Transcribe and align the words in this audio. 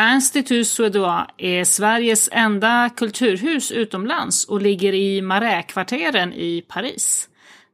Institut 0.00 0.68
Suédois 0.68 1.26
är 1.38 1.64
Sveriges 1.64 2.28
enda 2.32 2.90
kulturhus 2.96 3.72
utomlands 3.72 4.44
och 4.44 4.62
ligger 4.62 4.94
i 4.94 5.22
Marais-kvarteren 5.22 6.32
i 6.32 6.64
Paris. 6.68 7.28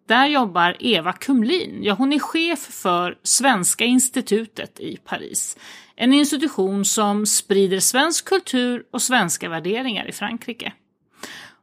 Där 0.09 0.27
jobbar 0.27 0.77
Eva 0.81 1.13
Kumlin. 1.13 1.79
Ja, 1.83 1.95
hon 1.95 2.13
är 2.13 2.19
chef 2.19 2.59
för 2.59 3.19
Svenska 3.23 3.85
institutet 3.85 4.81
i 4.81 4.97
Paris. 4.97 5.57
En 5.97 6.13
institution 6.13 6.85
som 6.85 7.27
sprider 7.27 7.81
svensk 7.81 8.25
kultur 8.25 8.85
och 8.91 9.03
svenska 9.03 9.49
värderingar 9.49 10.09
i 10.09 10.13
Frankrike. 10.13 10.73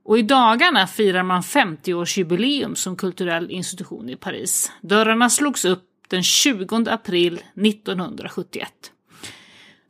Och 0.03 0.19
i 0.19 0.21
dagarna 0.21 0.87
firar 0.87 1.23
man 1.23 1.41
50-årsjubileum 1.41 2.75
som 2.75 2.95
kulturell 2.95 3.51
institution 3.51 4.09
i 4.09 4.15
Paris. 4.15 4.71
Dörrarna 4.81 5.29
slogs 5.29 5.65
upp 5.65 5.83
den 6.07 6.23
20 6.23 6.85
april 6.89 7.33
1971. 7.55 8.91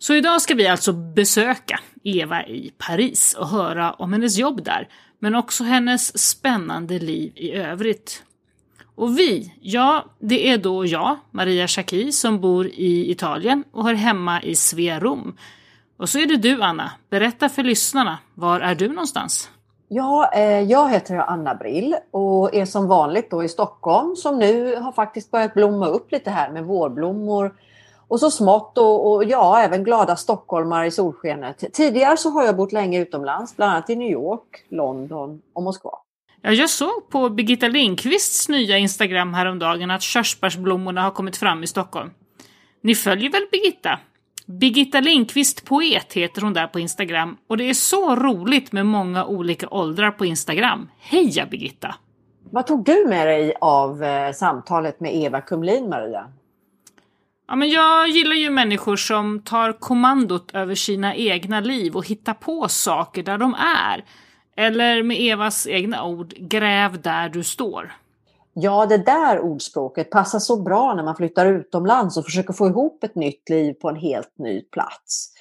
Så 0.02 0.13
idag 0.13 0.41
ska 0.41 0.55
vi 0.55 0.68
alltså 0.68 0.93
besöka 0.93 1.79
Eva 2.04 2.44
i 2.44 2.73
Paris 2.77 3.34
och 3.39 3.48
höra 3.48 3.94
om 3.94 4.13
hennes 4.13 4.38
jobb 4.38 4.63
där, 4.63 4.88
men 5.20 5.35
också 5.35 5.63
hennes 5.63 6.30
spännande 6.30 6.99
liv 6.99 7.31
i 7.35 7.52
övrigt. 7.52 8.23
Och 8.95 9.20
vi, 9.20 9.53
ja, 9.62 10.05
det 10.20 10.49
är 10.49 10.57
då 10.57 10.85
jag, 10.85 11.17
Maria 11.31 11.67
Schacki, 11.67 12.12
som 12.12 12.41
bor 12.41 12.67
i 12.67 13.12
Italien 13.12 13.63
och 13.71 13.84
hör 13.84 13.93
hemma 13.93 14.41
i 14.43 14.55
Svea 14.55 14.99
Rom. 14.99 15.38
Och 15.98 16.09
så 16.09 16.20
är 16.20 16.26
det 16.26 16.38
du, 16.38 16.62
Anna. 16.62 16.91
Berätta 17.09 17.49
för 17.49 17.63
lyssnarna, 17.63 18.18
var 18.34 18.59
är 18.59 18.76
du 18.76 18.88
någonstans? 18.88 19.49
Ja, 19.88 20.31
eh, 20.34 20.62
jag 20.62 20.90
heter 20.90 21.18
Anna 21.18 21.55
Brill 21.55 21.95
och 22.12 22.55
är 22.55 22.65
som 22.65 22.88
vanligt 22.88 23.31
då 23.31 23.43
i 23.43 23.49
Stockholm 23.49 24.15
som 24.15 24.40
nu 24.40 24.76
har 24.76 24.91
faktiskt 24.91 25.31
börjat 25.31 25.54
blomma 25.54 25.88
upp 25.88 26.12
lite 26.12 26.29
här 26.29 26.52
med 26.52 26.63
vårblommor 26.63 27.54
och 28.11 28.20
så 28.20 28.31
smått 28.31 28.77
och, 28.77 29.11
och, 29.11 29.23
ja, 29.23 29.61
även 29.61 29.83
glada 29.83 30.15
stockholmare 30.15 30.88
i 30.88 30.91
solskenet. 30.91 31.73
Tidigare 31.73 32.17
så 32.17 32.29
har 32.29 32.43
jag 32.43 32.55
bott 32.55 32.71
länge 32.71 32.99
utomlands, 32.99 33.55
bland 33.55 33.71
annat 33.71 33.89
i 33.89 33.95
New 33.95 34.11
York, 34.11 34.65
London 34.70 35.41
och 35.53 35.63
Moskva. 35.63 35.91
Ja, 36.41 36.51
jag 36.51 36.70
såg 36.70 37.09
på 37.09 37.29
Birgitta 37.29 37.68
Lindqvists 37.68 38.49
nya 38.49 38.77
Instagram 38.77 39.34
häromdagen 39.34 39.91
att 39.91 40.01
körsbärsblommorna 40.01 41.01
har 41.01 41.12
kommit 41.12 41.37
fram 41.37 41.63
i 41.63 41.68
Stockholm. 41.68 42.09
Ni 42.81 42.95
följer 42.95 43.31
väl 43.31 43.45
Birgitta? 43.51 43.99
Birgitta 44.46 44.99
Lindqvist 44.99 45.65
Poet 45.65 46.13
heter 46.13 46.41
hon 46.41 46.53
där 46.53 46.68
på 46.68 46.79
Instagram 46.79 47.37
och 47.48 47.57
det 47.57 47.70
är 47.70 47.73
så 47.73 48.15
roligt 48.15 48.71
med 48.71 48.85
många 48.85 49.25
olika 49.25 49.70
åldrar 49.70 50.12
på 50.12 50.25
Instagram. 50.25 50.90
Heja 50.99 51.46
Birgitta! 51.46 51.96
Vad 52.49 52.68
tog 52.68 52.84
du 52.84 53.05
med 53.07 53.27
dig 53.27 53.53
av 53.62 54.03
eh, 54.03 54.31
samtalet 54.31 54.99
med 54.99 55.15
Eva 55.15 55.41
Kumlin, 55.41 55.90
Maria? 55.90 56.25
Ja, 57.52 57.55
men 57.55 57.70
jag 57.70 58.07
gillar 58.07 58.35
ju 58.35 58.49
människor 58.49 58.96
som 58.96 59.40
tar 59.40 59.80
kommandot 59.80 60.55
över 60.55 60.76
sina 60.76 61.16
egna 61.16 61.60
liv 61.60 61.96
och 61.96 62.08
hittar 62.08 62.34
på 62.34 62.68
saker 62.68 63.24
där 63.24 63.38
de 63.38 63.54
är. 63.54 64.06
Eller 64.58 65.03
med 65.03 65.18
Evas 65.19 65.68
egna 65.68 66.06
ord, 66.06 66.34
gräv 66.38 67.02
där 67.02 67.30
du 67.30 67.44
står. 67.44 67.94
Ja, 68.53 68.85
det 68.85 68.97
där 68.97 69.40
ordspråket 69.40 70.09
passar 70.09 70.40
så 70.40 70.62
bra 70.62 70.94
när 70.94 71.03
man 71.03 71.16
flyttar 71.16 71.46
utomlands 71.46 72.18
och 72.18 72.25
försöker 72.25 72.53
få 72.53 72.68
ihop 72.68 73.03
ett 73.03 73.16
nytt 73.16 73.50
liv 73.50 73.74
på 73.74 73.90
en 73.90 73.96
helt 73.96 74.38
ny 74.38 74.62
plats. 74.62 75.34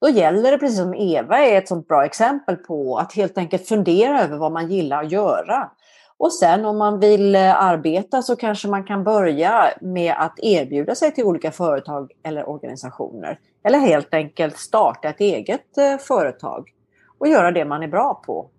Då 0.00 0.08
gäller 0.08 0.50
det, 0.50 0.58
precis 0.58 0.78
som 0.78 0.94
Eva 0.94 1.38
är 1.38 1.58
ett 1.58 1.68
sånt 1.68 1.88
bra 1.88 2.04
exempel 2.04 2.56
på, 2.56 2.98
att 2.98 3.12
helt 3.12 3.38
enkelt 3.38 3.68
fundera 3.68 4.22
över 4.22 4.36
vad 4.36 4.52
man 4.52 4.70
gillar 4.70 5.04
att 5.04 5.12
göra. 5.12 5.70
Och 6.18 6.32
sen 6.32 6.64
om 6.64 6.78
man 6.78 7.00
vill 7.00 7.34
eh, 7.34 7.62
arbeta 7.62 8.22
så 8.22 8.36
kanske 8.36 8.68
man 8.68 8.84
kan 8.84 9.04
börja 9.04 9.72
med 9.80 10.14
att 10.18 10.38
erbjuda 10.42 10.94
sig 10.94 11.14
till 11.14 11.24
olika 11.24 11.52
företag 11.52 12.12
eller 12.22 12.48
organisationer. 12.48 13.38
Eller 13.64 13.78
helt 13.78 14.14
enkelt 14.14 14.58
starta 14.58 15.08
ett 15.08 15.20
eget 15.20 15.78
eh, 15.78 15.98
företag 15.98 16.70
och 17.18 17.28
göra 17.28 17.52
det 17.52 17.64
man 17.64 17.82
är 17.82 17.88
bra 17.88 18.22
på. 18.26 18.50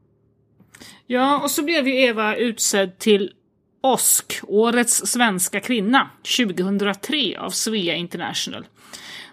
Ja, 1.07 1.41
och 1.43 1.51
så 1.51 1.63
blev 1.63 1.87
ju 1.87 2.01
Eva 2.01 2.35
utsedd 2.35 2.97
till 2.97 3.33
OSK, 3.81 4.39
Årets 4.47 5.07
svenska 5.07 5.59
kvinna, 5.59 6.09
2003 6.37 7.37
av 7.39 7.49
Svea 7.49 7.95
International. 7.95 8.65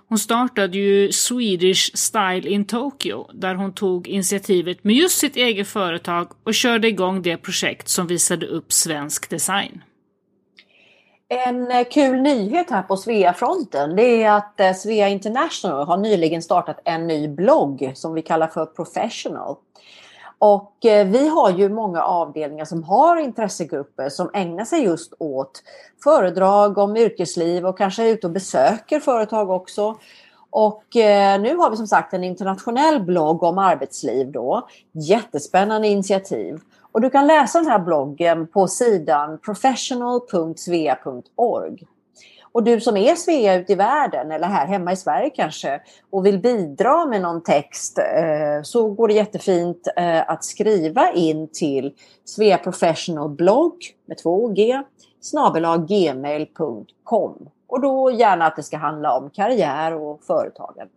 Hon 0.08 0.18
startade 0.18 0.78
ju 0.78 1.12
Swedish 1.12 1.96
Style 1.96 2.48
in 2.48 2.64
Tokyo 2.64 3.28
där 3.32 3.54
hon 3.54 3.72
tog 3.72 4.08
initiativet 4.08 4.84
med 4.84 4.94
just 4.94 5.18
sitt 5.18 5.36
eget 5.36 5.68
företag 5.68 6.32
och 6.44 6.54
körde 6.54 6.88
igång 6.88 7.22
det 7.22 7.36
projekt 7.36 7.88
som 7.88 8.06
visade 8.06 8.46
upp 8.46 8.72
svensk 8.72 9.30
design. 9.30 9.82
En 11.28 11.70
eh, 11.70 11.84
kul 11.90 12.22
nyhet 12.22 12.70
här 12.70 12.82
på 12.82 12.96
Svea-fronten 12.96 13.96
det 13.96 14.22
är 14.22 14.30
att 14.30 14.60
eh, 14.60 14.72
Svea 14.72 15.08
International 15.08 15.86
har 15.86 15.96
nyligen 15.96 16.42
startat 16.42 16.80
en 16.84 17.06
ny 17.06 17.28
blogg 17.28 17.92
som 17.94 18.14
vi 18.14 18.22
kallar 18.22 18.46
för 18.46 18.66
Professional. 18.66 19.56
Och 20.46 20.86
eh, 20.86 21.06
vi 21.06 21.28
har 21.28 21.50
ju 21.50 21.68
många 21.68 22.02
avdelningar 22.02 22.64
som 22.64 22.82
har 22.82 23.16
intressegrupper 23.16 24.08
som 24.08 24.30
ägnar 24.34 24.64
sig 24.64 24.82
just 24.82 25.14
åt 25.18 25.62
föredrag 26.04 26.78
om 26.78 26.96
yrkesliv 26.96 27.66
och 27.66 27.78
kanske 27.78 28.02
är 28.02 28.12
ute 28.12 28.26
och 28.26 28.32
besöker 28.32 29.00
företag 29.00 29.50
också. 29.50 29.98
Och 30.50 30.96
eh, 30.96 31.40
nu 31.40 31.56
har 31.56 31.70
vi 31.70 31.76
som 31.76 31.86
sagt 31.86 32.14
en 32.14 32.24
internationell 32.24 33.02
blogg 33.02 33.42
om 33.42 33.58
arbetsliv 33.58 34.32
då. 34.32 34.68
Jättespännande 34.92 35.88
initiativ. 35.88 36.60
Och 36.92 37.00
du 37.00 37.10
kan 37.10 37.26
läsa 37.26 37.58
den 37.58 37.70
här 37.70 37.78
bloggen 37.78 38.46
på 38.46 38.68
sidan 38.68 39.38
professional.svea.org. 39.38 41.86
Och 42.54 42.64
du 42.64 42.80
som 42.80 42.96
är 42.96 43.14
Svea 43.14 43.54
ute 43.54 43.72
i 43.72 43.76
världen 43.76 44.32
eller 44.32 44.46
här 44.46 44.66
hemma 44.66 44.92
i 44.92 44.96
Sverige 44.96 45.30
kanske 45.30 45.80
och 46.10 46.26
vill 46.26 46.38
bidra 46.38 47.06
med 47.06 47.22
någon 47.22 47.42
text 47.42 47.98
eh, 47.98 48.62
så 48.62 48.88
går 48.88 49.08
det 49.08 49.14
jättefint 49.14 49.88
eh, 49.96 50.30
att 50.30 50.44
skriva 50.44 51.12
in 51.12 51.48
till 51.52 51.92
Svea 52.24 52.58
Professional 52.58 53.28
blogg 53.28 53.76
med 54.06 54.16
2G 54.24 54.84
gmail.com 55.88 57.48
och 57.66 57.80
då 57.80 58.10
gärna 58.10 58.46
att 58.46 58.56
det 58.56 58.62
ska 58.62 58.76
handla 58.76 59.16
om 59.16 59.30
karriär 59.30 59.94
och 59.94 60.24
företagande. 60.24 60.92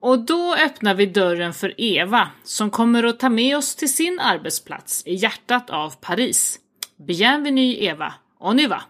Och 0.00 0.18
då 0.18 0.54
öppnar 0.66 0.94
vi 0.94 1.06
dörren 1.06 1.52
för 1.52 1.80
Eva 1.80 2.28
som 2.44 2.70
kommer 2.70 3.04
att 3.04 3.20
ta 3.20 3.28
med 3.28 3.56
oss 3.56 3.76
till 3.76 3.94
sin 3.94 4.20
arbetsplats 4.20 5.02
i 5.06 5.14
hjärtat 5.14 5.70
av 5.70 5.94
Paris. 6.00 6.58
Bienvenue 6.96 7.84
Eva, 7.84 8.14
on 8.38 8.60
y 8.60 8.66
va! 8.66 8.82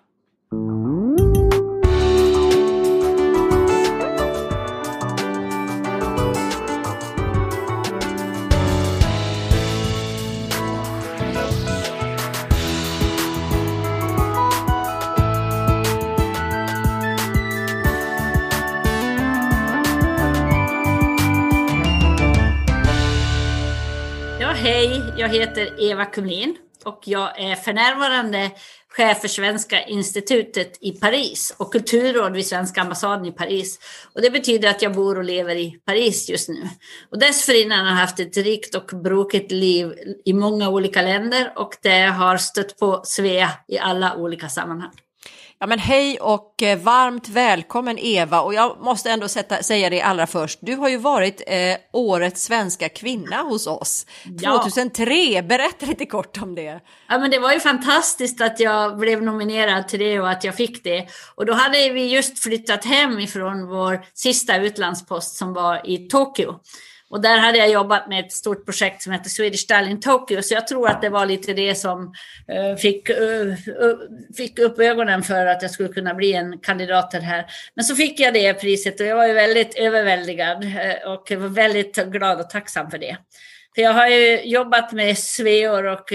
Jag 25.34 25.46
heter 25.46 25.90
Eva 25.90 26.04
Kumlin 26.04 26.56
och 26.84 27.00
jag 27.04 27.40
är 27.40 27.54
för 27.54 27.72
närvarande 27.72 28.50
chef 28.88 29.20
för 29.20 29.28
Svenska 29.28 29.82
institutet 29.82 30.78
i 30.80 30.92
Paris 30.92 31.54
och 31.58 31.72
kulturråd 31.72 32.32
vid 32.32 32.46
Svenska 32.46 32.80
ambassaden 32.80 33.26
i 33.26 33.32
Paris. 33.32 33.78
Och 34.14 34.22
det 34.22 34.30
betyder 34.30 34.68
att 34.68 34.82
jag 34.82 34.94
bor 34.94 35.18
och 35.18 35.24
lever 35.24 35.56
i 35.56 35.80
Paris 35.84 36.28
just 36.28 36.48
nu. 36.48 36.68
Och 37.10 37.18
dessförinnan 37.18 37.78
har 37.78 37.86
jag 37.86 38.00
haft 38.00 38.20
ett 38.20 38.36
rikt 38.36 38.74
och 38.74 39.00
brokigt 39.02 39.52
liv 39.52 39.92
i 40.24 40.32
många 40.32 40.68
olika 40.68 41.02
länder 41.02 41.52
och 41.56 41.76
det 41.82 42.00
har 42.00 42.36
stött 42.36 42.78
på 42.78 43.00
Svea 43.04 43.50
i 43.68 43.78
alla 43.78 44.16
olika 44.16 44.48
sammanhang. 44.48 44.92
Ja 45.60 45.66
men 45.66 45.78
hej 45.78 46.18
och 46.20 46.62
eh, 46.62 46.78
varmt 46.78 47.28
välkommen 47.28 47.98
Eva 47.98 48.40
och 48.40 48.54
jag 48.54 48.76
måste 48.80 49.10
ändå 49.10 49.28
sätta, 49.28 49.62
säga 49.62 49.90
det 49.90 50.02
allra 50.02 50.26
först. 50.26 50.58
Du 50.62 50.74
har 50.74 50.88
ju 50.88 50.96
varit 50.96 51.42
eh, 51.46 51.76
årets 51.92 52.42
svenska 52.42 52.88
kvinna 52.88 53.36
hos 53.36 53.66
oss 53.66 54.06
ja. 54.40 54.62
2003. 54.64 55.42
Berätta 55.42 55.86
lite 55.86 56.06
kort 56.06 56.42
om 56.42 56.54
det. 56.54 56.80
Ja 57.08 57.18
men 57.18 57.30
det 57.30 57.38
var 57.38 57.52
ju 57.52 57.60
fantastiskt 57.60 58.40
att 58.40 58.60
jag 58.60 58.98
blev 58.98 59.22
nominerad 59.22 59.88
till 59.88 59.98
det 59.98 60.20
och 60.20 60.30
att 60.30 60.44
jag 60.44 60.54
fick 60.54 60.84
det. 60.84 61.06
Och 61.34 61.46
då 61.46 61.52
hade 61.52 61.92
vi 61.92 62.06
just 62.06 62.38
flyttat 62.42 62.84
hem 62.84 63.18
ifrån 63.18 63.66
vår 63.66 64.04
sista 64.14 64.56
utlandspost 64.56 65.36
som 65.36 65.52
var 65.52 65.90
i 65.90 65.98
Tokyo. 66.08 66.60
Och 67.10 67.20
där 67.20 67.38
hade 67.38 67.58
jag 67.58 67.70
jobbat 67.70 68.08
med 68.08 68.24
ett 68.24 68.32
stort 68.32 68.64
projekt 68.64 69.02
som 69.02 69.12
heter 69.12 69.30
Swedish 69.30 69.60
Style 69.60 69.90
in 69.90 70.00
Tokyo, 70.00 70.42
så 70.42 70.54
jag 70.54 70.66
tror 70.66 70.88
att 70.88 71.02
det 71.02 71.08
var 71.08 71.26
lite 71.26 71.52
det 71.52 71.74
som 71.74 72.12
eh, 72.48 72.76
fick, 72.76 73.10
eh, 73.10 73.54
fick 74.36 74.58
upp 74.58 74.78
ögonen 74.78 75.22
för 75.22 75.46
att 75.46 75.62
jag 75.62 75.70
skulle 75.70 75.88
kunna 75.88 76.14
bli 76.14 76.32
en 76.32 76.58
kandidat 76.58 77.10
till 77.10 77.20
det 77.20 77.26
här. 77.26 77.46
Men 77.74 77.84
så 77.84 77.94
fick 77.94 78.20
jag 78.20 78.34
det 78.34 78.54
priset 78.54 79.00
och 79.00 79.06
jag 79.06 79.16
var 79.16 79.26
ju 79.26 79.32
väldigt 79.32 79.78
överväldigad 79.78 80.64
eh, 80.64 81.12
och 81.12 81.30
var 81.30 81.48
väldigt 81.48 81.96
glad 81.96 82.40
och 82.40 82.50
tacksam 82.50 82.90
för 82.90 82.98
det. 82.98 83.16
För 83.74 83.82
jag 83.82 83.92
har 83.92 84.08
ju 84.08 84.40
jobbat 84.42 84.92
med 84.92 85.18
sveor 85.18 85.84
och 85.84 86.12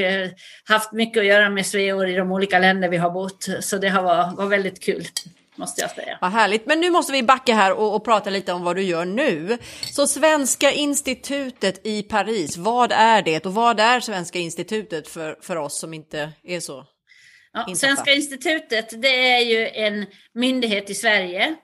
haft 0.69 0.92
mycket 0.92 1.22
att 1.22 1.28
göra 1.28 1.50
med 1.50 1.66
sveor 1.66 2.07
i 2.07 2.16
de 2.16 2.31
olika 2.31 2.60
länder 2.60 2.90
vi 2.90 2.98
har 2.98 3.10
bott, 3.10 3.48
så 3.60 3.78
det 3.78 3.90
har 3.90 4.04
varit, 4.04 4.38
var 4.38 4.45
väldigt 4.45 4.84
kul 4.84 5.06
måste 5.56 5.82
jag 5.82 5.92
säga. 5.92 6.18
Vad 6.22 6.32
härligt. 6.32 6.66
Men 6.66 6.80
nu 6.80 6.90
måste 6.90 7.12
vi 7.14 7.24
backa 7.24 7.54
här 7.54 7.74
och, 7.74 7.96
och, 7.96 8.06
prata 8.06 8.30
lite 8.30 8.54
om 8.54 8.64
vad 8.64 8.76
du 8.76 8.82
gör 8.82 9.06
nu. 9.06 9.58
Så 9.92 10.08
Svenska 10.08 10.72
institutet 10.72 11.88
i 11.88 12.04
Paris, 12.04 12.58
vad 12.58 12.92
är 12.92 13.22
det 13.22 13.46
och 13.46 13.54
vad 13.54 13.80
är 13.80 14.00
Svenska 14.00 14.40
institutet 14.40 15.08
för, 15.08 15.38
för 15.42 15.56
oss 15.56 15.80
som 15.80 15.94
inte 15.94 16.32
är 16.44 16.60
så? 16.60 16.86
Ja, 17.54 17.76
Svenska 17.76 18.14
institutet, 18.14 19.02
det 19.02 19.32
är 19.32 19.40
ju 19.40 19.68
en 19.68 20.06
myndighet 20.34 20.90
i 20.90 20.94
Sverige 20.94 21.56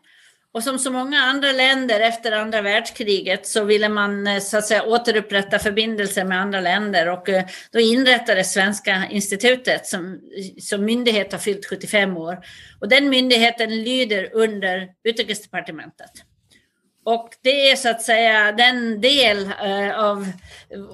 och 0.54 0.63
som 0.63 0.80
så 0.80 0.92
många 0.92 1.19
andra 1.19 1.51
länder 1.51 2.00
efter 2.00 2.31
andra 2.31 2.62
världskriget 2.62 3.48
så 3.48 3.63
ville 3.63 3.90
man 3.90 4.28
eh, 4.28 4.40
så 4.40 4.57
att 4.57 4.66
säga 4.66 4.84
återupprätta 4.84 5.60
förbindelser 5.60 6.25
med 6.25 6.42
andra 6.42 6.62
länder 6.62 7.10
och 7.10 7.30
eh, 7.30 7.46
då 7.72 7.80
inrättades 7.80 8.54
Svenska 8.54 9.07
institutet 9.10 9.88
som, 9.88 10.19
som 10.62 10.86
myndighet 10.86 11.31
har 11.31 11.40
fyllt 11.40 11.66
75 11.66 12.18
år. 12.18 12.40
Och 12.80 12.90
den 12.90 13.10
myndigheten 13.10 13.84
lyder 13.84 14.30
under 14.34 14.90
Utrikesdepartementet. 15.04 16.12
Och 17.10 17.30
det 17.42 17.72
är 17.72 17.76
så 17.76 17.90
att 17.90 18.02
säga 18.02 18.52
den 18.52 19.02
del 19.02 19.46
eh, 19.46 20.00
av 20.00 20.32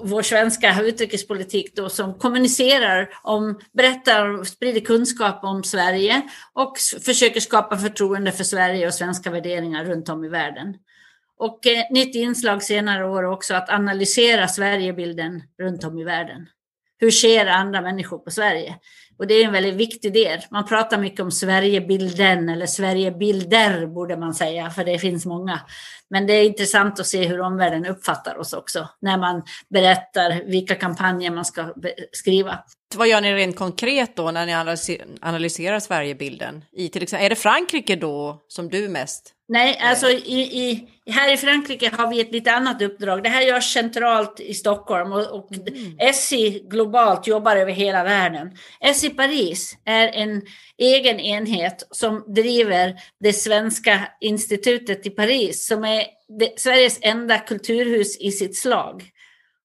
vår 0.02 0.22
svenska 0.22 0.82
utrikespolitik 0.82 1.76
då 1.76 1.88
som 1.88 2.14
kommunicerar 2.14 3.08
om, 3.22 3.60
berättar 3.72 4.38
och 4.38 4.46
sprider 4.46 4.80
kunskap 4.80 5.44
om 5.44 5.64
Sverige 5.64 6.22
och 6.52 6.78
försöker 7.04 7.40
skapa 7.40 7.78
förtroende 7.78 8.32
för 8.32 8.44
Sverige 8.44 8.86
och 8.86 8.94
svenska 8.94 9.30
värderingar 9.30 9.84
runt 9.84 10.08
om 10.08 10.24
i 10.24 10.28
världen. 10.28 10.74
Och 11.38 11.66
eh, 11.66 11.84
nytt 11.90 12.14
inslag 12.14 12.62
senare 12.62 13.06
år 13.06 13.22
också 13.22 13.54
att 13.54 13.70
analysera 13.70 14.48
Sverigebilden 14.48 15.42
runt 15.58 15.84
om 15.84 15.98
i 15.98 16.04
världen. 16.04 16.46
Hur 16.98 17.10
ser 17.10 17.46
andra 17.46 17.80
människor 17.80 18.18
på 18.18 18.30
Sverige? 18.30 18.74
Och 19.18 19.26
det 19.26 19.34
är 19.34 19.44
en 19.44 19.52
väldigt 19.52 19.74
viktig 19.74 20.12
del. 20.12 20.40
Man 20.50 20.66
pratar 20.66 20.98
mycket 20.98 21.20
om 21.20 21.30
Sverigebilden 21.30 22.48
eller 22.48 22.66
Sverigebilder 22.66 23.86
borde 23.86 24.16
man 24.16 24.34
säga, 24.34 24.70
för 24.70 24.84
det 24.84 24.98
finns 24.98 25.26
många. 25.26 25.60
Men 26.10 26.26
det 26.26 26.32
är 26.32 26.44
intressant 26.44 27.00
att 27.00 27.06
se 27.06 27.26
hur 27.26 27.40
omvärlden 27.40 27.86
uppfattar 27.86 28.38
oss 28.38 28.52
också 28.52 28.88
när 29.00 29.18
man 29.18 29.42
berättar 29.68 30.50
vilka 30.50 30.74
kampanjer 30.74 31.30
man 31.30 31.44
ska 31.44 31.74
skriva. 32.12 32.58
Vad 32.94 33.08
gör 33.08 33.20
ni 33.20 33.34
rent 33.34 33.56
konkret 33.56 34.16
då 34.16 34.30
när 34.30 34.46
ni 34.46 34.54
analyserar 35.20 35.80
Sverigebilden? 35.80 36.64
I 36.72 36.88
till 36.88 37.02
exempel, 37.02 37.26
är 37.26 37.30
det 37.30 37.36
Frankrike 37.36 37.96
då 37.96 38.44
som 38.48 38.68
du 38.68 38.88
mest 38.88 39.36
Nej, 39.48 39.78
alltså 39.82 40.08
i, 40.08 40.40
i, 40.40 40.88
här 41.10 41.32
i 41.32 41.36
Frankrike 41.36 41.90
har 41.96 42.10
vi 42.10 42.20
ett 42.20 42.32
lite 42.32 42.52
annat 42.52 42.82
uppdrag. 42.82 43.22
Det 43.22 43.28
här 43.28 43.42
görs 43.42 43.72
centralt 43.72 44.40
i 44.40 44.54
Stockholm 44.54 45.12
och, 45.12 45.26
och 45.26 45.52
mm. 45.52 46.12
SI 46.14 46.66
globalt 46.70 47.26
jobbar 47.26 47.56
över 47.56 47.72
hela 47.72 48.04
världen. 48.04 48.50
SI 48.94 49.10
Paris 49.10 49.78
är 49.84 50.08
en 50.08 50.42
egen 50.78 51.20
enhet 51.20 51.88
som 51.90 52.24
driver 52.34 52.94
det 53.20 53.32
svenska 53.32 54.08
institutet 54.20 55.06
i 55.06 55.10
Paris 55.10 55.66
som 55.66 55.84
är 55.84 56.04
det, 56.38 56.60
Sveriges 56.60 56.98
enda 57.02 57.38
kulturhus 57.38 58.20
i 58.20 58.30
sitt 58.30 58.56
slag. 58.56 59.10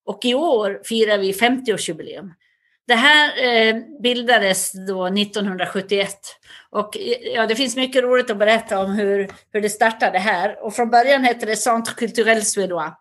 Och 0.06 0.26
i 0.26 0.34
år 0.34 0.82
firar 0.84 1.18
vi 1.18 1.32
50-årsjubileum. 1.32 2.30
Det 2.88 2.96
här 2.96 3.44
eh, 3.44 3.76
bildades 4.02 4.72
då 4.88 5.08
1971 5.08 6.16
och 6.70 6.98
eh, 6.98 7.34
ja, 7.34 7.48
det 7.48 7.56
finns 7.56 7.76
mycket 7.76 8.04
roligt 8.04 8.30
att 8.30 8.38
berätta 8.38 8.80
om 8.80 8.92
hur, 8.92 9.30
hur 9.54 9.62
det 9.62 9.70
startade 9.70 10.20
här. 10.20 10.66
Och 10.66 10.76
från 10.76 10.90
början 10.90 11.24
hette 11.24 11.46
det 11.46 11.56
Centre 11.56 11.94
Culturel 11.94 12.46
Suédois 12.46 12.94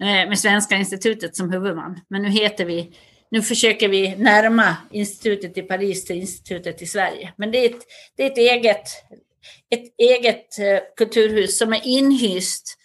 eh, 0.00 0.28
med 0.28 0.38
Svenska 0.38 0.76
institutet 0.76 1.36
som 1.36 1.52
huvudman. 1.52 2.00
Men 2.08 2.22
nu 2.22 2.28
heter 2.28 2.64
vi, 2.64 2.92
nu 3.30 3.42
försöker 3.42 3.88
vi 3.88 4.16
närma 4.16 4.76
institutet 4.90 5.58
i 5.58 5.62
Paris 5.62 6.04
till 6.04 6.16
institutet 6.16 6.82
i 6.82 6.86
Sverige. 6.86 7.32
Men 7.36 7.50
det 7.50 7.58
är 7.58 7.70
ett, 7.70 7.82
det 8.16 8.22
är 8.22 8.30
ett 8.30 8.38
eget, 8.38 8.86
ett 9.70 9.94
eget 9.98 10.46
kulturhus 10.96 11.58
som 11.58 11.72
är 11.72 11.80
inhyst 11.84 12.76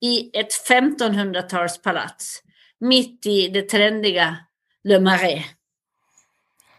i 0.00 0.38
ett 0.38 0.68
1500-talspalats 0.68 2.42
mitt 2.80 3.26
i 3.26 3.48
det 3.48 3.62
trendiga 3.62 4.36
Le 4.84 5.00
Marais 5.00 5.44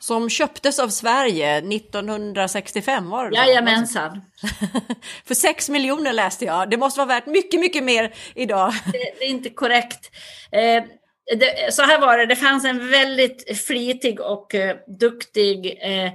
som 0.04 0.30
köptes 0.30 0.80
av 0.80 0.90
Sverige 0.90 1.58
1965 1.58 3.10
var 3.10 3.30
det 3.30 3.36
Jajamensan. 3.36 4.22
För 5.26 5.36
6 5.36 5.70
miljoner 5.70 6.14
läste 6.14 6.46
jag. 6.46 6.70
Det 6.70 6.78
måste 6.78 7.00
vara 7.00 7.08
värt 7.08 7.26
mycket, 7.26 7.60
mycket 7.60 7.84
mer 7.84 8.14
idag. 8.36 8.74
det, 8.86 9.14
det 9.20 9.26
är 9.26 9.30
inte 9.30 9.50
korrekt. 9.50 10.12
Eh, 10.52 10.84
det, 11.40 11.74
så 11.74 11.82
här 11.82 12.02
var 12.02 12.18
det, 12.18 12.26
det 12.26 12.36
fanns 12.36 12.66
en 12.66 12.90
väldigt 12.90 13.58
flitig 13.58 14.20
och 14.20 14.54
uh, 14.54 14.72
duktig 15.00 15.66
uh, 15.66 16.12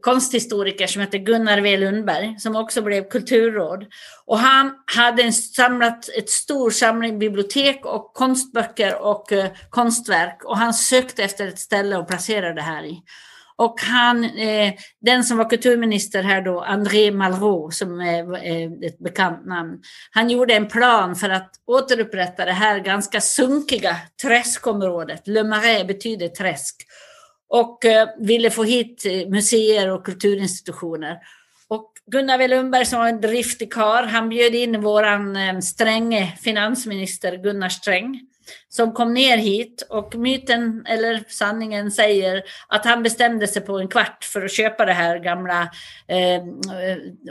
konsthistoriker 0.00 0.86
som 0.86 1.00
hette 1.00 1.18
Gunnar 1.18 1.56
W 1.56 1.76
Lundberg 1.76 2.38
som 2.38 2.56
också 2.56 2.82
blev 2.82 3.08
kulturråd. 3.08 3.86
Och 4.26 4.38
han 4.38 4.72
hade 4.96 5.22
en 5.22 5.32
samlat, 5.32 6.08
ett 6.08 6.30
stor 6.30 6.70
samling 6.70 7.18
bibliotek 7.18 7.86
och 7.86 8.12
konstböcker 8.14 9.02
och 9.02 9.32
uh, 9.32 9.46
konstverk 9.70 10.44
och 10.44 10.58
han 10.58 10.74
sökte 10.74 11.24
efter 11.24 11.48
ett 11.48 11.58
ställe 11.58 11.98
att 11.98 12.08
placera 12.08 12.54
det 12.54 12.62
här 12.62 12.84
i. 12.84 13.02
Och 13.62 13.80
han, 13.80 14.24
eh, 14.24 14.72
den 15.00 15.24
som 15.24 15.38
var 15.38 15.50
kulturminister 15.50 16.22
här 16.22 16.42
då, 16.42 16.60
André 16.60 17.10
Malraux, 17.10 17.78
som 17.78 18.00
är 18.00 18.46
eh, 18.46 18.88
ett 18.88 18.98
bekant 18.98 19.46
namn, 19.46 19.82
han 20.10 20.30
gjorde 20.30 20.54
en 20.54 20.68
plan 20.68 21.16
för 21.16 21.30
att 21.30 21.50
återupprätta 21.66 22.44
det 22.44 22.52
här 22.52 22.78
ganska 22.78 23.20
sunkiga 23.20 23.96
träskområdet. 24.22 25.26
Le 25.26 25.44
Marais 25.44 25.86
betyder 25.86 26.28
träsk. 26.28 26.76
Och 27.48 27.84
eh, 27.84 28.08
ville 28.18 28.50
få 28.50 28.64
hit 28.64 29.06
eh, 29.06 29.28
museer 29.28 29.90
och 29.90 30.04
kulturinstitutioner. 30.04 31.18
Och 31.68 31.92
Gunnar 32.06 32.38
W 32.38 32.56
Lundberg 32.56 32.86
som 32.86 32.98
var 32.98 33.08
en 33.08 33.20
driftig 33.20 33.72
karl, 33.72 34.04
han 34.04 34.28
bjöd 34.28 34.54
in 34.54 34.80
våran 34.80 35.36
eh, 35.36 35.58
stränge 35.58 36.36
finansminister 36.40 37.36
Gunnar 37.36 37.68
Sträng 37.68 38.20
som 38.68 38.92
kom 38.92 39.14
ner 39.14 39.36
hit 39.36 39.86
och 39.88 40.14
myten 40.14 40.86
eller 40.86 41.24
sanningen 41.28 41.90
säger 41.90 42.42
att 42.68 42.84
han 42.84 43.02
bestämde 43.02 43.46
sig 43.46 43.62
på 43.62 43.78
en 43.78 43.88
kvart 43.88 44.24
för 44.24 44.44
att 44.44 44.52
köpa 44.52 44.84
det 44.84 44.92
här 44.92 45.18
gamla 45.18 45.62
eh, 46.08 46.42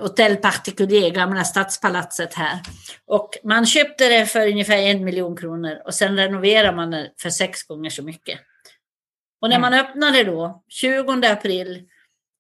Hotel 0.02 0.36
Particulier, 0.38 1.10
gamla 1.10 1.44
stadspalatset 1.44 2.34
här. 2.34 2.60
Och 3.06 3.30
man 3.44 3.66
köpte 3.66 4.10
det 4.10 4.26
för 4.26 4.48
ungefär 4.48 4.78
en 4.78 5.06
miljon 5.06 5.38
kronor 5.38 5.82
och 5.86 5.94
sen 5.94 6.18
renoverade 6.18 6.76
man 6.76 6.92
det 6.92 7.12
för 7.22 7.30
sex 7.30 7.64
gånger 7.64 7.90
så 7.90 8.04
mycket. 8.04 8.40
Och 9.42 9.50
när 9.50 9.58
mm. 9.58 9.72
man 9.72 9.80
öppnade 9.80 10.24
då, 10.24 10.64
20 10.70 11.28
april 11.28 11.88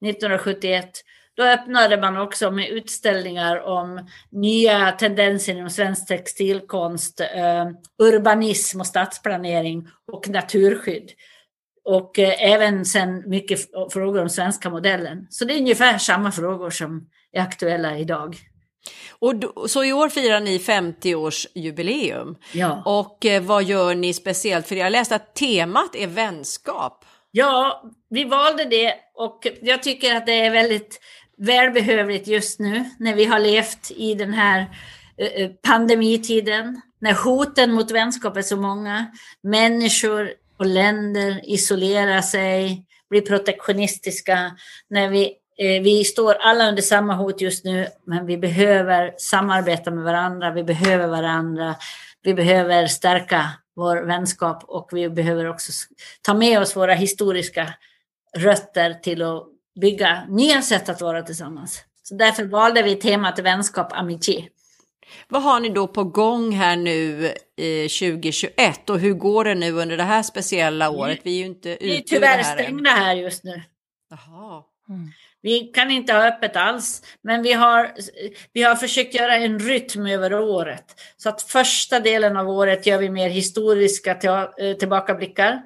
1971, 0.06 0.92
då 1.38 1.44
öppnade 1.44 2.02
man 2.02 2.18
också 2.18 2.52
med 2.52 2.70
utställningar 2.70 3.68
om 3.68 4.08
nya 4.32 4.92
tendenser 4.92 5.54
inom 5.54 5.70
svensk 5.70 6.08
textilkonst, 6.08 7.20
eh, 7.20 7.68
urbanism 7.98 8.80
och 8.80 8.88
stadsplanering 8.88 9.88
och 10.12 10.30
naturskydd. 10.30 11.12
Och 11.84 12.20
eh, 12.20 12.54
även 12.54 12.86
sen 12.86 13.30
mycket 13.30 13.60
frågor 13.94 14.22
om 14.22 14.30
svenska 14.30 14.70
modellen. 14.70 15.28
Så 15.30 15.46
det 15.46 15.54
är 15.54 15.60
ungefär 15.60 15.98
samma 15.98 16.32
frågor 16.32 16.70
som 16.70 17.10
är 17.32 17.42
aktuella 17.42 17.98
idag. 17.98 18.38
Och 19.20 19.36
då, 19.36 19.68
så 19.68 19.84
i 19.84 19.94
år 19.94 20.10
firar 20.10 20.40
ni 20.40 20.58
50-årsjubileum. 20.58 22.36
Ja. 22.54 22.84
Och 22.86 23.26
eh, 23.26 23.42
vad 23.42 23.64
gör 23.64 23.96
ni 23.96 24.14
speciellt? 24.14 24.68
För 24.68 24.76
jag 24.76 24.92
läste 24.92 25.16
att 25.16 25.36
temat 25.36 25.96
är 25.96 26.08
vänskap. 26.08 27.06
Ja, 27.32 27.84
vi 28.10 28.24
valde 28.24 28.66
det 28.66 28.96
och 29.16 29.48
jag 29.62 29.84
tycker 29.84 30.16
att 30.16 30.26
det 30.26 30.46
är 30.46 30.52
väldigt 30.52 31.00
välbehövligt 31.42 32.28
just 32.28 32.60
nu 32.60 32.86
när 32.98 33.16
vi 33.16 33.26
har 33.26 33.40
levt 33.40 33.92
i 33.92 34.14
den 34.14 34.34
här 34.34 34.66
eh, 35.18 35.28
eh, 35.28 35.52
pandemitiden, 35.62 36.82
när 37.00 37.14
hoten 37.14 37.72
mot 37.72 37.92
vänskap 37.92 38.38
är 38.38 38.42
så 38.42 38.58
många, 38.58 39.06
människor 39.44 40.34
och 40.58 40.66
länder 40.66 41.42
isolerar 41.44 42.22
sig, 42.22 42.86
blir 43.10 43.22
protektionistiska, 43.22 44.52
när 44.90 45.10
vi, 45.10 45.24
eh, 45.58 45.82
vi 45.82 46.04
står 46.04 46.34
alla 46.34 46.70
under 46.70 46.82
samma 46.82 47.16
hot 47.16 47.42
just 47.42 47.66
nu, 47.66 47.88
men 48.06 48.26
vi 48.26 48.38
behöver 48.38 49.14
samarbeta 49.18 49.92
med 49.92 50.04
varandra, 50.04 50.52
vi 50.52 50.64
behöver 50.64 51.08
varandra, 51.08 51.76
vi 52.24 52.34
behöver 52.34 52.88
stärka 52.88 53.50
vår 53.76 53.98
vänskap 53.98 54.64
och 54.68 54.90
vi 54.92 55.10
behöver 55.10 55.50
också 55.50 55.72
ta 56.22 56.34
med 56.34 56.62
oss 56.62 56.76
våra 56.76 56.94
historiska 56.94 57.74
rötter 58.38 58.94
till 58.94 59.22
att 59.22 59.51
bygga 59.82 60.26
nya 60.30 60.62
sätt 60.62 60.90
att 60.90 61.02
vara 61.02 61.22
tillsammans. 61.22 61.84
Så 62.04 62.16
därför 62.16 62.44
valde 62.44 62.84
vi 62.84 62.96
temat 62.96 63.40
vänskap, 63.40 63.94
amitié. 63.94 64.48
Vad 65.28 65.44
har 65.44 65.60
ni 65.60 65.70
då 65.70 65.88
på 65.88 66.04
gång 66.04 66.52
här 66.52 66.76
nu 66.76 67.32
i 67.58 67.88
2021 67.90 68.90
och 68.90 69.00
hur 69.00 69.14
går 69.14 69.44
det 69.44 69.56
nu 69.56 69.72
under 69.72 69.98
det 69.98 70.04
här 70.04 70.24
speciella 70.24 70.90
året? 70.90 71.20
Vi 71.24 71.32
är 71.32 71.38
ju 71.38 71.46
inte 71.46 71.70
ute 71.70 71.86
Vi 71.86 71.98
är 71.98 72.02
tyvärr 72.02 72.38
här 72.38 72.54
stängda 72.58 72.90
än. 72.90 72.98
här 72.98 73.16
just 73.16 73.44
nu. 73.44 73.62
Jaha. 74.10 74.64
Mm. 74.90 75.10
Vi 75.42 75.60
kan 75.60 75.92
inte 75.92 76.14
ha 76.14 76.28
öppet 76.28 76.56
alls, 76.56 77.02
men 77.22 77.42
vi 77.42 77.54
har, 77.54 77.92
vi 78.54 78.64
har 78.64 78.76
försökt 78.76 79.16
göra 79.16 79.36
en 79.36 79.60
rytm 79.60 80.06
över 80.06 80.34
året. 80.34 81.02
Så 81.18 81.30
att 81.30 81.42
första 81.42 82.00
delen 82.00 82.38
av 82.38 82.50
året 82.50 82.86
gör 82.86 82.98
vi 82.98 83.10
mer 83.10 83.30
historiska 83.30 84.16
tillbakablickar 84.80 85.62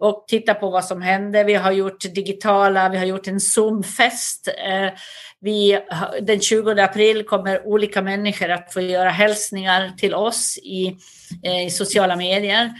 och 0.00 0.24
titta 0.28 0.54
på 0.54 0.70
vad 0.70 0.84
som 0.84 1.02
händer. 1.02 1.44
Vi 1.44 1.54
har 1.54 1.72
gjort 1.72 2.00
digitala, 2.14 2.88
vi 2.88 2.98
har 2.98 3.04
gjort 3.04 3.28
en 3.28 3.40
Zoom-fest. 3.40 4.48
Eh, 4.48 4.92
vi, 5.40 5.80
den 6.22 6.40
20 6.40 6.70
april 6.70 7.24
kommer 7.24 7.66
olika 7.66 8.02
människor 8.02 8.50
att 8.50 8.72
få 8.72 8.80
göra 8.80 9.10
hälsningar 9.10 9.92
till 9.98 10.14
oss 10.14 10.58
i, 10.58 10.96
eh, 11.42 11.66
i 11.66 11.70
sociala 11.70 12.16
medier. 12.16 12.72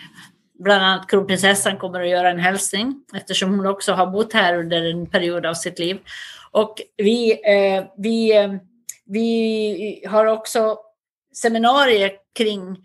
Bland 0.59 0.85
annat 0.85 1.11
kronprinsessan 1.11 1.77
kommer 1.77 2.01
att 2.01 2.09
göra 2.09 2.31
en 2.31 2.41
hälsning 2.41 2.95
eftersom 3.15 3.55
hon 3.55 3.67
också 3.67 3.93
har 3.93 4.07
bott 4.07 4.33
här 4.33 4.59
under 4.59 4.91
en 4.91 5.07
period 5.07 5.47
av 5.47 5.55
sitt 5.55 5.79
liv. 5.79 5.99
Och 6.51 6.75
vi, 6.97 7.33
eh, 7.33 7.85
vi, 7.97 8.33
vi 9.07 10.05
har 10.09 10.27
också 10.27 10.79
seminarier 11.35 12.13
kring 12.39 12.77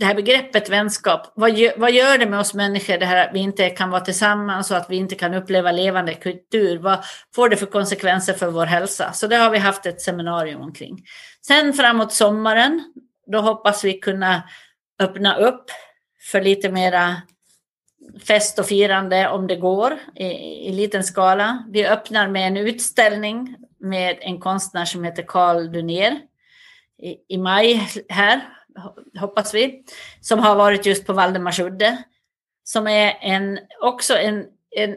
det 0.00 0.06
här 0.06 0.14
begreppet 0.14 0.68
vänskap, 0.68 1.32
vad 1.34 1.56
gör, 1.56 1.72
vad 1.76 1.92
gör 1.92 2.18
det 2.18 2.26
med 2.26 2.40
oss 2.40 2.54
människor 2.54 2.98
det 2.98 3.06
här 3.06 3.26
att 3.26 3.34
vi 3.34 3.38
inte 3.38 3.70
kan 3.70 3.90
vara 3.90 4.00
tillsammans 4.00 4.70
och 4.70 4.76
att 4.76 4.90
vi 4.90 4.96
inte 4.96 5.14
kan 5.14 5.34
uppleva 5.34 5.72
levande 5.72 6.14
kultur? 6.14 6.78
Vad 6.78 6.98
får 7.34 7.48
det 7.48 7.56
för 7.56 7.66
konsekvenser 7.66 8.32
för 8.32 8.50
vår 8.50 8.66
hälsa? 8.66 9.12
Så 9.12 9.26
det 9.26 9.36
har 9.36 9.50
vi 9.50 9.58
haft 9.58 9.86
ett 9.86 10.00
seminarium 10.00 10.60
omkring. 10.60 10.98
Sen 11.46 11.72
framåt 11.72 12.12
sommaren, 12.12 12.84
då 13.26 13.38
hoppas 13.40 13.84
vi 13.84 13.92
kunna 13.92 14.42
öppna 15.00 15.36
upp 15.36 15.64
för 16.30 16.40
lite 16.40 16.70
mera 16.70 17.16
fest 18.26 18.58
och 18.58 18.66
firande 18.66 19.28
om 19.28 19.46
det 19.46 19.56
går 19.56 19.98
i, 20.16 20.24
i 20.68 20.72
liten 20.72 21.04
skala. 21.04 21.64
Vi 21.70 21.86
öppnar 21.86 22.28
med 22.28 22.46
en 22.46 22.56
utställning 22.56 23.56
med 23.80 24.18
en 24.20 24.40
konstnär 24.40 24.84
som 24.84 25.04
heter 25.04 25.24
Carl 25.26 25.72
Dunér 25.72 26.20
i, 27.02 27.34
i 27.34 27.38
maj 27.38 27.88
här 28.08 28.40
hoppas 29.20 29.54
vi, 29.54 29.82
som 30.20 30.38
har 30.38 30.56
varit 30.56 30.86
just 30.86 31.06
på 31.06 31.12
Valdemarsudde. 31.12 32.02
Som 32.64 32.86
är 32.86 33.18
en, 33.20 33.58
också 33.80 34.16
en, 34.16 34.44
en 34.76 34.96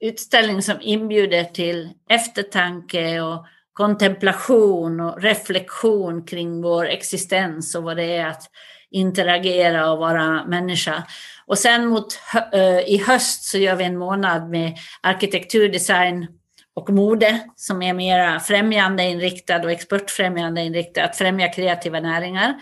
utställning 0.00 0.62
som 0.62 0.76
inbjuder 0.80 1.44
till 1.44 1.90
eftertanke 2.08 3.20
och 3.20 3.46
kontemplation 3.72 5.00
och 5.00 5.22
reflektion 5.22 6.26
kring 6.26 6.62
vår 6.62 6.86
existens 6.86 7.74
och 7.74 7.82
vad 7.82 7.96
det 7.96 8.16
är 8.16 8.26
att 8.26 8.50
interagera 8.90 9.90
och 9.90 9.98
vara 9.98 10.44
människa. 10.44 11.02
Och 11.46 11.58
sen 11.58 11.86
mot, 11.86 12.18
eh, 12.52 12.78
i 12.78 13.02
höst 13.06 13.44
så 13.44 13.58
gör 13.58 13.76
vi 13.76 13.84
en 13.84 13.98
månad 13.98 14.50
med 14.50 14.78
arkitektur, 15.00 15.68
design 15.68 16.26
och 16.74 16.90
mode 16.90 17.40
som 17.56 17.82
är 17.82 17.94
mera 17.94 18.40
främjande 18.40 19.02
inriktad 19.02 19.64
och 19.64 19.70
exportfrämjande 19.70 20.60
inriktad, 20.60 21.04
att 21.04 21.16
främja 21.16 21.48
kreativa 21.48 22.00
näringar. 22.00 22.54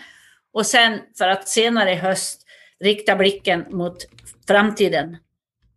Och 0.53 0.65
sen 0.65 0.99
för 1.17 1.27
att 1.27 1.47
senare 1.47 1.91
i 1.91 1.95
höst 1.95 2.41
rikta 2.79 3.15
blicken 3.15 3.65
mot 3.69 3.97
framtiden, 4.47 5.17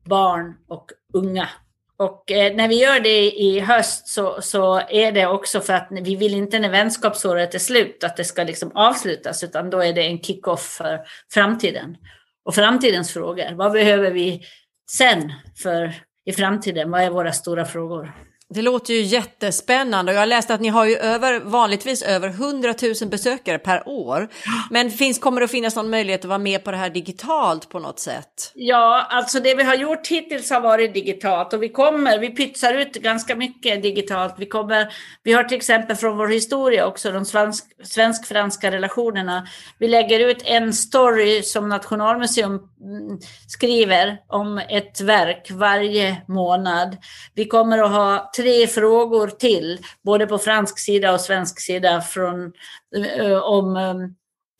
barn 0.04 0.54
och 0.68 0.90
unga. 1.12 1.48
Och 1.96 2.30
eh, 2.30 2.54
när 2.54 2.68
vi 2.68 2.74
gör 2.74 3.00
det 3.00 3.30
i 3.30 3.60
höst 3.60 4.08
så, 4.08 4.42
så 4.42 4.80
är 4.88 5.12
det 5.12 5.26
också 5.26 5.60
för 5.60 5.72
att 5.72 5.88
vi 5.90 6.16
vill 6.16 6.34
inte 6.34 6.58
när 6.58 6.70
vänskapsåret 6.70 7.54
är 7.54 7.58
slut 7.58 8.04
att 8.04 8.16
det 8.16 8.24
ska 8.24 8.42
liksom 8.42 8.72
avslutas, 8.74 9.44
utan 9.44 9.70
då 9.70 9.78
är 9.82 9.92
det 9.92 10.02
en 10.02 10.22
kick-off 10.22 10.62
för 10.62 11.00
framtiden. 11.32 11.96
Och 12.44 12.54
framtidens 12.54 13.12
frågor, 13.12 13.54
vad 13.54 13.72
behöver 13.72 14.10
vi 14.10 14.42
sen 14.90 15.32
för 15.56 15.94
i 16.24 16.32
framtiden? 16.32 16.90
Vad 16.90 17.02
är 17.02 17.10
våra 17.10 17.32
stora 17.32 17.64
frågor? 17.64 18.12
Det 18.48 18.62
låter 18.62 18.94
ju 18.94 19.00
jättespännande 19.00 20.12
och 20.12 20.16
jag 20.16 20.20
har 20.20 20.26
läst 20.26 20.50
att 20.50 20.60
ni 20.60 20.68
har 20.68 20.84
ju 20.84 20.96
över, 20.96 21.40
vanligtvis 21.40 22.02
över 22.02 22.28
100 22.28 22.74
000 23.00 23.10
besökare 23.10 23.58
per 23.58 23.88
år. 23.88 24.28
Men 24.70 24.90
finns, 24.90 25.18
kommer 25.18 25.40
det 25.40 25.44
att 25.44 25.50
finnas 25.50 25.76
någon 25.76 25.90
möjlighet 25.90 26.20
att 26.20 26.28
vara 26.28 26.38
med 26.38 26.64
på 26.64 26.70
det 26.70 26.76
här 26.76 26.90
digitalt 26.90 27.68
på 27.68 27.78
något 27.78 28.00
sätt? 28.00 28.52
Ja, 28.54 29.06
alltså 29.10 29.40
det 29.40 29.54
vi 29.54 29.62
har 29.62 29.74
gjort 29.74 30.06
hittills 30.06 30.50
har 30.50 30.60
varit 30.60 30.94
digitalt 30.94 31.52
och 31.52 31.62
vi 31.62 31.68
kommer, 31.68 32.18
vi 32.18 32.30
pytsar 32.30 32.74
ut 32.74 32.92
ganska 32.92 33.36
mycket 33.36 33.82
digitalt. 33.82 34.34
Vi, 34.38 34.46
kommer, 34.46 34.88
vi 35.22 35.32
har 35.32 35.44
till 35.44 35.56
exempel 35.56 35.96
från 35.96 36.16
vår 36.16 36.28
historia 36.28 36.86
också 36.86 37.12
de 37.12 37.24
svensk, 37.24 37.64
svensk-franska 37.84 38.70
relationerna. 38.70 39.46
Vi 39.78 39.88
lägger 39.88 40.20
ut 40.20 40.42
en 40.44 40.72
story 40.72 41.42
som 41.42 41.68
Nationalmuseum 41.68 42.52
mm, 42.52 43.18
skriver 43.48 44.18
om 44.28 44.58
ett 44.58 45.00
verk 45.00 45.50
varje 45.50 46.22
månad. 46.28 46.96
Vi 47.34 47.44
kommer 47.44 47.78
att 47.78 47.90
ha 47.90 48.30
tre 48.36 48.66
frågor 48.66 49.28
till, 49.28 49.78
både 50.02 50.26
på 50.26 50.38
fransk 50.38 50.78
sida 50.78 51.12
och 51.12 51.20
svensk 51.20 51.60
sida, 51.60 52.00
från, 52.00 52.52
uh, 52.96 53.42
om 53.42 53.76
um, 53.76 54.14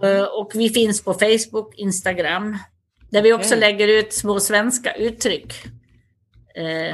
Mm. 0.03 0.25
Och 0.33 0.51
vi 0.55 0.69
finns 0.69 1.03
på 1.03 1.13
Facebook, 1.13 1.73
Instagram, 1.75 2.57
där 3.11 3.21
vi 3.21 3.33
också 3.33 3.47
okay. 3.47 3.59
lägger 3.59 3.87
ut 3.87 4.13
små 4.13 4.39
svenska 4.39 4.93
uttryck. 4.93 5.53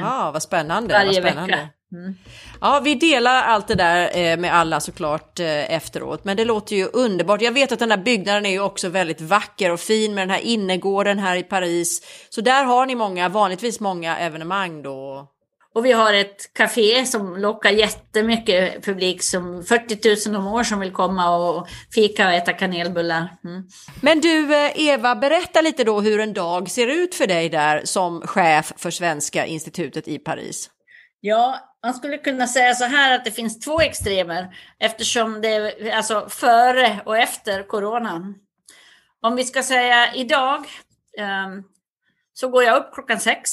Ja, 0.00 0.30
vad 0.32 0.42
spännande. 0.42 0.94
Varje 0.94 1.20
vad 1.20 1.30
spännande. 1.30 1.56
vecka. 1.56 1.68
Mm. 1.92 2.14
Ja, 2.60 2.80
vi 2.84 2.94
delar 2.94 3.42
allt 3.42 3.68
det 3.68 3.74
där 3.74 4.18
eh, 4.18 4.36
med 4.36 4.54
alla 4.54 4.80
såklart 4.80 5.40
eh, 5.40 5.72
efteråt, 5.74 6.24
men 6.24 6.36
det 6.36 6.44
låter 6.44 6.76
ju 6.76 6.86
underbart. 6.92 7.42
Jag 7.42 7.52
vet 7.52 7.72
att 7.72 7.78
den 7.78 7.90
här 7.90 7.98
byggnaden 7.98 8.46
är 8.46 8.50
ju 8.50 8.60
också 8.60 8.88
väldigt 8.88 9.20
vacker 9.20 9.72
och 9.72 9.80
fin 9.80 10.14
med 10.14 10.22
den 10.22 10.30
här 10.30 10.40
innergården 10.40 11.18
här 11.18 11.36
i 11.36 11.42
Paris. 11.42 12.02
Så 12.30 12.40
där 12.40 12.64
har 12.64 12.86
ni 12.86 12.94
många, 12.94 13.28
vanligtvis 13.28 13.80
många 13.80 14.18
evenemang 14.18 14.82
då. 14.82 15.28
Och 15.76 15.84
vi 15.84 15.92
har 15.92 16.14
ett 16.14 16.54
café 16.54 17.06
som 17.06 17.36
lockar 17.36 17.70
jättemycket 17.70 18.84
publik, 18.84 19.22
som 19.22 19.64
40 19.64 20.30
000 20.30 20.40
om 20.40 20.46
år 20.46 20.62
som 20.62 20.80
vill 20.80 20.92
komma 20.92 21.36
och 21.36 21.68
fika 21.94 22.26
och 22.26 22.32
äta 22.32 22.52
kanelbullar. 22.52 23.36
Mm. 23.44 23.62
Men 24.00 24.20
du 24.20 24.54
eh, 24.54 24.72
Eva, 24.74 25.16
berätta 25.16 25.60
lite 25.60 25.84
då 25.84 26.00
hur 26.00 26.20
en 26.20 26.32
dag 26.32 26.70
ser 26.70 26.86
ut 26.86 27.14
för 27.14 27.26
dig 27.26 27.48
där 27.48 27.80
som 27.84 28.20
chef 28.20 28.72
för 28.76 28.90
Svenska 28.90 29.46
institutet 29.46 30.08
i 30.08 30.18
Paris. 30.18 30.70
Ja, 31.20 31.60
man 31.84 31.94
skulle 31.94 32.18
kunna 32.18 32.46
säga 32.46 32.74
så 32.74 32.84
här 32.84 33.14
att 33.14 33.24
det 33.24 33.30
finns 33.30 33.60
två 33.60 33.80
extremer 33.80 34.56
eftersom 34.78 35.40
det 35.40 35.48
är 35.48 35.90
alltså 35.96 36.26
före 36.28 37.00
och 37.04 37.18
efter 37.18 37.62
coronan. 37.62 38.34
Om 39.20 39.36
vi 39.36 39.44
ska 39.44 39.62
säga 39.62 40.14
idag 40.14 40.58
um, 41.18 41.64
så 42.32 42.48
går 42.48 42.64
jag 42.64 42.76
upp 42.76 42.94
klockan 42.94 43.20
sex 43.20 43.50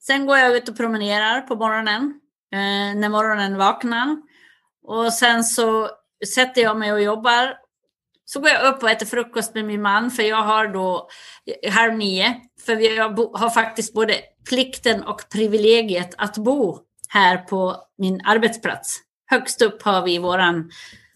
Sen 0.00 0.26
går 0.26 0.38
jag 0.38 0.56
ut 0.56 0.68
och 0.68 0.76
promenerar 0.76 1.40
på 1.40 1.56
morgonen, 1.56 2.20
eh, 2.52 2.98
när 3.00 3.08
morgonen 3.08 3.56
vaknar. 3.56 4.16
Och 4.82 5.12
sen 5.12 5.44
så 5.44 5.90
sätter 6.34 6.62
jag 6.62 6.76
mig 6.76 6.92
och 6.92 7.02
jobbar. 7.02 7.56
Så 8.24 8.40
går 8.40 8.50
jag 8.50 8.74
upp 8.74 8.82
och 8.82 8.90
äter 8.90 9.06
frukost 9.06 9.54
med 9.54 9.64
min 9.64 9.82
man, 9.82 10.10
för 10.10 10.22
jag 10.22 10.42
har 10.42 10.66
då 10.68 11.08
halv 11.70 11.94
nio. 11.94 12.36
För 12.66 12.76
vi 12.76 12.98
har 12.98 13.50
faktiskt 13.50 13.94
både 13.94 14.14
plikten 14.48 15.02
och 15.02 15.22
privilegiet 15.32 16.14
att 16.18 16.38
bo 16.38 16.78
här 17.08 17.36
på 17.36 17.76
min 17.98 18.20
arbetsplats. 18.24 18.98
Högst 19.26 19.62
upp 19.62 19.82
har 19.82 20.02
vi 20.02 20.18
våran 20.18 20.70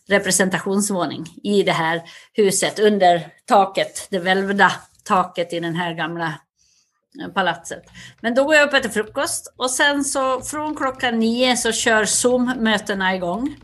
representationsvåning 0.08 1.26
i 1.42 1.62
det 1.62 1.72
här 1.72 2.02
huset 2.32 2.78
under 2.78 3.26
taket, 3.44 4.06
det 4.10 4.18
välvda 4.18 4.72
taket 5.04 5.52
i 5.52 5.60
den 5.60 5.74
här 5.74 5.94
gamla 5.94 6.34
Eh, 7.20 7.28
palatset. 7.28 7.82
Men 8.20 8.34
då 8.34 8.44
går 8.44 8.54
jag 8.54 8.66
upp 8.66 8.72
och 8.72 8.78
äter 8.78 8.88
frukost 8.88 9.54
och 9.56 9.70
sen 9.70 10.04
så 10.04 10.40
från 10.40 10.76
klockan 10.76 11.18
nio 11.18 11.56
så 11.56 11.72
kör 11.72 12.04
Zoom-mötena 12.04 13.14
igång. 13.14 13.56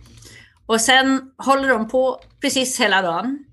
Och 0.66 0.80
sen 0.80 1.32
håller 1.38 1.68
de 1.68 1.88
på 1.88 2.20
precis 2.40 2.80
hela 2.80 3.02
dagen 3.02 3.44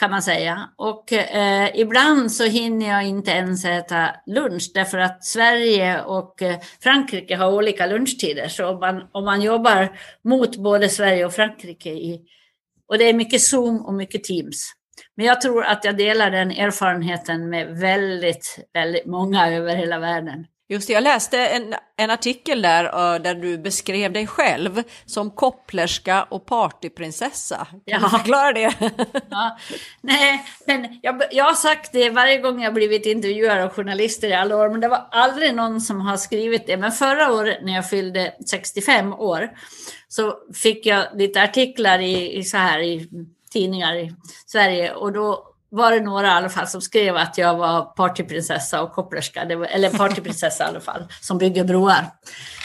kan 0.00 0.10
man 0.10 0.22
säga. 0.22 0.70
Och 0.76 1.12
eh, 1.12 1.70
ibland 1.74 2.32
så 2.32 2.44
hinner 2.44 2.88
jag 2.88 3.06
inte 3.06 3.30
ens 3.30 3.64
äta 3.64 4.10
lunch 4.26 4.70
därför 4.74 4.98
att 4.98 5.24
Sverige 5.24 6.02
och 6.02 6.42
eh, 6.42 6.58
Frankrike 6.82 7.36
har 7.36 7.52
olika 7.52 7.86
lunchtider. 7.86 8.48
Så 8.48 8.66
om 8.66 8.80
man, 8.80 9.02
om 9.12 9.24
man 9.24 9.42
jobbar 9.42 9.98
mot 10.24 10.56
både 10.56 10.88
Sverige 10.88 11.24
och 11.24 11.32
Frankrike 11.32 11.90
i, 11.90 12.20
och 12.88 12.98
det 12.98 13.08
är 13.08 13.14
mycket 13.14 13.40
Zoom 13.40 13.86
och 13.86 13.94
mycket 13.94 14.24
Teams. 14.24 14.72
Men 15.20 15.26
jag 15.26 15.40
tror 15.40 15.64
att 15.64 15.84
jag 15.84 15.96
delar 15.96 16.30
den 16.30 16.50
erfarenheten 16.50 17.48
med 17.48 17.78
väldigt, 17.78 18.58
väldigt 18.74 19.06
många 19.06 19.50
över 19.50 19.76
hela 19.76 19.98
världen. 19.98 20.46
Just 20.68 20.86
det, 20.86 20.92
jag 20.92 21.02
läste 21.02 21.38
en, 21.38 21.74
en 21.96 22.10
artikel 22.10 22.62
där, 22.62 22.84
uh, 22.84 23.22
där 23.22 23.34
du 23.34 23.58
beskrev 23.58 24.12
dig 24.12 24.26
själv 24.26 24.82
som 25.06 25.30
kopplerska 25.30 26.22
och 26.22 26.46
partyprinsessa. 26.46 27.56
Kan 27.56 27.80
ja. 27.84 27.98
du 27.98 28.08
förklara 28.08 28.52
det? 28.52 28.74
ja. 29.30 29.58
Nej, 30.00 30.44
men 30.66 30.98
jag, 31.02 31.22
jag 31.30 31.44
har 31.44 31.54
sagt 31.54 31.92
det 31.92 32.10
varje 32.10 32.38
gång 32.38 32.62
jag 32.62 32.74
blivit 32.74 33.06
intervjuad 33.06 33.60
av 33.60 33.68
journalister 33.68 34.28
i 34.28 34.34
alla 34.34 34.56
år, 34.56 34.70
men 34.70 34.80
det 34.80 34.88
var 34.88 35.08
aldrig 35.10 35.54
någon 35.54 35.80
som 35.80 36.00
har 36.00 36.16
skrivit 36.16 36.66
det. 36.66 36.76
Men 36.76 36.92
förra 36.92 37.32
året 37.32 37.58
när 37.62 37.74
jag 37.74 37.90
fyllde 37.90 38.34
65 38.50 39.12
år 39.12 39.50
så 40.08 40.34
fick 40.54 40.86
jag 40.86 41.06
lite 41.14 41.42
artiklar 41.42 41.98
i, 41.98 42.38
i 42.38 42.42
så 42.42 42.56
här 42.56 42.80
i 42.80 43.08
tidningar 43.52 43.96
i 43.96 44.14
Sverige 44.46 44.92
och 44.92 45.12
då 45.12 45.46
var 45.70 45.90
det 45.90 46.00
några 46.00 46.26
i 46.26 46.30
alla 46.30 46.48
fall 46.48 46.66
som 46.66 46.80
skrev 46.80 47.16
att 47.16 47.38
jag 47.38 47.54
var 47.54 47.82
partyprinsessa 47.84 48.82
och 48.82 48.92
kopplerska, 48.92 49.56
var, 49.56 49.66
eller 49.66 49.90
partyprinsessa 49.90 50.64
i 50.64 50.66
alla 50.66 50.80
fall, 50.80 51.04
som 51.20 51.38
bygger 51.38 51.64
broar. 51.64 52.06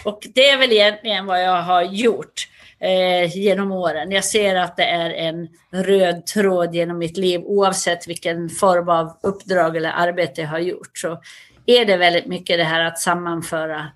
Och 0.05 0.27
det 0.33 0.49
är 0.49 0.57
väl 0.57 0.71
egentligen 0.71 1.25
vad 1.25 1.43
jag 1.43 1.61
har 1.61 1.81
gjort 1.81 2.47
eh, 2.79 3.37
genom 3.37 3.71
åren. 3.71 4.11
Jag 4.11 4.23
ser 4.23 4.55
att 4.55 4.77
det 4.77 4.83
är 4.83 5.09
en 5.09 5.47
röd 5.71 6.25
tråd 6.25 6.75
genom 6.75 6.97
mitt 6.97 7.17
liv, 7.17 7.41
oavsett 7.43 8.07
vilken 8.07 8.49
form 8.49 8.89
av 8.89 9.19
uppdrag 9.23 9.77
eller 9.77 9.91
arbete 9.91 10.41
jag 10.41 10.49
har 10.49 10.59
gjort. 10.59 10.97
Så 10.97 11.21
är 11.65 11.85
det 11.85 11.97
väldigt 11.97 12.25
mycket 12.25 12.57
det 12.57 12.63
här 12.63 12.83
att 12.83 12.99
sammanföra 12.99 13.87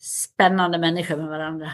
spännande 0.00 0.78
människor 0.78 1.16
med 1.16 1.28
varandra. 1.28 1.72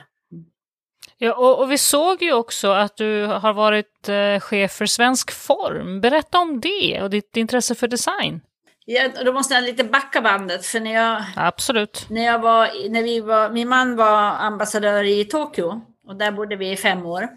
Ja, 1.22 1.34
och, 1.34 1.58
och, 1.58 1.72
vi 1.72 1.78
såg 1.78 2.22
ju 2.22 2.32
också 2.32 2.70
att 2.70 2.96
du 2.96 3.26
har 3.26 3.52
varit 3.52 4.08
eh, 4.08 4.40
chef 4.40 4.72
för 4.72 4.86
Svensk 4.86 5.30
Form. 5.30 6.00
Berätta 6.00 6.38
om 6.38 6.60
det 6.60 7.02
och 7.02 7.10
ditt 7.10 7.36
intresse 7.36 7.74
för 7.74 7.88
design. 7.88 8.40
Ja, 8.84 9.08
då 9.24 9.32
måste 9.32 9.54
jag 9.54 9.64
lite 9.64 9.84
backa 9.84 10.20
bandet. 10.20 10.66
För 10.66 10.80
när 10.80 10.94
jag, 10.94 11.22
Absolut. 11.36 12.06
När 12.10 12.24
jag 12.24 12.38
var, 12.38 12.90
när 12.90 13.02
vi 13.02 13.20
var, 13.20 13.50
min 13.50 13.68
man 13.68 13.96
var 13.96 14.20
ambassadör 14.20 15.04
i 15.04 15.24
Tokyo 15.24 15.80
och 16.06 16.16
där 16.16 16.30
bodde 16.30 16.56
vi 16.56 16.70
i 16.70 16.76
fem 16.76 17.06
år. 17.06 17.28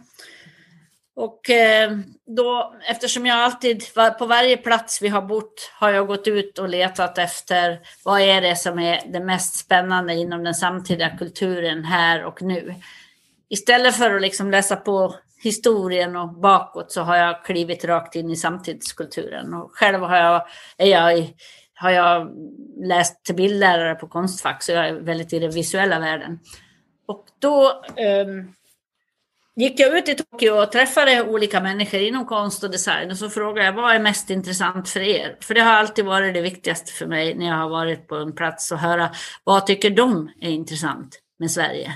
Och 1.16 1.50
eh, 1.50 1.92
då, 2.28 2.76
eftersom 2.90 3.26
jag 3.26 3.38
alltid, 3.38 3.84
på 4.20 4.26
varje 4.26 4.58
plats 4.58 5.02
vi 5.02 5.08
har 5.08 5.22
bott, 5.22 5.72
har 5.80 5.90
jag 5.90 6.08
gått 6.08 6.28
ut 6.28 6.60
och 6.60 6.70
letat 6.70 7.18
efter 7.18 7.80
vad 8.04 8.22
är 8.22 8.42
det 8.42 8.56
som 8.56 8.80
är 8.80 9.02
det 9.06 9.20
mest 9.20 9.56
spännande 9.56 10.14
inom 10.14 10.44
den 10.44 10.56
samtida 10.56 11.10
kulturen 11.10 11.84
här 11.84 12.24
och 12.24 12.42
nu 12.42 12.76
istället 13.50 13.96
för 13.96 14.16
att 14.16 14.22
liksom 14.22 14.52
läsa 14.52 14.76
på 14.76 15.16
historien 15.44 16.16
och 16.16 16.30
bakåt 16.30 16.92
så 16.92 17.02
har 17.02 17.16
jag 17.16 17.46
klivit 17.46 17.86
rakt 17.86 18.16
in 18.16 18.30
i 18.30 18.36
samtidskulturen. 18.36 19.54
Och 19.54 19.72
själv 19.74 20.02
har 20.02 20.18
jag, 20.18 20.42
är 20.78 20.88
jag, 20.88 21.34
har 21.74 21.90
jag 21.90 22.32
läst 22.78 23.24
till 23.24 23.36
bildlärare 23.36 23.96
på 23.96 24.08
Konstfack 24.08 24.64
så 24.64 24.72
jag 24.72 24.88
är 24.88 24.94
väldigt 24.94 25.34
i 25.34 25.40
den 25.40 25.52
visuella 25.52 26.00
världen. 26.00 26.40
Och 27.06 27.26
då 27.40 27.84
um, 28.26 28.54
gick 29.56 29.80
jag 29.80 29.98
ut 29.98 30.10
i 30.10 30.16
Tokyo 30.16 30.52
och 30.52 30.72
träffade 30.72 31.24
olika 31.24 31.62
människor 31.62 32.00
inom 32.00 32.26
konst 32.26 32.64
och 32.64 32.72
design 32.72 33.12
och 33.12 33.18
så 33.18 33.30
frågade 33.30 33.66
jag 33.66 33.74
vad 33.74 33.96
är 33.96 34.00
mest 34.00 34.30
intressant 34.30 34.90
för 34.90 35.00
er? 35.00 35.38
För 35.42 35.54
det 35.54 35.62
har 35.62 35.74
alltid 35.74 36.06
varit 36.06 36.34
det 36.34 36.42
viktigaste 36.42 36.92
för 36.92 37.06
mig 37.06 37.36
när 37.36 37.48
jag 37.48 37.56
har 37.56 37.70
varit 37.70 38.08
på 38.08 38.16
en 38.16 38.36
plats 38.36 38.72
och 38.72 38.78
höra 38.78 39.12
vad 39.44 39.66
tycker 39.66 39.90
de 39.90 40.32
är 40.42 40.50
intressant 40.50 41.20
med 41.40 41.52
Sverige? 41.52 41.94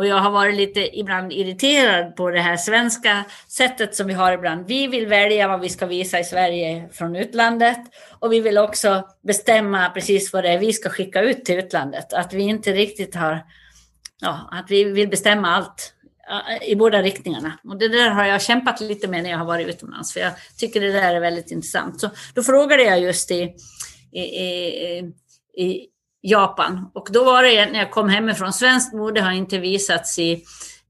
Och 0.00 0.06
jag 0.06 0.16
har 0.16 0.30
varit 0.30 0.54
lite 0.54 0.98
ibland 0.98 1.32
irriterad 1.32 2.16
på 2.16 2.30
det 2.30 2.40
här 2.40 2.56
svenska 2.56 3.24
sättet 3.48 3.94
som 3.94 4.06
vi 4.06 4.12
har 4.12 4.32
ibland. 4.32 4.66
Vi 4.66 4.86
vill 4.86 5.06
välja 5.06 5.48
vad 5.48 5.60
vi 5.60 5.68
ska 5.68 5.86
visa 5.86 6.20
i 6.20 6.24
Sverige 6.24 6.88
från 6.92 7.16
utlandet 7.16 7.78
och 8.18 8.32
vi 8.32 8.40
vill 8.40 8.58
också 8.58 9.08
bestämma 9.22 9.90
precis 9.90 10.32
vad 10.32 10.44
det 10.44 10.48
är 10.48 10.58
vi 10.58 10.72
ska 10.72 10.88
skicka 10.88 11.22
ut 11.22 11.44
till 11.44 11.58
utlandet. 11.58 12.12
Att 12.12 12.32
vi 12.32 12.42
inte 12.42 12.72
riktigt 12.72 13.14
har, 13.14 13.46
ja, 14.20 14.48
att 14.52 14.70
vi 14.70 14.84
vill 14.84 15.08
bestämma 15.08 15.48
allt 15.48 15.94
i 16.62 16.76
båda 16.76 17.02
riktningarna. 17.02 17.58
Och 17.64 17.78
det 17.78 17.88
där 17.88 18.10
har 18.10 18.24
jag 18.24 18.42
kämpat 18.42 18.80
lite 18.80 19.08
med 19.08 19.22
när 19.22 19.30
jag 19.30 19.38
har 19.38 19.46
varit 19.46 19.68
utomlands, 19.68 20.12
för 20.12 20.20
jag 20.20 20.32
tycker 20.56 20.80
det 20.80 20.92
där 20.92 21.14
är 21.14 21.20
väldigt 21.20 21.50
intressant. 21.50 22.00
Så 22.00 22.10
då 22.34 22.42
frågade 22.42 22.82
jag 22.82 23.00
just 23.00 23.30
i, 23.30 23.54
i, 24.12 24.20
i, 24.20 25.12
i 25.56 25.86
Japan. 26.22 26.90
Och 26.94 27.08
då 27.10 27.24
var 27.24 27.42
det 27.42 27.66
när 27.66 27.78
jag 27.78 27.90
kom 27.90 28.08
hemifrån, 28.08 28.52
svenskt 28.52 28.94
mode 28.94 29.20
har 29.20 29.32
inte 29.32 29.58
visats 29.58 30.18
i, 30.18 30.44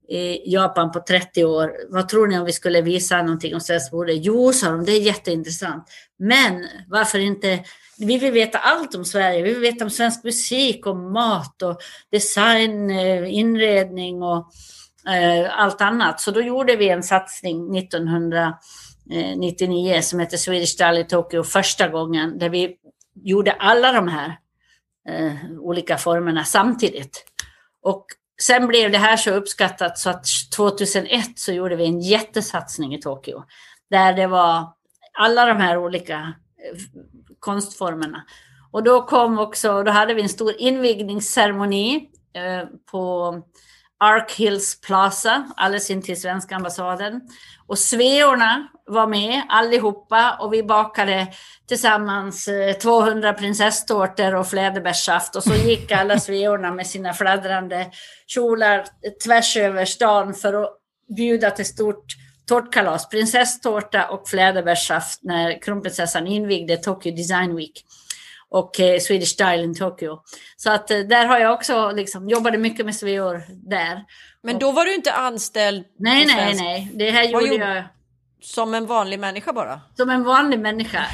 i 0.09 0.41
Japan 0.45 0.91
på 0.91 0.99
30 0.99 1.45
år. 1.45 1.71
Vad 1.89 2.09
tror 2.09 2.27
ni 2.27 2.39
om 2.39 2.45
vi 2.45 2.51
skulle 2.51 2.81
visa 2.81 3.21
någonting 3.21 3.53
om 3.53 3.61
svenskt 3.61 3.93
mode? 3.93 4.13
Jo, 4.13 4.53
sa 4.53 4.71
de, 4.71 4.85
det 4.85 4.91
är 4.91 5.01
jätteintressant. 5.01 5.87
Men 6.19 6.67
varför 6.87 7.19
inte 7.19 7.59
vi 8.05 8.17
vill 8.17 8.31
veta 8.31 8.57
allt 8.57 8.95
om 8.95 9.05
Sverige. 9.05 9.41
Vi 9.41 9.53
vill 9.53 9.61
veta 9.61 9.83
om 9.83 9.89
svensk 9.89 10.23
musik 10.23 10.85
och 10.85 10.95
mat 10.95 11.61
och 11.61 11.77
design, 12.11 12.89
eh, 12.89 13.33
inredning 13.33 14.23
och 14.23 14.51
eh, 15.07 15.59
allt 15.59 15.81
annat. 15.81 16.21
Så 16.21 16.31
då 16.31 16.41
gjorde 16.41 16.75
vi 16.75 16.89
en 16.89 17.03
satsning 17.03 17.77
1999 17.77 20.01
som 20.01 20.19
heter 20.19 20.37
Swedish 20.37 20.69
Style 20.69 20.99
i 20.99 21.03
Tokyo 21.03 21.43
första 21.43 21.87
gången 21.87 22.39
där 22.39 22.49
vi 22.49 22.75
gjorde 23.23 23.51
alla 23.51 23.91
de 23.91 24.07
här 24.07 24.37
eh, 25.09 25.33
olika 25.59 25.97
formerna 25.97 26.43
samtidigt. 26.43 27.25
Och 27.81 28.05
sen 28.41 28.67
blev 28.67 28.91
det 28.91 28.97
här 28.97 29.17
så 29.17 29.31
uppskattat 29.31 29.97
så 29.97 30.09
att 30.09 30.25
2001 30.55 31.39
så 31.39 31.51
gjorde 31.51 31.75
vi 31.75 31.85
en 31.85 31.99
jättesatsning 31.99 32.95
i 32.95 33.01
Tokyo. 33.01 33.43
Där 33.89 34.13
det 34.13 34.27
var 34.27 34.73
alla 35.19 35.45
de 35.45 35.57
här 35.57 35.77
olika 35.77 36.15
eh, 36.15 36.79
konstformerna. 37.39 38.25
Och 38.71 38.83
då 38.83 39.05
kom 39.05 39.39
också, 39.39 39.83
då 39.83 39.91
hade 39.91 40.13
vi 40.13 40.21
en 40.21 40.29
stor 40.29 40.53
invigningsceremoni 40.57 42.09
eh, 42.33 42.67
på 42.91 43.33
Ark 44.03 44.31
Hills 44.31 44.81
Plaza, 44.81 45.51
alldeles 45.57 45.89
intill 45.89 46.21
svenska 46.21 46.55
ambassaden. 46.55 47.21
Och 47.67 47.77
sveorna 47.77 48.67
var 48.85 49.07
med 49.07 49.41
allihopa 49.49 50.37
och 50.39 50.53
vi 50.53 50.63
bakade 50.63 51.27
tillsammans 51.67 52.47
eh, 52.47 52.73
200 52.73 53.33
prinsesstårtor 53.33 54.35
och 54.35 54.47
fläderbärssaft. 54.47 55.35
Och 55.35 55.43
så 55.43 55.53
gick 55.53 55.91
alla 55.91 56.19
sveorna 56.19 56.71
med 56.71 56.87
sina 56.87 57.13
fladdrande 57.13 57.91
kjolar 58.27 58.85
tvärs 59.25 59.57
över 59.57 59.85
stan 59.85 60.33
för 60.33 60.63
att 60.63 60.77
bjuda 61.15 61.51
till 61.51 61.65
stort 61.65 62.05
tårtkalas, 62.47 63.09
prinsesstårta 63.09 64.07
och 64.09 64.29
fläderbärssaft 64.29 65.23
när 65.23 65.61
kronprinsessan 65.61 66.27
invigde 66.27 66.77
Tokyo 66.77 67.15
Design 67.15 67.55
Week 67.55 67.85
och 68.51 68.79
eh, 68.79 68.99
Swedish 68.99 69.27
Style 69.29 69.63
in 69.63 69.75
Tokyo. 69.75 70.21
Så 70.57 70.71
att 70.71 70.91
eh, 70.91 70.99
där 70.99 71.25
har 71.25 71.39
jag 71.39 71.53
också 71.53 71.91
liksom, 71.91 72.29
jobbade 72.29 72.57
mycket 72.57 72.85
med 72.85 72.95
sveor 72.95 73.43
där. 73.69 74.03
Men 74.43 74.59
då 74.59 74.71
var 74.71 74.85
du 74.85 74.95
inte 74.95 75.13
anställd? 75.13 75.85
Nej, 75.99 76.25
nej, 76.25 76.55
nej. 76.55 76.91
Det 76.93 77.11
här 77.11 77.23
gjorde 77.23 77.55
jag 77.55 77.83
som 78.41 78.73
en 78.73 78.85
vanlig 78.85 79.19
människa 79.19 79.53
bara? 79.53 79.81
Som 79.97 80.09
en 80.09 80.23
vanlig 80.23 80.59
människa. 80.59 81.05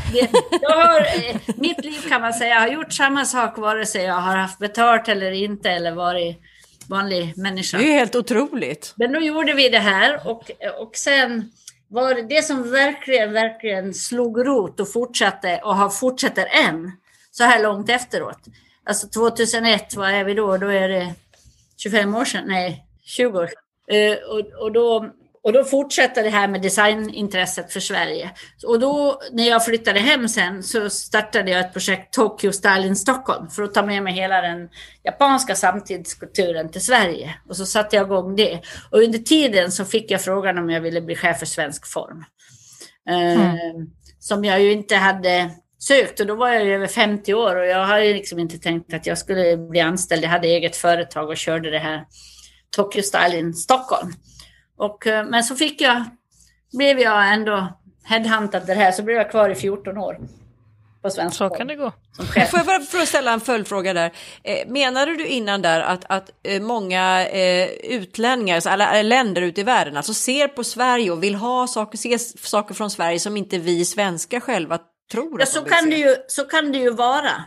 Jag 0.62 0.70
har, 0.70 1.00
eh, 1.00 1.36
mitt 1.56 1.86
liv 1.86 2.00
kan 2.10 2.22
man 2.22 2.34
säga 2.34 2.60
har 2.60 2.68
gjort 2.68 2.94
samma 2.94 3.26
sak 3.26 3.58
vare 3.58 3.86
sig 3.86 4.04
jag 4.04 4.14
har 4.14 4.38
haft 4.38 4.60
betalt 4.60 5.08
eller 5.08 5.32
inte 5.32 5.70
eller 5.70 5.92
varit 5.92 6.38
vanlig 6.90 7.38
människa. 7.38 7.78
Det 7.78 7.84
är 7.84 8.00
helt 8.00 8.16
otroligt. 8.16 8.94
Men 8.96 9.12
då 9.12 9.20
gjorde 9.20 9.54
vi 9.54 9.70
det 9.70 9.80
här 9.80 10.28
och, 10.28 10.52
och 10.80 10.96
sen 10.96 11.52
var 11.88 12.14
det 12.14 12.22
det 12.22 12.42
som 12.42 12.72
verkligen, 12.72 13.34
verkligen 13.34 13.94
slog 13.94 14.48
rot 14.48 14.80
och 14.80 14.92
fortsatte 14.92 15.62
och 15.64 15.76
har 15.76 15.90
fortsätter 15.90 16.48
än 16.68 16.92
så 17.38 17.44
här 17.44 17.64
långt 17.64 17.90
efteråt. 17.90 18.40
Alltså 18.86 19.08
2001, 19.08 19.96
vad 19.96 20.10
är 20.10 20.24
vi 20.24 20.34
då? 20.34 20.58
Då 20.58 20.68
är 20.68 20.90
det 20.90 21.14
25 21.78 22.16
år 22.16 22.26
sedan, 22.26 22.44
nej 22.48 22.86
20 23.04 23.40
år 23.40 23.48
sedan. 23.48 23.64
Uh, 23.96 24.18
och, 24.30 24.64
och 24.64 24.72
då 24.72 25.12
och 25.48 25.54
då 25.54 25.64
fortsatte 25.64 26.22
det 26.22 26.30
här 26.30 26.48
med 26.48 26.62
designintresset 26.62 27.74
för 27.74 27.80
Sverige. 27.80 28.32
Och 28.66 28.80
då 28.80 29.22
när 29.32 29.50
jag 29.50 29.66
flyttade 29.66 30.00
hem 30.00 30.30
sen 30.30 30.64
så 30.64 30.90
startade 30.90 31.52
jag 31.52 31.60
ett 31.60 31.74
projekt 31.74 32.14
Tokyo 32.14 32.52
Style 32.52 32.88
in 32.88 32.96
Stockholm 32.96 33.50
för 33.50 33.64
att 33.64 33.74
ta 33.74 33.86
med 33.86 34.04
mig 34.04 34.14
hela 34.14 34.42
den 34.42 34.70
japanska 35.04 35.56
samtidskulturen 35.56 36.72
till 36.72 36.86
Sverige. 36.86 37.36
Och 37.50 37.58
så 37.58 37.66
satte 37.66 37.96
jag 37.96 38.06
igång 38.06 38.36
det. 38.36 38.62
Och 38.92 39.00
under 39.00 39.20
tiden 39.20 39.72
så 39.72 39.86
fick 39.86 40.12
jag 40.12 40.22
frågan 40.22 40.58
om 40.58 40.70
jag 40.70 40.82
ville 40.82 41.02
bli 41.02 41.16
chef 41.16 41.40
för 41.40 41.46
svensk 41.46 41.88
form. 41.88 42.26
Mm. 43.10 43.40
Eh, 43.40 43.88
som 44.20 44.46
jag 44.46 44.62
ju 44.62 44.72
inte 44.72 44.96
hade 44.96 45.52
sökt 45.88 46.20
och 46.20 46.28
då 46.28 46.36
var 46.36 46.50
jag 46.50 46.66
ju 46.66 46.76
över 46.76 46.88
50 46.88 47.34
år 47.34 47.56
och 47.56 47.66
jag 47.66 47.86
hade 47.86 48.14
liksom 48.14 48.40
inte 48.40 48.58
tänkt 48.58 48.94
att 48.94 49.06
jag 49.06 49.18
skulle 49.18 49.58
bli 49.58 49.80
anställd. 49.80 50.24
Jag 50.24 50.30
hade 50.30 50.48
eget 50.48 50.76
företag 50.76 51.30
och 51.30 51.38
körde 51.38 51.72
det 51.72 51.80
här 51.80 52.06
Tokyo 52.76 53.04
Style 53.04 53.38
in 53.38 53.54
Stockholm. 53.54 54.14
Och, 54.78 55.08
eh, 55.08 55.26
men 55.26 55.44
så 55.44 55.56
fick 55.56 55.82
jag, 55.82 56.04
blev 56.78 57.00
jag 57.00 57.34
ändå 57.34 57.68
headhuntad 58.04 58.60
det 58.68 58.74
här, 58.74 58.92
så 58.92 59.04
blev 59.04 59.18
jag 59.18 59.32
kvar 59.32 59.50
i 59.50 59.56
14 59.56 59.98
år. 59.98 60.18
På 61.02 61.10
svensk 61.10 61.38
så 61.38 61.50
kan 61.50 61.68
det 61.68 61.76
gå. 61.76 61.92
Får 62.18 62.60
jag 62.60 62.66
bara 62.66 62.80
för 62.80 62.98
att 62.98 63.08
ställa 63.08 63.34
en 63.34 63.40
följdfråga 63.40 63.94
där. 63.94 64.12
Eh, 64.44 64.68
menade 64.68 65.16
du 65.16 65.28
innan 65.28 65.62
där 65.62 65.82
att, 65.82 66.06
att 66.10 66.30
eh, 66.44 66.62
många 66.62 67.28
utlänningar, 67.84 68.68
alla 68.68 69.02
länder 69.02 69.42
ute 69.42 69.62
i 69.62 69.64
världen, 69.64 69.98
alltså 69.98 70.14
ser 70.14 70.48
på 70.48 70.64
Sverige 70.64 71.12
och 71.12 71.24
vill 71.24 71.36
ha 71.36 71.68
saker, 71.68 71.98
se 71.98 72.20
saker 72.20 72.74
från 72.74 72.90
Sverige 72.90 73.20
som 73.20 73.38
inte 73.38 73.58
vi 73.58 73.86
svenskar 73.86 74.40
själva 74.40 74.80
tror 75.12 75.40
ja, 75.40 75.46
så 75.46 75.62
kan, 75.62 75.90
det 75.90 75.96
ju, 75.96 76.16
så 76.28 76.44
kan 76.44 76.72
det 76.72 76.78
ju 76.78 76.90
vara. 76.90 77.44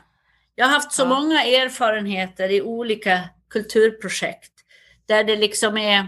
Jag 0.54 0.66
har 0.66 0.72
haft 0.72 0.92
så 0.92 1.02
Ja. 1.02 1.06
många 1.08 1.44
erfarenheter 1.44 2.48
i 2.48 2.62
olika 2.62 3.20
kulturprojekt 3.50 4.52
där 5.06 5.24
det 5.24 5.36
liksom 5.36 5.76
är 5.76 6.06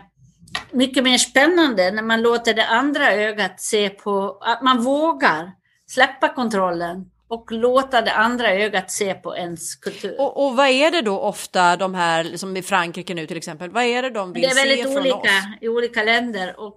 mycket 0.71 1.05
mer 1.05 1.19
spännande 1.19 1.91
när 1.91 2.03
man 2.03 2.23
låter 2.23 2.55
det 2.55 2.67
andra 2.67 3.13
ögat 3.13 3.61
se 3.61 3.89
på, 3.89 4.39
att 4.41 4.63
man 4.63 4.83
vågar 4.83 5.53
släppa 5.87 6.29
kontrollen 6.29 7.11
och 7.29 7.53
låta 7.53 8.03
det 8.03 8.13
andra 8.13 8.51
ögat 8.53 8.91
se 8.91 9.15
på 9.15 9.37
ens 9.37 9.75
kultur. 9.77 10.21
Och, 10.21 10.47
och 10.47 10.57
vad 10.57 10.69
är 10.69 10.91
det 10.91 11.03
då 11.03 11.19
ofta 11.21 11.77
de 11.77 11.95
här, 11.95 12.37
som 12.37 12.57
i 12.57 12.63
Frankrike 12.63 13.15
nu 13.15 13.27
till 13.27 13.37
exempel, 13.37 13.71
vad 13.71 13.85
är 13.85 14.03
det 14.03 14.11
de 14.11 14.33
vill 14.33 14.43
det 14.43 14.49
är 14.49 14.55
se 14.55 14.69
väldigt 14.69 14.83
från 14.83 14.97
olika 14.99 15.17
oss? 15.19 15.45
i 15.61 15.69
olika 15.69 16.03
länder. 16.03 16.61
Och 16.61 16.77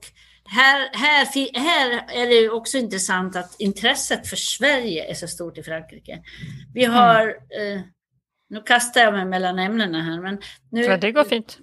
här, 0.49 0.89
här, 0.93 1.25
här 1.59 2.05
är 2.23 2.27
det 2.27 2.49
också 2.49 2.77
intressant 2.77 3.35
att 3.35 3.55
intresset 3.59 4.27
för 4.27 4.35
Sverige 4.35 5.09
är 5.09 5.13
så 5.13 5.27
stort 5.27 5.57
i 5.57 5.63
Frankrike. 5.63 6.21
Vi 6.73 6.83
Mm. 6.83 6.97
har, 6.97 7.27
eh, 7.27 7.81
nu 8.49 8.61
kastar 8.61 9.01
jag 9.01 9.13
mig 9.13 9.25
mellan 9.25 9.59
ämnena 9.59 10.01
här, 10.01 10.21
men 10.21 10.37
nu, 10.71 10.81
Ja, 10.83 10.97
det 10.97 11.11
går 11.11 11.23
fint. 11.23 11.57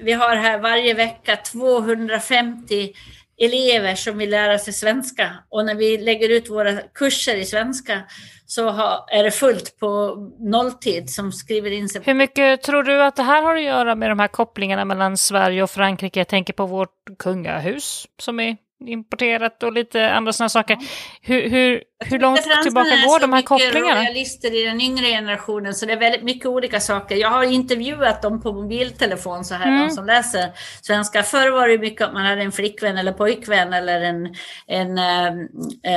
vi 0.00 0.12
har 0.12 0.36
här 0.36 0.58
varje 0.58 0.94
vecka 0.94 1.36
250 1.36 2.92
elever 3.38 3.94
som 3.94 4.18
vill 4.18 4.30
lära 4.30 4.58
sig 4.58 4.72
svenska. 4.72 5.30
Och 5.48 5.64
när 5.64 5.74
vi 5.74 5.98
lägger 5.98 6.28
ut 6.28 6.50
våra 6.50 6.72
kurser 6.94 7.34
i 7.34 7.44
svenska 7.44 8.02
så 8.46 8.68
är 9.08 9.24
det 9.24 9.30
fullt 9.30 9.78
på 9.78 10.16
nolltid 10.38 11.10
som 11.10 11.32
skriver 11.32 11.70
in 11.70 11.88
sig. 11.88 12.02
Hur 12.04 12.14
mycket 12.14 12.62
tror 12.62 12.82
du 12.82 13.02
att 13.02 13.16
det 13.16 13.22
här 13.22 13.42
har 13.42 13.56
att 13.56 13.62
göra 13.62 13.94
med 13.94 14.10
de 14.10 14.18
här 14.18 14.28
kopplingarna 14.28 14.84
mellan 14.84 15.16
Sverige 15.16 15.62
och 15.62 15.70
Frankrike? 15.70 16.20
Jag 16.20 16.28
tänker 16.28 16.52
på 16.52 16.66
vårt 16.66 17.18
kungahus 17.18 18.06
som 18.18 18.40
är 18.40 18.56
importerat 18.84 19.62
och 19.62 19.72
lite 19.72 20.10
andra 20.10 20.32
sådana 20.32 20.48
saker. 20.48 20.76
Hur, 21.22 21.50
hur, 21.50 21.82
hur 22.04 22.18
långt 22.18 22.40
tillbaka 22.62 22.90
går 22.90 23.20
de 23.20 23.32
här 23.32 23.42
kopplingarna? 23.42 24.00
royalister 24.00 24.54
i 24.54 24.64
den 24.64 24.80
yngre 24.80 25.06
generationen 25.06 25.74
så 25.74 25.86
det 25.86 25.92
är 25.92 25.96
väldigt 25.96 26.22
mycket 26.22 26.46
olika 26.46 26.80
saker. 26.80 27.16
Jag 27.16 27.30
har 27.30 27.42
intervjuat 27.42 28.22
dem 28.22 28.42
på 28.42 28.52
mobiltelefon 28.52 29.44
så 29.44 29.54
här, 29.54 29.66
Mm. 29.66 29.88
de 29.88 29.90
som 29.94 30.06
läser 30.06 30.50
svenska. 30.82 31.22
Förr 31.22 31.50
var 31.50 31.68
det 31.68 31.78
mycket 31.78 32.06
att 32.06 32.14
man 32.14 32.26
hade 32.26 32.42
en 32.42 32.52
flickvän 32.52 32.98
eller 32.98 33.12
pojkvän 33.12 33.72
eller 33.72 34.00
en, 34.00 34.34
en 34.66 34.98
eh, 34.98 35.26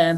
eh, 0.10 0.16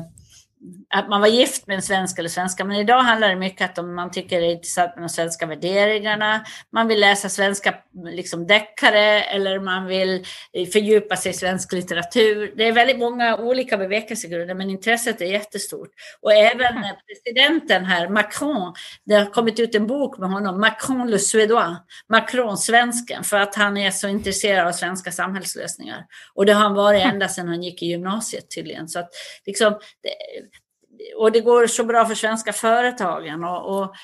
att 0.89 1.09
man 1.09 1.21
var 1.21 1.27
gift 1.27 1.67
med 1.67 1.75
en 1.75 1.81
svensk 1.81 2.19
eller 2.19 2.29
svenska. 2.29 2.65
Men 2.65 2.77
idag 2.77 2.99
handlar 2.99 3.29
det 3.29 3.35
mycket 3.35 3.69
att 3.69 3.77
om 3.77 3.95
man 3.95 4.11
tycker 4.11 4.41
det 4.41 4.47
är 4.47 4.51
intressant 4.51 4.95
med 4.95 5.03
de 5.03 5.09
svenska 5.09 5.45
värderingarna, 5.45 6.45
man 6.73 6.87
vill 6.87 6.99
läsa 6.99 7.29
svenska 7.29 7.75
liksom 8.05 8.47
deckare 8.47 9.23
eller 9.23 9.59
man 9.59 9.85
vill 9.85 10.25
eh, 10.53 10.67
fördjupa 10.67 11.15
sig 11.15 11.31
i 11.31 11.33
svensk 11.33 11.73
litteratur. 11.73 12.53
Det 12.57 12.67
är 12.67 12.71
väldigt 12.71 12.99
många 12.99 13.37
olika 13.37 13.77
bevekelsegrunder, 13.77 14.55
men 14.55 14.69
intresset 14.69 15.21
är 15.21 15.25
jättestort. 15.25 15.89
Och 16.21 16.33
även 16.33 16.77
eh, 16.77 16.91
presidenten 17.07 17.85
här, 17.85 18.09
Macron, 18.09 18.73
det 19.05 19.15
har 19.15 19.25
kommit 19.25 19.59
ut 19.59 19.75
en 19.75 19.87
bok 19.87 20.17
med 20.17 20.29
honom, 20.29 20.59
Macron 20.59 21.11
le 21.11 21.19
Suédois, 21.19 21.77
Macron 22.09 22.57
svensken, 22.57 23.23
för 23.23 23.37
att 23.37 23.55
han 23.55 23.77
är 23.77 23.91
så 23.91 24.07
intresserad 24.07 24.67
av 24.67 24.71
svenska 24.71 25.11
samhällslösningar. 25.11 26.05
Och 26.33 26.45
det 26.45 26.53
har 26.53 26.61
han 26.61 26.73
varit 26.73 27.03
ända 27.03 27.27
sedan 27.27 27.47
han 27.47 27.63
gick 27.63 27.83
i 27.83 27.85
gymnasiet 27.85 28.51
tydligen. 28.55 28.87
Så 28.87 28.99
att, 28.99 29.09
liksom, 29.45 29.73
det, 30.03 30.09
och 31.17 31.31
det 31.31 31.39
går 31.39 31.67
så 31.67 31.83
bra 31.83 32.05
för 32.05 32.15
svenska 32.15 32.53
företagen. 32.53 33.43
Och, 33.43 33.77
och, 33.77 33.95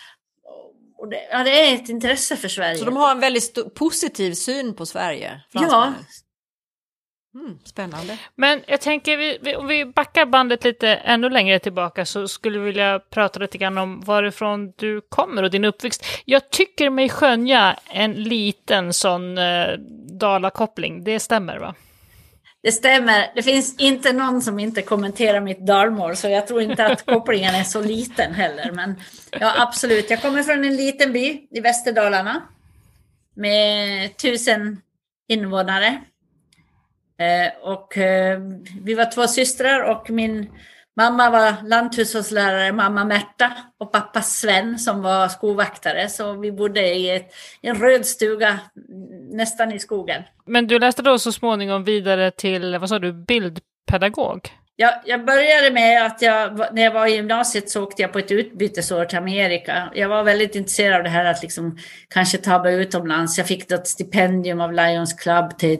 och 0.98 1.10
det, 1.10 1.28
ja, 1.32 1.44
det 1.44 1.70
är 1.70 1.76
ett 1.76 1.90
intresse 1.90 2.36
för 2.36 2.48
Sverige. 2.48 2.78
Så 2.78 2.86
de 2.86 2.98
har 2.98 3.12
en 3.12 3.20
väldigt 3.20 3.76
positiv 3.76 4.34
syn 4.34 4.76
på 4.76 4.86
Sverige? 4.86 5.42
ja. 5.52 5.94
Mm, 7.36 7.60
spännande. 7.64 8.18
Men 8.36 8.64
jag 8.68 8.82
tänker, 8.82 9.18
vi, 9.18 9.38
vi, 9.42 9.56
om 9.56 9.68
vi 9.68 9.86
backar 9.86 10.26
bandet 10.26 10.64
lite 10.64 10.88
ännu 10.88 11.30
längre 11.30 11.60
tillbaka 11.60 12.06
så 12.06 12.28
skulle 12.28 12.60
vi 12.60 12.66
vilja 12.66 13.00
prata 13.00 13.40
lite 13.40 13.58
grann 13.58 13.78
om 13.78 14.02
varifrån 14.02 14.74
du 14.78 15.02
kommer 15.02 15.44
och 15.44 15.52
din 15.52 15.66
uppväxt. 15.66 16.06
Jag 16.26 16.50
tycker 16.50 16.90
mig 16.90 17.10
skönja 17.10 17.80
en 17.86 18.14
liten 18.14 18.94
sån 18.94 19.38
eh, 19.38 19.68
dalakoppling, 20.20 21.04
det 21.04 21.20
stämmer 21.20 21.58
va? 21.58 21.76
Det 22.64 22.72
stämmer. 22.72 23.32
Det 23.36 23.44
finns 23.44 23.76
inte 23.78 24.14
någon 24.14 24.42
som 24.42 24.60
inte 24.60 24.82
kommenterar 24.82 25.40
mitt 25.40 25.66
dalmål, 25.66 26.16
så 26.16 26.30
jag 26.30 26.48
tror 26.48 26.62
inte 26.62 26.86
att 26.86 27.06
kopplingen 27.06 27.56
är 27.56 27.64
så 27.64 27.82
liten 27.82 28.34
heller. 28.34 28.72
Men 28.72 28.96
ja, 29.32 29.54
absolut. 29.58 30.10
Jag 30.10 30.22
kommer 30.22 30.44
från 30.44 30.66
en 30.66 30.76
liten 30.76 31.14
by 31.14 31.48
i 31.52 31.60
Västerdalarna 31.60 32.42
med 33.36 34.18
tusen 34.18 34.82
invånare. 35.28 36.02
Eh, 37.20 37.62
och 37.62 37.98
eh, 37.98 38.40
vi 38.82 38.94
var 38.94 39.12
två 39.12 39.28
systrar 39.28 39.82
och 39.82 40.10
min 40.10 40.50
mamma 40.98 41.30
var 41.30 41.68
lanthushållslärare, 41.68 42.72
mamma 42.72 43.06
Märta 43.06 43.52
och 43.78 43.92
pappa 43.92 44.22
Sven 44.22 44.80
som 44.80 45.02
var 45.02 45.28
skovaktare. 45.28 46.10
Så 46.10 46.34
vi 46.34 46.52
bodde 46.52 46.96
i 46.96 47.10
ett, 47.10 47.34
en 47.62 47.76
röd 47.76 48.06
stuga 48.06 48.60
nästan 49.32 49.72
i 49.72 49.80
skogen. 49.80 50.24
Men 50.46 50.68
du 50.68 50.80
läste 50.80 51.02
då 51.02 51.20
så 51.20 51.32
småningom 51.32 51.84
vidare 51.84 52.32
till, 52.32 52.78
vad 52.78 52.90
sa 52.90 53.00
du, 53.00 53.14
bildpedagog? 53.14 54.50
Jag, 54.80 54.94
jag 55.06 55.26
började 55.26 55.72
med 55.72 56.06
att 56.06 56.22
jag, 56.22 56.68
när 56.74 56.84
jag 56.84 56.92
var 56.92 57.08
i 57.08 57.16
gymnasiet 57.16 57.70
så 57.70 57.84
åkte 57.84 58.02
jag 58.02 58.14
på 58.14 58.20
ett 58.20 58.32
utbytesår 58.32 59.06
till 59.06 59.18
Amerika. 59.18 59.92
Jag 59.96 60.10
var 60.10 60.24
väldigt 60.24 60.56
intresserad 60.56 60.98
av 60.98 61.04
det 61.04 61.10
här 61.10 61.26
att 61.26 61.42
liksom 61.42 61.78
kanske 62.10 62.38
ta 62.38 62.64
mig 62.64 62.76
utomlands. 62.76 63.38
Jag 63.38 63.48
fick 63.48 63.72
ett 63.72 63.88
stipendium 63.88 64.62
av 64.62 64.74
Lions 64.74 65.14
Club 65.14 65.58
till 65.58 65.80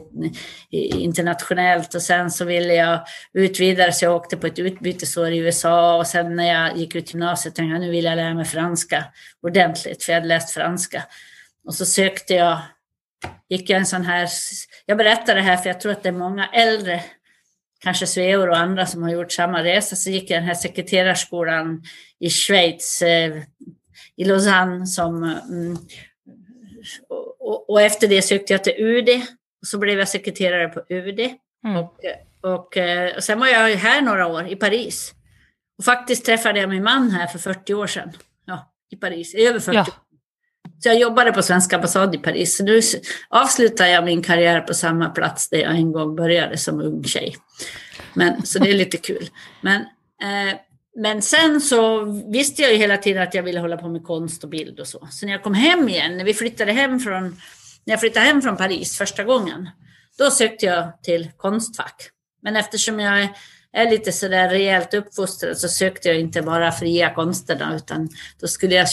internationellt 0.70 1.94
och 1.94 2.02
sen 2.02 2.30
så 2.30 2.44
ville 2.44 2.74
jag 2.74 3.00
ut 3.32 3.60
vidare 3.60 3.92
så 3.92 4.04
jag 4.04 4.16
åkte 4.16 4.36
på 4.36 4.46
ett 4.46 4.58
utbytesår 4.58 5.30
i 5.30 5.38
USA 5.38 5.96
och 5.96 6.06
sen 6.06 6.36
när 6.36 6.52
jag 6.52 6.76
gick 6.76 6.94
ut 6.94 7.14
gymnasiet 7.14 7.54
tänkte 7.54 7.72
jag 7.72 7.80
nu 7.80 7.90
vill 7.90 8.04
jag 8.04 8.16
lära 8.16 8.34
mig 8.34 8.44
franska 8.44 9.04
ordentligt 9.42 10.04
för 10.04 10.12
jag 10.12 10.16
hade 10.20 10.28
läst 10.28 10.54
franska. 10.54 11.02
Och 11.66 11.74
så 11.74 11.86
sökte 11.86 12.34
jag, 12.34 12.58
gick 13.48 13.70
jag 13.70 13.78
en 13.78 13.86
sån 13.86 14.04
här, 14.04 14.28
jag 14.86 14.98
berättar 14.98 15.34
det 15.34 15.42
här 15.42 15.56
för 15.56 15.70
jag 15.70 15.80
tror 15.80 15.92
att 15.92 16.02
det 16.02 16.08
är 16.08 16.12
många 16.12 16.46
äldre 16.46 17.02
kanske 17.78 18.06
sveor 18.06 18.48
och 18.48 18.56
andra 18.56 18.86
som 18.86 19.02
har 19.02 19.10
gjort 19.10 19.32
samma 19.32 19.64
resa, 19.64 19.96
så 19.96 20.10
gick 20.10 20.30
jag 20.30 20.38
den 20.38 20.48
här 20.48 20.54
sekreterarskolan 20.54 21.82
i 22.18 22.30
Schweiz, 22.30 23.02
eh, 23.02 23.42
i 24.16 24.24
Lausanne, 24.24 24.86
som, 24.86 25.24
mm, 25.24 25.76
och, 27.38 27.70
och, 27.70 27.82
efter 27.82 28.08
det 28.08 28.22
sökte 28.22 28.52
jag 28.52 28.64
till 28.64 28.74
UD, 28.78 29.08
och 29.60 29.66
så 29.66 29.78
blev 29.78 29.98
jag 29.98 30.08
sekreterare 30.08 30.68
på 30.68 30.82
UD. 30.88 31.20
Mm. 31.64 31.76
Och, 31.76 31.94
och, 32.40 32.76
och 33.16 33.24
sen 33.24 33.40
var 33.40 33.46
jag 33.46 33.76
här 33.76 34.02
några 34.02 34.26
år, 34.26 34.48
i 34.48 34.56
Paris. 34.56 35.14
Och 35.78 35.84
faktiskt 35.84 36.24
träffade 36.24 36.60
jag 36.60 36.68
min 36.68 36.82
man 36.82 37.10
här 37.10 37.26
för 37.26 37.38
40 37.38 37.74
år 37.74 37.86
sedan, 37.86 38.12
ja, 38.44 38.72
i 38.90 38.96
Paris, 38.96 39.34
över 39.34 39.60
40 39.60 39.76
Ja. 39.76 39.86
Så 40.80 40.88
jag 40.88 40.98
jobbade 40.98 41.32
på 41.32 41.42
svenska 41.42 41.76
ambassad 41.76 42.14
i 42.14 42.18
Paris. 42.18 42.56
Så 42.56 42.64
nu 42.64 42.80
avslutar 43.28 43.86
jag 43.86 44.04
min 44.04 44.22
karriär 44.22 44.60
på 44.60 44.74
samma 44.74 45.10
plats 45.10 45.48
där 45.48 45.58
jag 45.58 45.74
en 45.74 45.92
gång 45.92 46.16
började 46.16 46.56
som 46.56 46.80
ung 46.80 47.04
tjej. 47.04 47.36
Men, 48.14 48.46
så 48.46 48.58
det 48.58 48.70
är 48.70 48.74
lite 48.74 48.96
kul. 48.96 49.30
Men, 49.60 49.80
eh, 50.22 50.56
men 50.96 51.22
sen 51.22 51.60
så 51.60 52.04
visste 52.32 52.62
jag 52.62 52.72
ju 52.72 52.78
hela 52.78 52.96
tiden 52.96 53.22
att 53.22 53.34
jag 53.34 53.42
ville 53.42 53.60
hålla 53.60 53.76
på 53.76 53.88
med 53.88 54.04
konst 54.04 54.44
och 54.44 54.50
bild 54.50 54.80
och 54.80 54.86
så. 54.86 55.08
Så 55.10 55.26
när 55.26 55.32
jag 55.32 55.42
kom 55.42 55.54
hem 55.54 55.88
igen, 55.88 56.16
när 56.16 56.24
vi 56.24 56.34
flyttade 56.34 56.72
hem 56.72 57.00
från, 57.00 57.22
när 57.84 57.92
jag 57.92 58.00
flyttade 58.00 58.26
hem 58.26 58.42
från 58.42 58.56
Paris 58.56 58.98
första 58.98 59.24
gången, 59.24 59.70
då 60.18 60.30
sökte 60.30 60.66
jag 60.66 61.02
till 61.02 61.30
Konstfack. 61.36 62.10
Men 62.42 62.56
eftersom 62.56 63.00
jag 63.00 63.28
är, 63.72 63.90
lite 63.90 64.12
sådär 64.12 64.48
rejält 64.48 64.94
uppfostrad 64.94 65.58
så 65.58 65.68
sökte 65.68 66.08
jag 66.08 66.20
inte 66.20 66.42
bara 66.42 66.72
fria 66.72 67.14
konsterna 67.14 67.76
utan 67.76 68.08
då 68.40 68.46
skulle 68.46 68.74
jag 68.74 68.88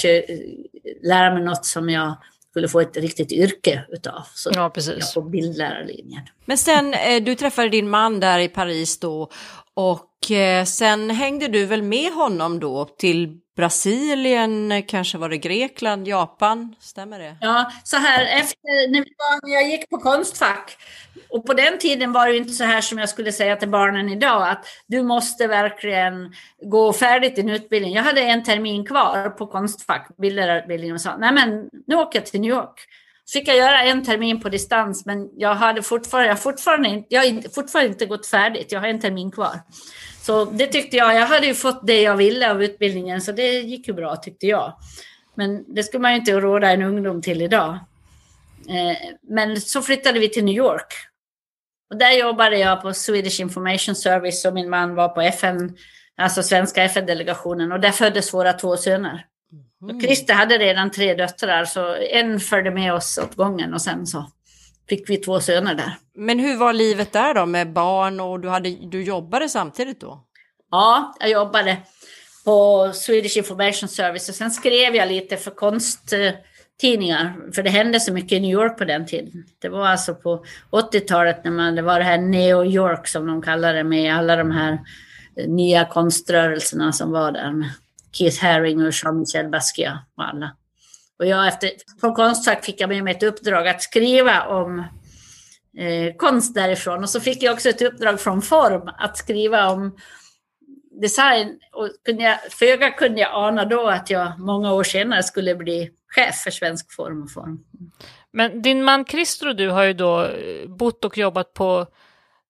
lära 1.04 1.34
mig 1.34 1.43
något 1.43 1.65
som 1.65 1.89
jag 1.89 2.17
skulle 2.55 2.67
få 2.67 2.79
ett 2.79 2.97
riktigt 2.97 3.31
yrke 3.31 3.83
utav. 3.89 4.23
Så 4.33 4.49
Ja, 4.53 4.61
jag 4.61 4.73
precis. 4.73 5.13
på 5.13 5.21
bildlärarlinjen. 5.21 6.21
Men 6.45 6.57
sen, 6.57 6.93
eh, 6.93 7.23
du 7.23 7.35
träffade 7.35 7.69
din 7.69 7.89
man 7.89 8.19
där 8.19 8.39
i 8.39 8.47
Paris 8.47 8.99
då 8.99 9.31
och 9.73 10.31
eh, 10.31 10.65
sen 10.65 11.09
hängde 11.09 11.47
du 11.47 11.65
väl 11.65 11.81
med 11.81 12.13
honom 12.13 12.59
då 12.59 12.85
till 12.85 13.37
Brasilien, 13.55 14.83
kanske 14.87 15.17
var 15.17 15.29
det 15.29 15.37
Grekland, 15.37 16.07
Japan, 16.07 16.75
stämmer 16.79 17.19
det? 17.19 17.35
Ja, 17.41 17.71
så 17.83 17.97
här 17.97 18.25
efter 18.39 18.91
när, 18.91 19.05
jag 19.53 19.69
gick 19.69 19.89
på 19.89 19.97
Konstfack 19.97 20.77
och 21.29 21.45
på 21.45 21.53
den 21.53 21.77
tiden 21.77 22.11
var 22.11 22.27
det 22.27 22.37
inte 22.37 22.53
så 22.53 22.63
här 22.63 22.81
som 22.81 22.97
jag 22.97 23.09
skulle 23.09 23.31
säga 23.31 23.55
till 23.55 23.69
barnen 23.69 24.09
idag 24.09 24.49
att 24.49 24.65
du 24.87 25.03
måste 25.03 25.47
verkligen 25.47 26.33
gå 26.61 26.93
färdigt 26.93 27.35
din 27.35 27.49
utbildning. 27.49 27.93
Jag 27.93 28.03
hade 28.03 28.21
en 28.21 28.43
termin 28.43 28.85
kvar 28.85 29.29
på 29.29 29.47
Konstfack, 29.47 30.07
bilderutbildning, 30.17 30.93
och 30.93 31.01
sa 31.01 31.17
nej 31.17 31.33
men 31.33 31.69
nu 31.87 31.95
åker 31.95 32.19
jag 32.19 32.25
till 32.25 32.41
New 32.41 32.51
York. 32.51 32.79
Så 33.25 33.39
fick 33.39 33.47
jag 33.47 33.57
göra 33.57 33.81
en 33.83 34.05
termin 34.05 34.41
på 34.41 34.49
distans 34.49 35.05
men 35.05 35.29
jag 35.37 35.55
hade 35.55 35.81
fortfarande, 35.81 36.29
jag 36.29 36.41
fortfarande, 36.41 36.89
inte- 36.89 37.07
jag 37.09 37.21
har 37.21 37.53
fortfarande 37.53 37.91
inte 37.91 38.05
gått 38.05 38.27
färdigt, 38.27 38.71
jag 38.71 38.79
har 38.79 38.87
en 38.87 38.99
termin 39.01 39.31
kvar. 39.31 39.59
Så 40.25 40.45
det 40.45 40.67
tyckte 40.67 40.97
jag, 40.97 41.15
jag 41.15 41.25
hade 41.25 41.47
ju 41.47 41.53
fått 41.53 41.88
det 41.88 42.01
jag 42.01 42.15
ville 42.15 42.51
av 42.51 42.63
utbildningen 42.63 43.21
så 43.21 43.31
det 43.31 43.59
gick 43.59 43.88
ju 43.88 43.93
bra 43.93 44.15
tyckte 44.15 44.47
jag. 44.47 44.73
Men 45.35 45.73
det 45.73 45.83
skulle 45.83 46.01
man 46.01 46.11
ju 46.11 46.17
inte 46.17 46.31
råda 46.31 46.71
en 46.71 46.81
ungdom 46.81 47.21
till 47.21 47.41
idag. 47.41 47.79
Eh, 48.69 48.97
Men 49.21 49.61
så 49.61 49.81
flyttade 49.81 50.19
vi 50.19 50.29
till 50.29 50.45
New 50.45 50.55
York. 50.55 50.93
Och 51.89 51.97
där 51.97 52.11
jobbade 52.11 52.57
jag 52.57 52.81
på 52.81 52.93
Swedish 52.93 53.39
Information 53.39 53.95
Service 53.95 54.45
och 54.45 54.53
min 54.53 54.69
man 54.69 54.95
var 54.95 55.09
på 55.09 55.21
FN, 55.21 55.77
alltså 56.17 56.43
svenska 56.43 56.83
FN-delegationen 56.83 57.71
och 57.71 57.79
där 57.79 57.91
föddes 57.91 58.33
våra 58.33 58.53
två 58.53 58.77
söner. 58.77 59.25
Mm. 59.81 60.01
Christer 60.01 60.33
hade 60.33 60.57
redan 60.57 60.91
tre 60.91 61.13
döttrar 61.13 61.65
så 61.65 61.95
en 61.95 62.39
följde 62.39 62.71
med 62.71 62.93
oss 62.93 63.17
åt 63.17 63.35
gången 63.35 63.73
och 63.73 63.81
sen 63.81 64.07
så 64.07 64.25
fick 64.89 65.09
vi 65.09 65.17
två 65.17 65.39
söner 65.39 65.75
där. 65.75 65.97
Men 66.15 66.39
hur 66.39 66.57
var 66.57 66.73
livet 66.73 67.13
där 67.13 67.33
då 67.33 67.45
med 67.45 67.73
barn 67.73 68.19
och 68.19 68.39
du, 68.39 68.49
hade, 68.49 68.69
du 68.69 69.03
jobbade 69.03 69.49
samtidigt 69.49 70.01
då? 70.01 70.23
Ja, 70.71 71.15
jag 71.19 71.29
jobbade 71.29 71.77
på 72.45 72.91
Swedish 72.93 73.37
Information 73.37 73.89
Service 73.89 74.29
och 74.29 74.35
sen 74.35 74.51
skrev 74.51 74.95
jag 74.95 75.07
lite 75.07 75.37
för 75.37 75.51
konsttidningar. 75.51 77.51
För 77.55 77.63
det 77.63 77.69
hände 77.69 77.99
så 77.99 78.13
mycket 78.13 78.31
i 78.31 78.39
New 78.39 78.51
York 78.51 78.77
på 78.77 78.85
den 78.85 79.05
tiden. 79.05 79.45
Det 79.61 79.69
var 79.69 79.87
alltså 79.87 80.15
på 80.15 80.45
80-talet 80.71 81.43
när 81.43 81.51
man, 81.51 81.75
det 81.75 81.81
var 81.81 81.99
det 81.99 82.05
här 82.05 82.17
Neo 82.17 82.65
York 82.65 83.07
som 83.07 83.27
de 83.27 83.41
kallade 83.41 83.77
det 83.77 83.83
med 83.83 84.15
alla 84.15 84.35
de 84.35 84.51
här 84.51 84.79
nya 85.47 85.85
konströrelserna 85.85 86.91
som 86.91 87.11
var 87.11 87.31
där 87.31 87.51
med 87.51 87.69
Keith 88.11 88.43
Haring 88.43 88.85
och 88.85 88.91
Jean-Michel 88.91 89.49
Basquiat 89.49 89.97
och 90.17 90.27
alla. 90.27 90.51
Och 91.19 91.25
jag 91.25 91.47
efter, 91.47 91.71
på 92.01 92.15
Konstfack 92.15 92.65
fick 92.65 92.82
jag 92.82 92.89
med 92.89 93.04
mig 93.04 93.15
ett 93.15 93.23
uppdrag 93.23 93.67
att 93.67 93.82
skriva 93.82 94.47
om 94.47 94.80
eh, 95.78 96.15
konst 96.17 96.56
därifrån. 96.56 97.04
Och 97.04 97.10
så 97.10 97.19
fick 97.19 97.43
jag 97.43 97.54
också 97.54 97.69
ett 97.69 97.82
uppdrag 97.82 98.19
från 98.19 98.41
Form 98.41 98.89
att 98.97 99.17
skriva 99.17 99.69
om 99.69 99.97
design. 101.01 101.60
Och 101.73 101.89
kunde 102.06 102.23
jag, 102.23 102.39
föga 102.51 102.91
kunde 102.91 103.21
jag 103.21 103.30
ana 103.34 103.65
då 103.65 103.88
att 103.88 104.10
jag 104.10 104.39
många 104.39 104.73
år 104.73 104.84
senare 104.84 105.23
skulle 105.23 105.56
bli 105.56 105.89
chef 106.08 106.36
för 106.36 106.51
Svensk 106.51 106.93
Form 106.93 107.23
och 107.23 107.32
Form. 107.32 107.60
Men 108.32 108.62
din 108.62 108.84
man 108.84 109.06
Christer 109.06 109.47
och 109.47 109.56
du 109.56 109.69
har 109.69 109.84
ju 109.84 109.93
då 109.93 110.23
eh, 110.23 110.69
bott 110.69 111.06
och 111.06 111.17
jobbat 111.17 111.54
på 111.54 111.88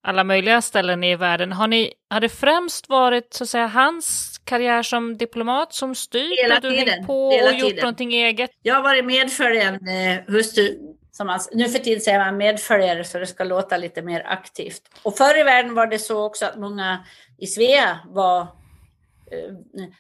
alla 0.06 0.24
möjliga 0.24 0.62
ställen 0.62 1.04
i 1.04 1.16
världen. 1.16 1.52
Har, 1.52 1.68
ni, 1.68 1.94
har 2.10 2.20
det 2.20 2.30
främst 2.30 2.90
varit 2.90 3.34
så 3.34 3.44
att 3.44 3.50
säga, 3.50 3.68
hans 3.68 4.38
karriär 4.44 4.84
som 4.84 5.18
diplomat 5.18 5.74
som 5.74 5.96
styrt 5.96 6.40
Hela 6.44 6.60
du 6.60 6.72
tiden. 6.72 7.06
på 7.06 7.32
Hela 7.32 7.50
och 7.50 7.56
gjort 7.56 7.70
tiden. 7.70 7.82
någonting 7.82 8.14
eget? 8.14 8.50
Jag 8.62 8.76
har 8.76 8.84
varit 8.84 9.06
medföljande 9.06 10.24
hustru. 10.28 10.78
Som 11.12 11.28
man, 11.28 11.40
nu 11.54 11.70
för 11.70 11.80
tiden 11.80 12.02
säger 12.02 12.20
man 12.20 12.38
medföljare 12.38 13.04
så 13.04 13.20
det 13.20 13.28
ska 13.28 13.44
låta 13.44 13.78
lite 13.78 14.02
mer 14.02 14.24
aktivt. 14.26 14.82
Och 15.04 15.18
förr 15.18 15.40
i 15.40 15.44
världen 15.44 15.74
var 15.76 15.88
det 15.88 16.00
så 16.00 16.26
också 16.26 16.46
att 16.46 16.60
många 16.60 17.06
i 17.38 17.48
Svea 17.48 18.00
var 18.06 18.42
eh, 18.42 18.48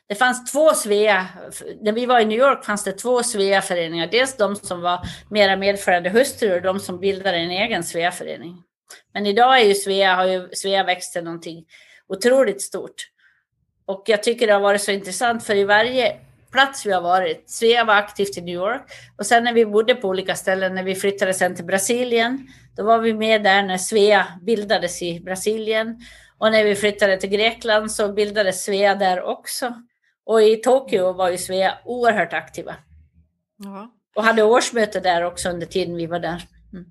det 0.07 0.15
fanns 0.15 0.51
två 0.51 0.73
Svea, 0.73 1.27
när 1.81 1.91
vi 1.91 2.05
var 2.05 2.19
i 2.19 2.25
New 2.25 2.39
York 2.39 2.65
fanns 2.65 2.83
det 2.83 2.91
två 2.91 3.23
Svea-föreningar. 3.23 4.07
Dels 4.07 4.37
de 4.37 4.55
som 4.55 4.81
var 4.81 4.99
mera 5.29 5.55
medföljande 5.55 6.09
hustrur 6.09 6.55
och 6.55 6.61
de 6.61 6.79
som 6.79 6.99
bildade 6.99 7.37
en 7.37 7.51
egen 7.51 7.83
Svea-förening. 7.83 8.63
Men 9.13 9.25
idag 9.25 9.61
är 9.61 9.65
ju 9.65 9.75
Svea, 9.75 10.15
har 10.15 10.25
ju 10.25 10.49
Svea 10.53 10.83
växt 10.83 11.13
till 11.13 11.23
någonting 11.23 11.65
otroligt 12.07 12.61
stort. 12.61 13.09
Och 13.85 14.03
jag 14.05 14.23
tycker 14.23 14.47
det 14.47 14.53
har 14.53 14.59
varit 14.59 14.81
så 14.81 14.91
intressant 14.91 15.43
för 15.43 15.55
i 15.55 15.63
varje 15.63 16.17
plats 16.51 16.85
vi 16.85 16.91
har 16.91 17.01
varit, 17.01 17.49
Svea 17.49 17.83
var 17.83 17.95
aktivt 17.95 18.37
i 18.37 18.41
New 18.41 18.55
York 18.55 18.81
och 19.17 19.25
sen 19.25 19.43
när 19.43 19.53
vi 19.53 19.65
bodde 19.65 19.95
på 19.95 20.07
olika 20.07 20.35
ställen, 20.35 20.75
när 20.75 20.83
vi 20.83 20.95
flyttade 20.95 21.33
sen 21.33 21.55
till 21.55 21.65
Brasilien, 21.65 22.47
då 22.75 22.83
var 22.83 22.99
vi 22.99 23.13
med 23.13 23.43
där 23.43 23.63
när 23.63 23.77
Svea 23.77 24.27
bildades 24.41 25.01
i 25.01 25.19
Brasilien. 25.19 26.01
Och 26.37 26.51
när 26.51 26.63
vi 26.63 26.75
flyttade 26.75 27.17
till 27.17 27.29
Grekland 27.29 27.91
så 27.91 28.13
bildades 28.13 28.63
Svea 28.63 28.95
där 28.95 29.21
också. 29.21 29.73
Och 30.25 30.41
i 30.41 30.55
Tokyo 30.55 31.13
var 31.13 31.29
ju 31.29 31.37
Svea 31.37 31.77
oerhört 31.85 32.33
aktiva. 32.33 32.75
Ja. 33.57 33.91
Och 34.15 34.23
hade 34.23 34.43
årsmöte 34.43 34.99
där 34.99 35.23
också 35.23 35.49
under 35.49 35.65
tiden 35.65 35.95
vi 35.95 36.05
var 36.05 36.19
där. 36.19 36.41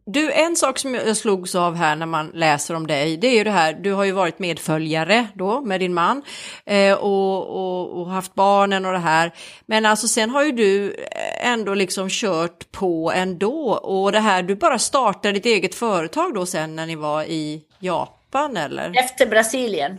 Du, 0.06 0.32
en 0.32 0.56
sak 0.56 0.78
som 0.78 0.94
jag 0.94 1.16
slogs 1.16 1.54
av 1.54 1.74
här 1.74 1.96
när 1.96 2.06
man 2.06 2.30
läser 2.34 2.74
om 2.74 2.86
dig, 2.86 3.16
det 3.16 3.26
är 3.26 3.38
ju 3.38 3.44
det 3.44 3.50
här, 3.50 3.72
du 3.72 3.92
har 3.92 4.04
ju 4.04 4.12
varit 4.12 4.38
medföljare 4.38 5.26
då 5.34 5.60
med 5.60 5.80
din 5.80 5.94
man 5.94 6.22
eh, 6.66 6.94
och, 6.94 7.46
och, 7.46 8.00
och, 8.00 8.10
haft 8.10 8.34
barnen 8.34 8.86
och 8.86 8.92
det 8.92 8.98
här. 8.98 9.32
Men 9.66 9.86
alltså 9.86 10.08
sen 10.08 10.30
har 10.30 10.44
ju 10.44 10.52
du 10.52 10.94
eh, 10.94 11.48
ändå 11.48 11.74
liksom 11.74 12.08
kört 12.10 12.72
på 12.72 13.12
ändå 13.14 13.72
och 13.72 14.12
det 14.12 14.20
här, 14.20 14.42
du 14.42 14.54
bara 14.54 14.78
startade 14.78 15.34
ditt 15.34 15.46
eget 15.46 15.74
företag 15.74 16.34
då 16.34 16.46
sen 16.46 16.76
när 16.76 16.86
ni 16.86 16.96
var 16.96 17.24
i 17.24 17.62
Japan 17.78 18.56
eller? 18.56 18.98
Efter 18.98 19.26
Brasilien. 19.26 19.98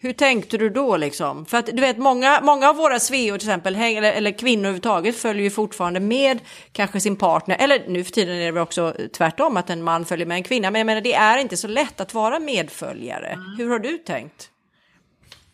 Hur 0.00 0.12
tänkte 0.12 0.58
du 0.58 0.70
då 0.70 0.96
liksom? 0.96 1.46
För 1.46 1.58
att 1.58 1.66
du 1.66 1.80
vet 1.80 1.98
många, 1.98 2.40
många 2.42 2.68
av 2.68 2.76
våra 2.76 3.00
sveor 3.00 3.38
till 3.38 3.48
exempel, 3.48 3.76
eller, 3.76 4.12
eller 4.12 4.38
kvinnor 4.38 4.62
överhuvudtaget 4.62 5.16
följer 5.16 5.42
ju 5.42 5.50
fortfarande 5.50 6.00
med 6.00 6.38
kanske 6.72 7.00
sin 7.00 7.16
partner, 7.16 7.56
eller 7.60 7.84
nu 7.88 8.04
för 8.04 8.12
tiden 8.12 8.36
är 8.36 8.44
det 8.44 8.52
väl 8.52 8.62
också 8.62 8.94
tvärtom 9.16 9.56
att 9.56 9.70
en 9.70 9.82
man 9.82 10.04
följer 10.04 10.26
med 10.26 10.34
en 10.34 10.42
kvinna, 10.42 10.70
men 10.70 10.78
jag 10.78 10.86
menar 10.86 11.00
det 11.00 11.14
är 11.14 11.38
inte 11.38 11.56
så 11.56 11.68
lätt 11.68 12.00
att 12.00 12.14
vara 12.14 12.38
medföljare. 12.38 13.26
Mm. 13.26 13.56
Hur 13.58 13.70
har 13.70 13.78
du 13.78 13.98
tänkt? 13.98 14.50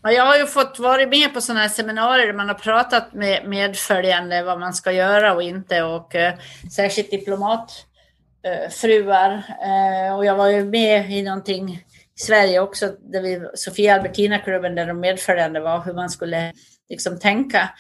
Ja, 0.02 0.12
jag 0.12 0.26
har 0.26 0.37
ju 0.37 0.46
fått 0.46 0.78
vara 0.78 1.07
med 1.07 1.35
på 1.35 1.40
sådana 1.40 1.61
här 1.61 1.68
seminarier 1.68 2.26
där 2.26 2.35
man 2.35 2.48
har 2.48 2.54
pratat 2.54 3.14
med 3.14 3.48
medföljande 3.48 4.42
vad 4.42 4.61
man 4.61 4.74
ska 4.74 4.92
göra 4.92 5.35
och 5.35 5.42
inte 5.42 5.83
och 5.83 6.14
eh, 6.14 6.35
särskilt 6.76 7.11
diplomatfruar. 7.11 9.42
Eh, 9.62 10.16
och 10.16 10.24
jag 10.24 10.37
var 10.37 10.48
ju 10.48 10.64
med 10.64 11.11
i 11.11 11.22
någonting 11.22 11.85
Sverige 12.16 12.61
också, 12.61 12.96
där 13.00 13.22
vi, 13.22 13.40
Sofia 13.55 13.94
Albertina-klubben, 13.94 14.74
där 14.74 14.87
de 14.87 15.00
medföljande 15.00 15.61
var, 15.61 15.85
hur 15.85 15.94
man 15.94 16.11
skulle 16.11 16.53
liksom 16.88 17.18
tänka. 17.18 17.70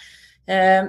Eh, 0.46 0.84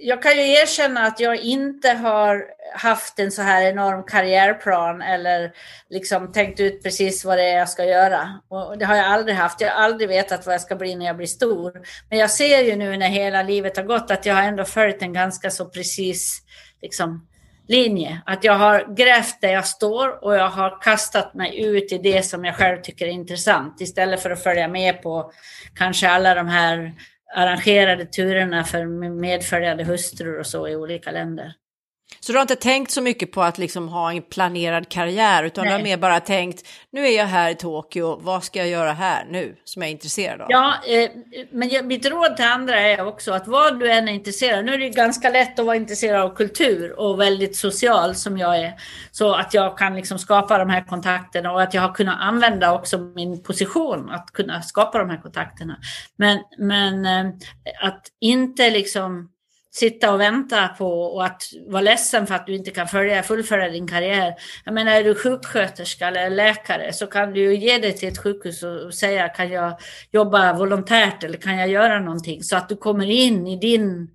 jag 0.00 0.22
kan 0.22 0.32
ju 0.32 0.52
erkänna 0.52 1.00
att 1.00 1.20
jag 1.20 1.36
inte 1.36 1.90
har 1.90 2.44
haft 2.74 3.18
en 3.18 3.32
så 3.32 3.42
här 3.42 3.62
enorm 3.62 4.02
karriärplan 4.02 5.02
eller 5.02 5.52
liksom 5.90 6.32
tänkt 6.32 6.60
ut 6.60 6.82
precis 6.82 7.24
vad 7.24 7.38
det 7.38 7.44
är 7.44 7.58
jag 7.58 7.68
ska 7.68 7.84
göra. 7.84 8.40
Och 8.48 8.78
det 8.78 8.84
har 8.84 8.96
jag 8.96 9.06
aldrig 9.06 9.36
haft. 9.36 9.60
Jag 9.60 9.70
har 9.70 9.84
aldrig 9.84 10.08
vetat 10.08 10.46
vad 10.46 10.54
jag 10.54 10.60
ska 10.60 10.76
bli 10.76 10.94
när 10.94 11.06
jag 11.06 11.16
blir 11.16 11.26
stor. 11.26 11.72
Men 12.10 12.18
jag 12.18 12.30
ser 12.30 12.60
ju 12.60 12.76
nu 12.76 12.96
när 12.96 13.08
hela 13.08 13.42
livet 13.42 13.76
har 13.76 13.84
gått 13.84 14.10
att 14.10 14.26
jag 14.26 14.34
har 14.34 14.42
ändå 14.42 14.64
följt 14.64 15.02
en 15.02 15.12
ganska 15.12 15.50
så 15.50 15.64
precis 15.64 16.42
liksom, 16.82 17.26
linje. 17.72 18.22
Att 18.26 18.44
jag 18.44 18.52
har 18.52 18.94
grävt 18.96 19.40
där 19.40 19.52
jag 19.52 19.66
står 19.66 20.24
och 20.24 20.34
jag 20.34 20.48
har 20.48 20.82
kastat 20.82 21.34
mig 21.34 21.64
ut 21.64 21.92
i 21.92 21.98
det 21.98 22.22
som 22.22 22.44
jag 22.44 22.56
själv 22.56 22.82
tycker 22.82 23.06
är 23.06 23.10
intressant 23.10 23.80
istället 23.80 24.22
för 24.22 24.30
att 24.30 24.42
följa 24.42 24.68
med 24.68 25.02
på 25.02 25.32
kanske 25.74 26.08
alla 26.08 26.34
de 26.34 26.48
här 26.48 26.94
arrangerade 27.34 28.04
turerna 28.04 28.64
för 28.64 29.10
medföljande 29.10 29.84
hustrur 29.84 30.38
och 30.38 30.46
så 30.46 30.68
i 30.68 30.76
olika 30.76 31.10
länder. 31.10 31.54
Så 32.20 32.32
du 32.32 32.38
har 32.38 32.42
inte 32.42 32.56
tänkt 32.56 32.90
så 32.90 33.02
mycket 33.02 33.32
på 33.32 33.42
att 33.42 33.58
liksom 33.58 33.88
ha 33.88 34.12
en 34.12 34.22
planerad 34.22 34.88
karriär 34.88 35.44
utan 35.44 35.64
Nej. 35.64 35.72
du 35.72 35.78
har 35.78 35.84
mer 35.84 35.96
bara 35.96 36.20
tänkt 36.20 36.66
nu 36.90 37.06
är 37.06 37.16
jag 37.16 37.26
här 37.26 37.50
i 37.50 37.54
Tokyo, 37.54 38.20
vad 38.22 38.44
ska 38.44 38.58
jag 38.58 38.68
göra 38.68 38.92
här 38.92 39.24
nu 39.30 39.56
som 39.64 39.82
jag 39.82 39.88
är 39.88 39.92
intresserad 39.92 40.40
av? 40.40 40.46
Ja, 40.50 40.74
eh, 40.86 41.10
men 41.50 41.68
jag, 41.68 41.84
mitt 41.84 42.06
råd 42.06 42.36
till 42.36 42.44
andra 42.44 42.80
är 42.80 43.06
också 43.06 43.32
att 43.32 43.48
vad 43.48 43.80
du 43.80 43.92
än 43.92 44.08
är 44.08 44.12
intresserad 44.12 44.58
av, 44.58 44.64
nu 44.64 44.74
är 44.74 44.78
det 44.78 44.88
ganska 44.88 45.30
lätt 45.30 45.58
att 45.58 45.66
vara 45.66 45.76
intresserad 45.76 46.20
av 46.20 46.34
kultur 46.34 47.00
och 47.00 47.20
väldigt 47.20 47.56
social 47.56 48.14
som 48.14 48.38
jag 48.38 48.58
är, 48.58 48.74
så 49.10 49.34
att 49.34 49.54
jag 49.54 49.78
kan 49.78 49.94
liksom 49.94 50.18
skapa 50.18 50.58
de 50.58 50.70
här 50.70 50.84
kontakterna 50.84 51.52
och 51.52 51.62
att 51.62 51.74
jag 51.74 51.82
har 51.82 51.94
kunnat 51.94 52.20
använda 52.20 52.72
också 52.72 52.98
min 52.98 53.42
position 53.42 54.10
att 54.10 54.32
kunna 54.32 54.62
skapa 54.62 54.98
de 54.98 55.10
här 55.10 55.22
kontakterna. 55.22 55.76
Men, 56.16 56.38
men 56.58 57.06
eh, 57.06 57.32
att 57.82 58.06
inte 58.20 58.70
liksom 58.70 59.31
sitta 59.74 60.12
och 60.12 60.20
vänta 60.20 60.68
på 60.68 61.02
och 61.02 61.24
att 61.24 61.42
vara 61.66 61.82
ledsen 61.82 62.26
för 62.26 62.34
att 62.34 62.46
du 62.46 62.56
inte 62.56 62.70
kan 62.70 62.88
följa, 62.88 63.22
fullfölja 63.22 63.68
din 63.68 63.88
karriär. 63.88 64.34
Jag 64.64 64.74
menar, 64.74 64.92
är 64.92 65.04
du 65.04 65.14
sjuksköterska 65.14 66.08
eller 66.08 66.30
läkare 66.30 66.92
så 66.92 67.06
kan 67.06 67.32
du 67.32 67.40
ju 67.40 67.56
ge 67.56 67.78
dig 67.78 67.92
till 67.92 68.08
ett 68.08 68.22
sjukhus 68.22 68.62
och 68.62 68.94
säga 68.94 69.28
kan 69.28 69.50
jag 69.50 69.78
jobba 70.10 70.52
volontärt 70.52 71.24
eller 71.24 71.38
kan 71.38 71.58
jag 71.58 71.68
göra 71.68 72.00
någonting 72.00 72.42
så 72.42 72.56
att 72.56 72.68
du 72.68 72.76
kommer 72.76 73.10
in 73.10 73.46
i 73.46 73.56
din 73.56 74.10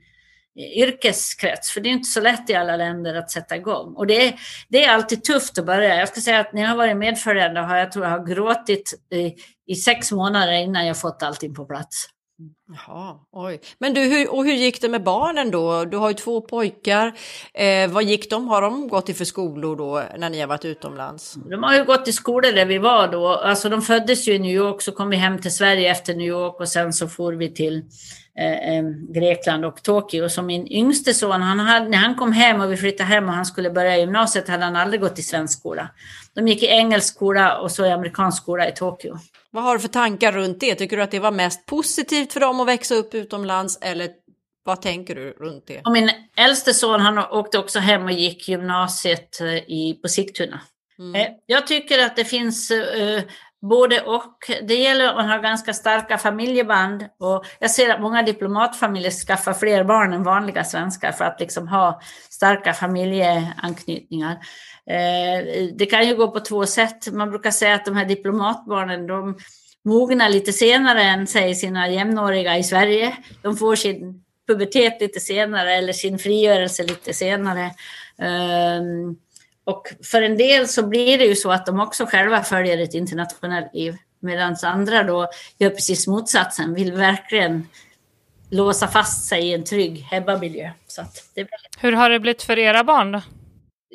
yrkeskrets. 0.57 1.71
För 1.71 1.81
det 1.81 1.89
är 1.89 1.91
inte 1.91 2.09
så 2.09 2.21
lätt 2.21 2.49
i 2.49 2.55
alla 2.55 2.77
länder 2.77 3.15
att 3.15 3.31
sätta 3.31 3.55
igång. 3.55 3.93
Och 3.95 4.07
det 4.07 4.27
är, 4.27 4.33
det 4.69 4.83
är 4.83 4.93
alltid 4.93 5.23
tufft 5.23 5.57
att 5.57 5.65
börja. 5.65 5.95
Jag 5.95 6.07
ska 6.07 6.21
säga 6.21 6.39
att 6.39 6.53
när 6.53 6.61
jag 6.61 6.69
har 6.69 6.77
varit 6.77 6.97
medföljande 6.97 7.59
har 7.59 7.77
jag 7.77 7.91
tror 7.91 8.05
jag 8.05 8.11
har 8.11 8.25
gråtit 8.25 8.93
i, 9.13 9.35
i 9.67 9.75
sex 9.75 10.11
månader 10.11 10.53
innan 10.53 10.87
jag 10.87 10.97
fått 10.97 11.23
allting 11.23 11.55
på 11.55 11.65
plats. 11.65 12.09
Jaha, 12.67 13.19
oj. 13.31 13.59
Men 13.77 13.93
du, 13.93 14.01
hur, 14.01 14.33
och 14.33 14.45
hur 14.45 14.53
gick 14.53 14.81
det 14.81 14.89
med 14.89 15.03
barnen 15.03 15.51
då? 15.51 15.85
Du 15.85 15.97
har 15.97 16.09
ju 16.09 16.13
två 16.13 16.41
pojkar. 16.41 17.13
Eh, 17.53 17.89
vad 17.89 18.03
gick 18.03 18.29
de? 18.29 18.47
Har 18.47 18.61
de 18.61 18.87
gått 18.87 19.09
i 19.09 19.13
för 19.13 19.25
skolor 19.25 19.75
då 19.75 20.03
när 20.17 20.29
ni 20.29 20.39
har 20.39 20.47
varit 20.47 20.65
utomlands? 20.65 21.33
De 21.49 21.63
har 21.63 21.75
ju 21.75 21.83
gått 21.83 22.07
i 22.07 22.13
skolor 22.13 22.51
där 22.51 22.65
vi 22.65 22.77
var 22.77 23.07
då. 23.07 23.27
Alltså 23.27 23.69
de 23.69 23.81
föddes 23.81 24.27
ju 24.27 24.33
i 24.33 24.39
New 24.39 24.51
York, 24.51 24.81
så 24.81 24.91
kom 24.91 25.09
vi 25.09 25.15
hem 25.15 25.41
till 25.41 25.55
Sverige 25.55 25.91
efter 25.91 26.15
New 26.15 26.27
York 26.27 26.59
och 26.59 26.69
sen 26.69 26.93
så 26.93 27.07
for 27.07 27.33
vi 27.33 27.53
till 27.53 27.83
eh, 28.39 28.77
eh 28.77 28.83
Grekland 29.09 29.65
och 29.65 29.83
Tokyo. 29.83 30.29
Så 30.29 30.41
min 30.41 30.67
yngste 30.67 31.13
son, 31.13 31.41
han 31.41 31.59
hade, 31.59 31.89
när 31.89 31.97
han 31.97 32.15
kom 32.15 32.31
hem 32.31 32.61
och 32.61 32.71
vi 32.71 32.77
flyttade 32.77 33.09
hem 33.09 33.29
och 33.29 33.33
han 33.33 33.45
skulle 33.45 33.69
börja 33.69 33.97
gymnasiet 33.97 34.47
hade 34.47 34.63
han 34.63 34.75
aldrig 34.75 35.01
gått 35.01 35.19
i 35.19 35.23
svensk 35.23 35.59
skola. 35.59 35.89
De 36.33 36.47
gick 36.47 36.63
i 36.63 36.67
engelsk 36.67 37.15
skola 37.15 37.57
och 37.57 37.71
så 37.71 37.85
i 37.85 37.91
amerikansk 37.91 38.43
skola 38.43 38.69
i 38.69 38.71
Tokyo. 38.71 39.17
Vad 39.57 39.63
har 39.63 39.73
du 39.73 39.79
för 39.79 39.87
tankar 39.87 40.31
runt 40.31 40.59
det? 40.59 40.75
Tycker 40.75 40.97
du 40.97 41.03
att 41.03 41.11
det 41.11 41.19
var 41.19 41.31
mest 41.31 41.65
positivt 41.65 42.33
för 42.33 42.39
dem 42.39 42.59
att 42.59 42.67
växa 42.67 42.95
upp 42.95 43.13
utomlands 43.13 43.79
eller 43.81 44.09
vad 44.63 44.81
tänker 44.81 45.15
du 45.15 45.31
runt 45.31 45.67
det? 45.67 45.81
Och 45.85 45.91
min 45.91 46.11
äldste 46.37 46.73
son 46.73 47.01
han 47.01 47.17
åkte 47.17 47.59
också 47.59 47.79
hem 47.79 48.03
och 48.03 48.11
gick 48.11 48.49
gymnasiet 48.49 49.41
i, 49.67 49.93
på 50.01 50.07
Sigtuna. 50.07 50.61
Mm. 50.99 51.33
Jag 51.45 51.67
tycker 51.67 52.05
att 52.05 52.15
det 52.15 52.25
finns 52.25 52.71
både 53.61 54.01
och. 54.01 54.33
Det 54.67 54.75
gäller 54.75 55.07
att 55.07 55.27
ha 55.27 55.37
ganska 55.37 55.73
starka 55.73 56.17
familjeband. 56.17 57.05
Och 57.19 57.45
jag 57.59 57.71
ser 57.71 57.89
att 57.89 58.01
många 58.01 58.23
diplomatfamiljer 58.23 59.11
skaffar 59.11 59.53
fler 59.53 59.83
barn 59.83 60.13
än 60.13 60.23
vanliga 60.23 60.63
svenskar 60.63 61.11
för 61.11 61.25
att 61.25 61.39
liksom 61.39 61.67
ha 61.67 62.01
starka 62.29 62.73
familjeanknytningar. 62.73 64.37
Eh, 64.89 65.67
det 65.73 65.85
kan 65.85 66.07
ju 66.07 66.15
gå 66.15 66.31
på 66.31 66.39
två 66.39 66.65
sätt. 66.65 67.13
Man 67.13 67.29
brukar 67.29 67.51
säga 67.51 67.75
att 67.75 67.85
de 67.85 67.95
här 67.95 68.05
diplomatbarnen, 68.05 69.07
de 69.07 69.37
mognar 69.85 70.29
lite 70.29 70.53
senare 70.53 71.03
än 71.03 71.27
säg 71.27 71.55
sina 71.55 71.89
jämnåriga 71.89 72.57
i 72.57 72.63
Sverige. 72.63 73.17
De 73.41 73.57
får 73.57 73.75
sin 73.75 74.23
pubertet 74.47 75.01
lite 75.01 75.19
senare 75.19 75.75
eller 75.75 75.93
sin 75.93 76.19
frigörelse 76.19 76.83
lite 76.83 77.13
senare. 77.13 77.71
Ehm, 78.21 79.15
och 79.63 79.93
för 80.03 80.21
en 80.21 80.37
del 80.37 80.67
så 80.67 80.87
blir 80.87 81.17
det 81.17 81.25
ju 81.25 81.35
så 81.35 81.51
att 81.51 81.65
de 81.65 81.79
också 81.79 82.05
själva 82.05 82.43
följer 82.43 82.77
ett 82.77 82.93
internationellt 82.93 83.73
liv. 83.73 83.95
Medan 84.19 84.55
andra 84.63 85.03
då 85.03 85.29
gör 85.57 85.69
precis 85.69 86.07
motsatsen, 86.07 86.73
vill 86.73 86.93
verkligen 86.93 87.67
låsa 88.49 88.87
fast 88.87 89.27
sig 89.27 89.47
i 89.47 89.53
en 89.53 89.63
trygg 89.63 89.97
hemmamiljö. 89.97 90.71
Så 90.87 91.01
väldigt... 91.35 91.51
Hur 91.79 91.91
har 91.91 92.09
det 92.09 92.19
blivit 92.19 92.43
för 92.43 92.59
era 92.59 92.83
barn 92.83 93.11
då? 93.11 93.21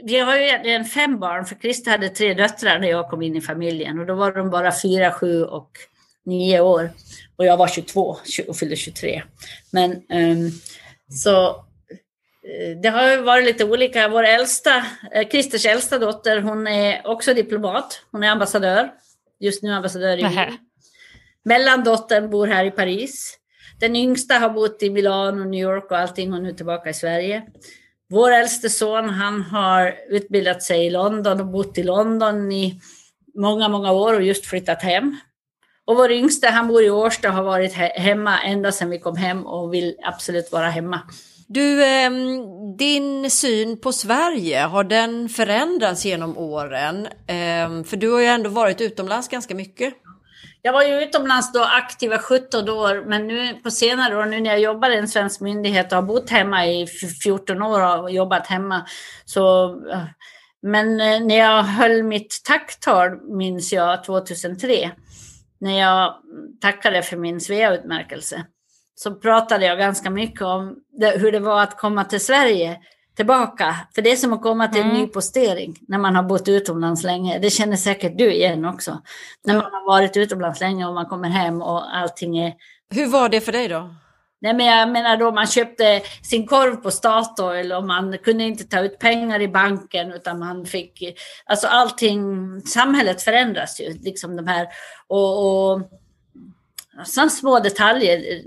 Vi 0.05 0.19
har 0.19 0.37
ju 0.37 0.43
egentligen 0.43 0.85
fem 0.85 1.19
barn, 1.21 1.45
för 1.45 1.55
Christer 1.55 1.91
hade 1.91 2.09
tre 2.09 2.35
döttrar 2.35 2.79
när 2.79 2.89
jag 2.89 3.11
kom 3.11 3.23
in 3.23 3.37
i 3.37 3.41
familjen. 3.41 3.99
Och 3.99 4.07
då 4.07 4.15
var 4.15 4.33
de 4.33 4.51
bara 4.51 4.73
fyra, 4.83 5.13
sju 5.13 5.45
och 5.45 5.71
nio 6.25 6.61
år. 6.61 6.91
Och 7.37 7.45
jag 7.45 7.57
var 7.57 7.69
22 7.69 8.17
och 8.49 8.57
fyllde 8.57 8.77
23. 8.77 9.23
Men 9.71 9.93
um, 9.93 10.51
så 11.11 11.65
Eh, 12.45 12.77
det 12.83 12.89
har 12.89 13.23
varit 13.23 13.45
lite 13.45 13.65
olika. 13.65 14.09
Vår 14.09 14.23
äldsta, 14.23 14.85
eh, 15.13 15.29
Christers 15.29 15.67
äldsta 15.67 15.99
dotter, 15.99 16.41
hon 16.41 16.67
är 16.67 17.07
också 17.07 17.35
diplomat. 17.35 18.03
Hon 18.11 18.23
är 18.23 18.29
ambassadör. 18.29 18.91
Just 19.41 19.63
nu 19.63 19.73
ambassadör 19.73 20.19
i 20.19 20.23
Wien. 20.23 20.59
Mellandottern 21.45 22.31
bor 22.31 22.47
här 22.47 22.65
i 22.65 22.71
Paris. 22.71 23.39
Den 23.81 23.97
yngsta 23.97 24.35
har 24.35 24.51
bott 24.51 24.83
i 24.83 24.91
Milano, 24.91 25.45
New 25.45 25.61
York 25.61 25.91
och 25.91 25.99
allting. 25.99 26.31
Hon 26.31 26.41
är 26.41 26.45
nu 26.45 26.53
tillbaka 26.53 26.91
i 26.91 26.95
Sverige. 26.95 27.43
Vår 28.13 28.33
äldste 28.33 28.71
son, 28.71 29.09
han 29.09 29.43
har 29.43 29.95
utbildat 30.09 30.63
sig 30.63 30.87
i 30.87 30.91
London 30.91 31.41
och 31.41 31.47
bott 31.47 31.79
i 31.79 31.83
London 31.83 32.53
i 32.53 32.81
många, 33.35 33.69
många 33.69 33.93
år 33.93 34.15
och 34.15 34.23
just 34.23 34.47
flyttat 34.47 34.83
hem. 34.83 35.17
Och 35.85 35.97
vår 35.97 36.13
yngste 36.13 36.49
han 36.49 36.69
bor 36.69 36.83
i 36.83 36.91
Årsta 36.91 37.29
och 37.29 37.35
har 37.35 37.43
varit 37.43 37.73
hemma 37.75 38.43
ända 38.43 38.73
sedan 38.73 38.91
vi 38.91 38.99
kom 38.99 39.17
hem 39.17 39.47
och 39.47 39.75
vill 39.75 39.97
absolut 40.03 40.53
vara 40.53 40.69
hemma. 40.69 41.01
Du, 41.49 41.85
ehm, 41.85 42.77
din 42.77 43.31
syn 43.31 43.81
på 43.81 43.93
Sverige, 43.93 44.59
har 44.59 44.85
den 44.85 45.29
förändrats 45.29 46.05
genom 46.05 46.39
åren? 46.39 47.09
Ehm, 47.27 47.85
för 47.85 47.97
du 47.97 48.11
har 48.13 48.21
ju 48.21 48.27
ändå 48.27 48.51
varit 48.51 48.81
utomlands 48.81 49.29
ganska 49.29 49.55
mycket. 49.55 49.95
Jag 50.63 50.73
var 50.73 50.83
ju 50.83 51.03
utomlands 51.03 51.53
då 51.53 51.63
aktiva 51.63 52.19
17 52.19 52.69
år, 52.69 53.05
men 53.07 53.27
nu 53.27 53.55
på 53.55 53.71
senare 53.71 54.17
år, 54.17 54.25
nu 54.25 54.41
när 54.41 54.51
jag 54.51 54.61
jobbar 54.61 54.91
i 54.91 54.99
en 54.99 55.09
svensk 55.09 55.41
myndighet 55.41 55.93
och 55.93 55.97
har 55.97 56.03
bott 56.03 56.31
hemma 56.31 56.67
i 56.67 56.87
14 57.23 57.63
år 57.63 58.03
och 58.03 58.11
jobbat 58.11 58.47
hemma, 58.47 58.87
så 59.25 59.69
eh, 59.91 60.05
men 60.63 61.01
eh, 61.01 61.21
när 61.21 61.39
jag 61.39 61.63
höll 61.63 62.03
mitt 62.03 62.41
tacktal, 62.45 63.21
minns 63.37 63.73
jag, 63.73 64.05
2003, 64.05 64.91
när 65.61 65.81
jag 65.81 66.15
tackade 66.61 67.03
för 67.03 67.17
min 67.17 67.41
Svea-utmärkelse, 67.41 68.45
så 68.95 69.15
pratade 69.15 69.67
jag 69.67 69.79
ganska 69.79 70.11
mycket 70.11 70.43
om 70.43 70.77
det, 71.01 71.11
hur 71.19 71.33
det 71.33 71.41
var 71.41 71.63
att 71.63 71.79
komma 71.79 72.05
till 72.05 72.25
Sverige 72.25 72.81
tillbaka. 73.17 73.77
För 73.95 74.03
det 74.03 74.13
är 74.13 74.17
som 74.17 74.33
att 74.33 74.43
komma 74.43 74.69
till 74.69 74.81
en 74.81 74.91
mm. 74.91 75.01
ny 75.01 75.07
postering 75.07 75.79
när 75.89 75.99
man 75.99 76.17
har 76.17 76.23
bott 76.23 76.49
utomlands 76.49 77.05
länge. 77.05 77.39
Det 77.39 77.51
känner 77.51 77.77
säkert 77.77 78.19
du 78.19 78.33
igen 78.33 78.65
också. 78.65 78.99
När 79.45 79.55
man 79.55 79.73
har 79.73 79.87
varit 79.87 80.17
utomlands 80.17 80.61
länge 80.61 80.87
och 80.87 80.95
man 80.95 81.07
kommer 81.07 81.29
hem 81.29 81.63
och 81.63 81.97
allting 81.97 82.39
är... 82.39 82.55
Hur 82.95 83.07
var 83.07 83.29
det 83.29 83.41
för 83.41 83.53
dig 83.53 83.69
då? 83.69 83.95
Nej, 84.41 84.55
men 84.55 84.67
jag 84.67 84.91
menar 84.91 85.17
då 85.17 85.33
man 85.33 85.47
köpte 85.47 86.03
sin 86.23 86.47
korv 86.47 86.77
på 86.77 86.91
Statoil 86.91 87.73
och 87.73 87.85
man 87.85 88.19
kunde 88.19 88.45
inte 88.45 88.65
ta 88.65 88.81
ut 88.81 88.99
pengar 88.99 89.41
i 89.41 89.49
banken 89.49 90.13
utan 90.13 90.39
man 90.39 90.67
fick... 90.67 91.19
Alltså 91.45 91.67
allting, 91.67 92.61
samhället 92.61 93.23
förändras 93.23 93.81
ju. 93.81 93.99
Liksom 94.03 94.37
de 94.37 94.47
här, 94.47 94.69
och, 95.07 95.73
och 95.73 95.81
Sen 97.07 97.31
små 97.31 97.61
detaljer. 97.61 98.43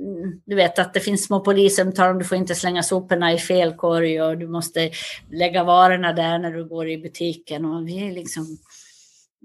Du 0.45 0.55
vet 0.55 0.79
att 0.79 0.93
det 0.93 0.99
finns 0.99 1.23
små 1.23 1.39
poliser 1.39 2.10
om 2.10 2.19
du 2.19 2.25
får 2.25 2.38
inte 2.38 2.55
slänga 2.55 2.84
soporna 2.84 3.34
i 3.34 3.38
fel 3.38 3.73
korg 3.73 4.21
och 4.21 4.38
du 4.38 4.47
måste 4.47 4.91
lägga 5.31 5.63
varorna 5.63 6.13
där 6.13 6.39
när 6.39 6.51
du 6.51 6.65
går 6.65 6.89
i 6.89 6.97
butiken. 6.97 7.65
Och 7.65 7.88
vi 7.88 8.08
är 8.08 8.12
liksom, 8.12 8.58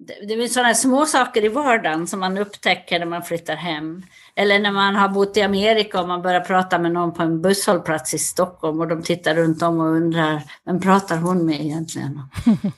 det 0.01 0.35
är 0.35 0.49
sådana 0.49 0.75
små 0.75 1.07
saker 1.07 1.45
i 1.45 1.49
vardagen 1.49 2.07
som 2.07 2.21
man 2.21 2.39
upptäcker 2.39 2.99
när 2.99 3.07
man 3.07 3.23
flyttar 3.23 3.57
hem. 3.57 4.03
Eller 4.35 4.59
när 4.59 4.73
man 4.73 4.95
har 4.95 5.09
bott 5.09 5.37
i 5.37 5.43
Amerika 5.43 6.01
och 6.01 6.09
man 6.09 6.23
börjar 6.23 6.41
prata 6.41 6.79
med 6.79 6.93
någon 6.93 7.15
på 7.15 7.23
en 7.23 7.43
busshållplats 7.43 8.15
i 8.15 8.19
Stockholm 8.19 8.81
och 8.81 8.89
de 8.89 9.03
tittar 9.03 9.35
runt 9.35 9.63
om 9.63 9.81
och 9.81 9.87
undrar 9.87 10.43
vem 10.65 10.81
pratar 10.81 11.17
hon 11.17 11.47
med 11.47 11.61
egentligen? 11.61 12.21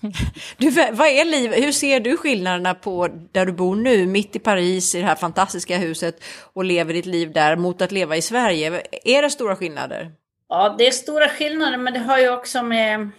du, 0.56 0.70
vad 0.70 1.06
är 1.06 1.24
liv? 1.24 1.52
Hur 1.52 1.72
ser 1.72 2.00
du 2.00 2.16
skillnaderna 2.16 2.74
på 2.74 3.08
där 3.32 3.46
du 3.46 3.52
bor 3.52 3.76
nu, 3.76 4.06
mitt 4.06 4.36
i 4.36 4.38
Paris, 4.38 4.94
i 4.94 5.00
det 5.00 5.06
här 5.06 5.14
fantastiska 5.14 5.78
huset 5.78 6.24
och 6.52 6.64
lever 6.64 6.94
ditt 6.94 7.06
liv 7.06 7.32
där 7.32 7.56
mot 7.56 7.82
att 7.82 7.92
leva 7.92 8.16
i 8.16 8.22
Sverige? 8.22 8.82
Är 9.04 9.22
det 9.22 9.30
stora 9.30 9.56
skillnader? 9.56 10.12
Ja, 10.48 10.74
det 10.78 10.86
är 10.86 10.90
stora 10.90 11.28
skillnader, 11.28 11.78
men 11.78 11.92
det 11.92 11.98
har 11.98 12.18
ju 12.18 12.30
också 12.32 12.62
med 12.62 13.10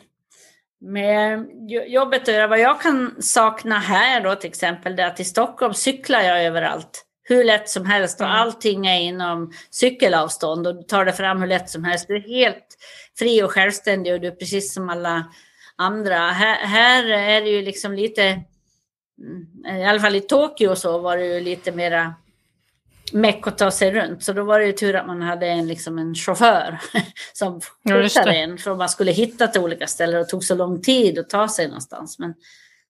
med 0.83 1.49
jobbet 1.87 2.21
att 2.21 2.33
göra. 2.33 2.47
Vad 2.47 2.59
jag 2.59 2.81
kan 2.81 3.15
sakna 3.19 3.79
här 3.79 4.21
då 4.21 4.35
till 4.35 4.49
exempel, 4.49 4.95
det 4.95 5.03
är 5.03 5.07
att 5.07 5.19
i 5.19 5.25
Stockholm 5.25 5.73
cyklar 5.73 6.21
jag 6.21 6.43
överallt 6.43 7.05
hur 7.23 7.43
lätt 7.43 7.69
som 7.69 7.85
helst 7.85 8.21
och 8.21 8.27
mm. 8.27 8.39
allting 8.39 8.87
är 8.87 8.99
inom 8.99 9.53
cykelavstånd 9.69 10.67
och 10.67 10.75
du 10.75 10.83
tar 10.83 11.05
det 11.05 11.13
fram 11.13 11.41
hur 11.41 11.47
lätt 11.47 11.69
som 11.69 11.83
helst. 11.83 12.07
Du 12.07 12.15
är 12.15 12.27
helt 12.27 12.77
fri 13.19 13.43
och 13.43 13.51
självständig 13.51 14.13
och 14.13 14.21
du 14.21 14.27
är 14.27 14.31
precis 14.31 14.73
som 14.73 14.89
alla 14.89 15.23
andra. 15.75 16.17
Här, 16.17 16.65
här 16.65 17.09
är 17.09 17.41
det 17.41 17.49
ju 17.49 17.61
liksom 17.61 17.93
lite, 17.93 18.23
mm, 18.23 19.79
i 19.79 19.85
alla 19.85 19.99
fall 19.99 20.15
i 20.15 20.21
Tokyo 20.21 20.75
så 20.75 20.97
var 20.97 21.17
det 21.17 21.25
ju 21.25 21.39
lite 21.39 21.71
mera 21.71 22.13
meck 23.11 23.47
att 23.47 23.57
ta 23.57 23.71
sig 23.71 23.91
runt. 23.91 24.23
Så 24.23 24.33
då 24.33 24.43
var 24.43 24.59
det 24.59 24.65
ju 24.65 24.71
tur 24.71 24.95
att 24.95 25.07
man 25.07 25.21
hade 25.21 25.47
en, 25.47 25.67
liksom 25.67 25.97
en 25.97 26.15
chaufför 26.15 26.79
som 27.33 27.61
skjutsade 27.89 28.35
en 28.35 28.57
för 28.57 28.75
man 28.75 28.89
skulle 28.89 29.11
hitta 29.11 29.47
till 29.47 29.61
olika 29.61 29.87
ställen 29.87 30.21
och 30.21 30.29
tog 30.29 30.43
så 30.43 30.55
lång 30.55 30.81
tid 30.81 31.19
att 31.19 31.29
ta 31.29 31.47
sig 31.47 31.67
någonstans. 31.67 32.19
Men 32.19 32.33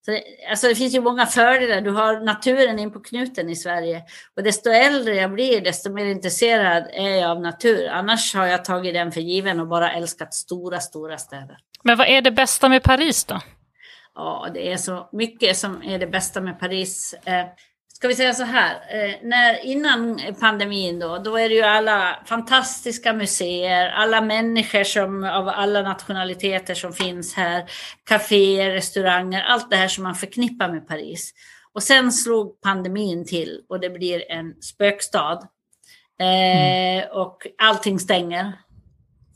så 0.06 0.12
det, 0.12 0.23
alltså 0.49 0.67
det 0.67 0.76
finns 0.76 0.95
ju 0.95 1.02
många 1.02 1.26
fördelar. 1.26 1.82
Du 1.82 1.91
har 1.91 2.19
naturen 2.19 2.80
in 2.80 2.91
på 2.91 2.99
knuten 2.99 3.49
i 3.49 3.56
Sverige. 3.56 4.04
Och 4.36 4.43
desto 4.43 4.69
äldre 4.69 5.15
jag 5.15 5.34
blir, 5.34 5.62
desto 5.62 5.91
mer 5.91 6.06
intresserad 6.06 6.84
är 6.93 7.10
jag 7.10 7.32
av 7.32 7.41
natur. 7.41 7.88
Annars 7.88 8.36
har 8.36 8.45
jag 8.45 8.65
tagit 8.65 8.93
den 8.93 9.12
för 9.12 9.21
given 9.21 9.60
och 9.60 9.67
bara 9.67 9.93
älskat 9.93 10.34
stora, 10.34 10.80
stora 10.80 11.17
städer. 11.17 11.58
Men 11.84 11.97
vad 11.97 12.08
är 12.08 12.21
det 12.21 12.32
bästa 12.32 12.69
med 12.69 12.84
Paris 12.84 13.26
då? 13.26 13.41
Ja, 14.15 14.47
det 14.54 14.71
är 14.71 14.78
så 14.78 15.10
mycket 15.12 15.58
som 15.58 15.84
är 15.84 15.99
det 15.99 16.08
bästa 16.08 16.41
med 16.41 16.60
Paris. 16.60 17.15
Ska 18.03 18.07
vi 18.07 18.15
säga 18.15 18.33
så 18.33 18.43
här, 18.43 18.75
eh, 18.89 19.15
när, 19.21 19.65
innan 19.65 20.21
pandemin 20.39 20.99
då, 20.99 21.17
då 21.17 21.37
är 21.37 21.49
det 21.49 21.55
ju 21.55 21.61
alla 21.61 22.19
fantastiska 22.25 23.13
museer, 23.13 23.89
alla 23.89 24.21
människor 24.21 24.83
som, 24.83 25.23
av 25.23 25.47
alla 25.47 25.81
nationaliteter 25.81 26.73
som 26.73 26.93
finns 26.93 27.33
här, 27.33 27.65
kaféer, 28.03 28.71
restauranger, 28.71 29.41
allt 29.41 29.69
det 29.69 29.75
här 29.75 29.87
som 29.87 30.03
man 30.03 30.15
förknippar 30.15 30.71
med 30.71 30.87
Paris. 30.87 31.33
Och 31.73 31.83
sen 31.83 32.11
slog 32.11 32.61
pandemin 32.61 33.25
till 33.25 33.61
och 33.69 33.79
det 33.79 33.89
blir 33.89 34.31
en 34.31 34.61
spökstad. 34.61 35.47
Eh, 36.19 36.97
mm. 36.97 37.09
Och 37.11 37.47
allting 37.57 37.99
stänger. 37.99 38.53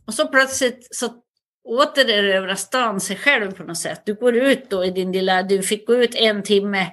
Och 0.07 0.13
så 0.13 0.27
plötsligt 0.27 0.87
så 0.91 1.09
återerövrar 1.63 2.55
stan 2.55 2.99
sig 2.99 3.15
själv 3.15 3.51
på 3.51 3.63
något 3.63 3.77
sätt. 3.77 4.01
Du 4.05 4.13
går 4.13 4.35
ut 4.35 4.69
då 4.69 4.85
i 4.85 4.91
din 4.91 5.11
lilla, 5.11 5.43
du 5.43 5.61
fick 5.61 5.87
gå 5.87 5.95
ut 5.95 6.15
en 6.15 6.43
timme 6.43 6.87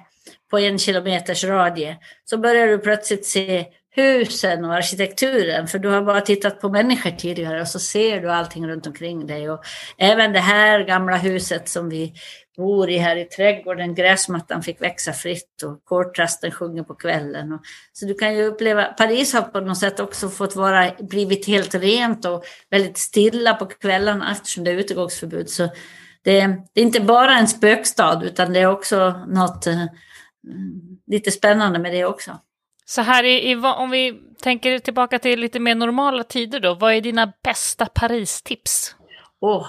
på 0.55 0.59
en 0.59 0.79
kilometers 0.79 1.43
radie 1.43 1.97
så 2.25 2.37
börjar 2.37 2.67
du 2.67 2.77
plötsligt 2.77 3.25
se 3.25 3.65
husen 3.95 4.65
och 4.65 4.73
arkitekturen 4.73 5.67
för 5.67 5.79
du 5.79 5.89
har 5.89 6.01
bara 6.01 6.21
tittat 6.21 6.61
på 6.61 6.69
människor 6.69 7.11
tidigare 7.11 7.61
och 7.61 7.67
så 7.67 7.79
ser 7.79 8.21
du 8.21 8.31
allting 8.31 8.67
runt 8.67 8.87
omkring 8.87 9.27
dig. 9.27 9.49
Och 9.49 9.65
även 9.97 10.33
det 10.33 10.39
här 10.39 10.79
gamla 10.79 11.17
huset 11.17 11.69
som 11.69 11.89
vi 11.89 12.13
bor 12.57 12.89
i 12.89 12.97
här 12.97 13.15
i 13.15 13.25
trädgården, 13.25 13.95
gräsmattan 13.95 14.63
fick 14.63 14.81
växa 14.81 15.13
fritt 15.13 15.63
och 15.63 15.85
kårtrasten 15.85 16.51
sjunger 16.51 16.83
på 16.83 16.95
kvällen. 16.95 17.53
Och, 17.53 17.61
så 17.93 18.05
du 18.05 18.13
kan 18.13 18.35
ju 18.35 18.43
uppleva, 18.43 18.83
Paris 18.83 19.33
har 19.33 19.41
på 19.41 19.59
något 19.59 19.77
sätt 19.77 19.99
också 19.99 20.29
fått 20.29 20.55
vara, 20.55 20.91
blivit 20.99 21.47
helt 21.47 21.75
rent 21.75 22.25
och 22.25 22.43
väldigt 22.69 22.97
stilla 22.97 23.53
på 23.53 23.65
kvällarna 23.65 24.31
eftersom 24.31 24.63
det 24.63 24.71
är 24.71 24.75
utegångsförbud. 24.75 25.49
Så 25.49 25.63
det, 26.23 26.39
det 26.73 26.81
är 26.81 26.85
inte 26.85 27.01
bara 27.01 27.37
en 27.37 27.47
spökstad 27.47 28.21
utan 28.23 28.53
det 28.53 28.59
är 28.59 28.67
också 28.67 29.25
något 29.27 29.67
eh, 29.67 29.85
lite 31.07 31.31
spännande 31.31 31.79
med 31.79 31.91
det 31.91 32.05
också. 32.05 32.39
Så 32.85 33.01
här, 33.01 33.23
i, 33.23 33.51
i, 33.51 33.55
om 33.55 33.89
vi 33.89 34.21
tänker 34.41 34.79
tillbaka 34.79 35.19
till 35.19 35.39
lite 35.39 35.59
mer 35.59 35.75
normala 35.75 36.23
tider 36.23 36.59
då, 36.59 36.73
vad 36.73 36.93
är 36.93 37.01
dina 37.01 37.33
bästa 37.43 37.85
Paris-tips? 37.85 38.95
Oh. 39.41 39.67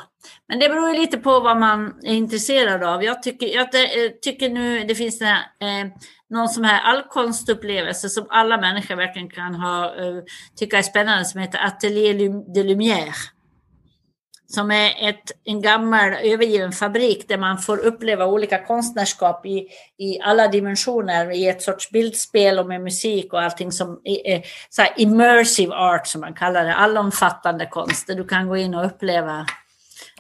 Men 0.49 0.59
det 0.59 0.69
beror 0.69 0.95
lite 0.95 1.19
på 1.19 1.41
vad 1.41 1.57
man 1.61 1.95
är 2.03 2.15
intresserad 2.15 2.83
av. 2.83 3.05
Jag 3.05 3.23
tycker, 3.23 3.47
jag 3.47 3.75
eh, 3.75 4.11
tycker 4.23 4.49
nu 4.49 4.85
det 4.85 4.95
finns 4.95 5.21
här, 5.21 5.39
eh, 5.39 5.87
någon 6.31 6.49
som 6.49 6.65
här 6.65 6.81
allkonstupplevelse 6.81 8.09
som 8.09 8.27
alla 8.31 8.61
människor 8.61 8.97
verkligen 8.97 9.31
kan 9.31 9.55
ha, 9.55 9.85
eh, 9.85 10.23
tycka 10.57 10.79
är 10.79 10.83
spännande 10.83 11.25
som 11.25 11.41
heter 11.41 11.67
Atelier 11.67 12.15
de 12.55 12.63
Lumière. 12.63 13.15
Som 14.49 14.71
är 14.71 15.09
ett, 15.09 15.33
en 15.45 15.63
gammal 15.63 16.13
övergiven 16.13 16.73
fabrik 16.73 17.29
där 17.29 17.39
man 17.39 17.59
får 17.59 17.79
uppleva 17.79 18.27
olika 18.27 18.65
konstnärskap 18.65 19.47
i, 19.47 19.69
i 19.99 20.21
alla 20.21 20.49
dimensioner 20.49 21.31
i 21.31 21.49
ett 21.49 21.63
sorts 21.63 21.91
bildspel 21.91 22.59
och 22.59 22.67
med 22.67 22.81
musik 22.81 23.33
och 23.33 23.43
allting 23.43 23.73
som 23.73 24.01
är, 24.05 24.43
så 24.71 24.83
här 24.83 24.93
immersive 24.97 25.75
art 25.75 26.07
som 26.07 26.21
man 26.21 26.35
kallar 26.35 26.65
det, 26.65 26.75
allomfattande 26.75 27.67
konst 27.67 28.07
där 28.07 28.15
du 28.15 28.25
kan 28.25 28.49
gå 28.49 28.57
in 28.57 28.75
och 28.75 28.87
uppleva. 28.87 29.47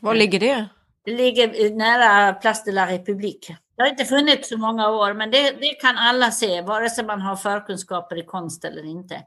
Var 0.00 0.14
ligger 0.14 0.40
det? 0.40 0.66
Det 1.04 1.14
ligger 1.14 1.70
nära 1.70 2.32
Place 2.32 2.62
de 2.66 2.72
la 2.72 2.86
République. 2.86 3.56
Det 3.76 3.82
har 3.82 3.88
inte 3.88 4.04
funnits 4.04 4.48
så 4.48 4.56
många 4.56 4.88
år, 4.88 5.14
men 5.14 5.30
det, 5.30 5.50
det 5.60 5.74
kan 5.80 5.96
alla 5.96 6.30
se, 6.30 6.62
vare 6.62 6.90
sig 6.90 7.04
man 7.04 7.20
har 7.20 7.36
förkunskaper 7.36 8.18
i 8.18 8.22
konst 8.22 8.64
eller 8.64 8.84
inte. 8.84 9.22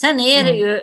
Sen 0.00 0.20
är 0.20 0.44
det 0.44 0.50
mm. 0.50 0.60
ju 0.60 0.80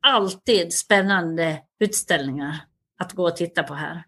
alltid 0.00 0.72
spännande 0.72 1.58
utställningar 1.80 2.60
att 2.98 3.12
gå 3.12 3.24
och 3.24 3.36
titta 3.36 3.62
på 3.62 3.74
här. 3.74 4.04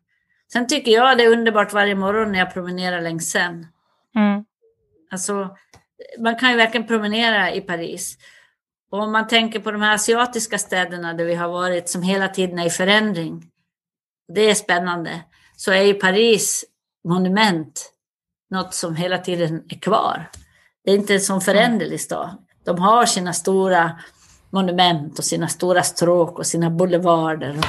Sen 0.52 0.66
tycker 0.66 0.92
jag 0.92 1.18
det 1.18 1.24
är 1.24 1.32
underbart 1.32 1.72
varje 1.72 1.94
morgon 1.94 2.32
när 2.32 2.38
jag 2.38 2.54
promenerar 2.54 3.00
längs 3.00 3.30
Seine. 3.30 3.66
Mm. 4.16 4.44
Alltså, 5.10 5.56
man 6.18 6.36
kan 6.36 6.50
ju 6.50 6.56
verkligen 6.56 6.86
promenera 6.86 7.52
i 7.52 7.60
Paris. 7.60 8.18
Och 8.90 9.02
om 9.02 9.12
man 9.12 9.28
tänker 9.28 9.60
på 9.60 9.70
de 9.70 9.82
här 9.82 9.94
asiatiska 9.94 10.58
städerna 10.58 11.14
där 11.14 11.24
vi 11.24 11.34
har 11.34 11.48
varit 11.48 11.88
som 11.88 12.02
hela 12.02 12.28
tiden 12.28 12.58
är 12.58 12.66
i 12.66 12.70
förändring. 12.70 13.50
Det 14.34 14.50
är 14.50 14.54
spännande. 14.54 15.20
Så 15.56 15.72
är 15.72 15.82
ju 15.82 15.94
Paris 15.94 16.64
monument 17.04 17.92
något 18.50 18.74
som 18.74 18.96
hela 18.96 19.18
tiden 19.18 19.64
är 19.68 19.80
kvar. 19.80 20.30
Det 20.84 20.90
är 20.90 20.94
inte 20.94 21.14
en 21.14 21.20
sån 21.20 21.40
föränderlig 21.40 22.00
stad. 22.00 22.36
De 22.64 22.78
har 22.78 23.06
sina 23.06 23.32
stora 23.32 24.00
monument 24.50 25.18
och 25.18 25.24
sina 25.24 25.48
stora 25.48 25.82
stråk 25.82 26.38
och 26.38 26.46
sina 26.46 26.70
boulevarder. 26.70 27.60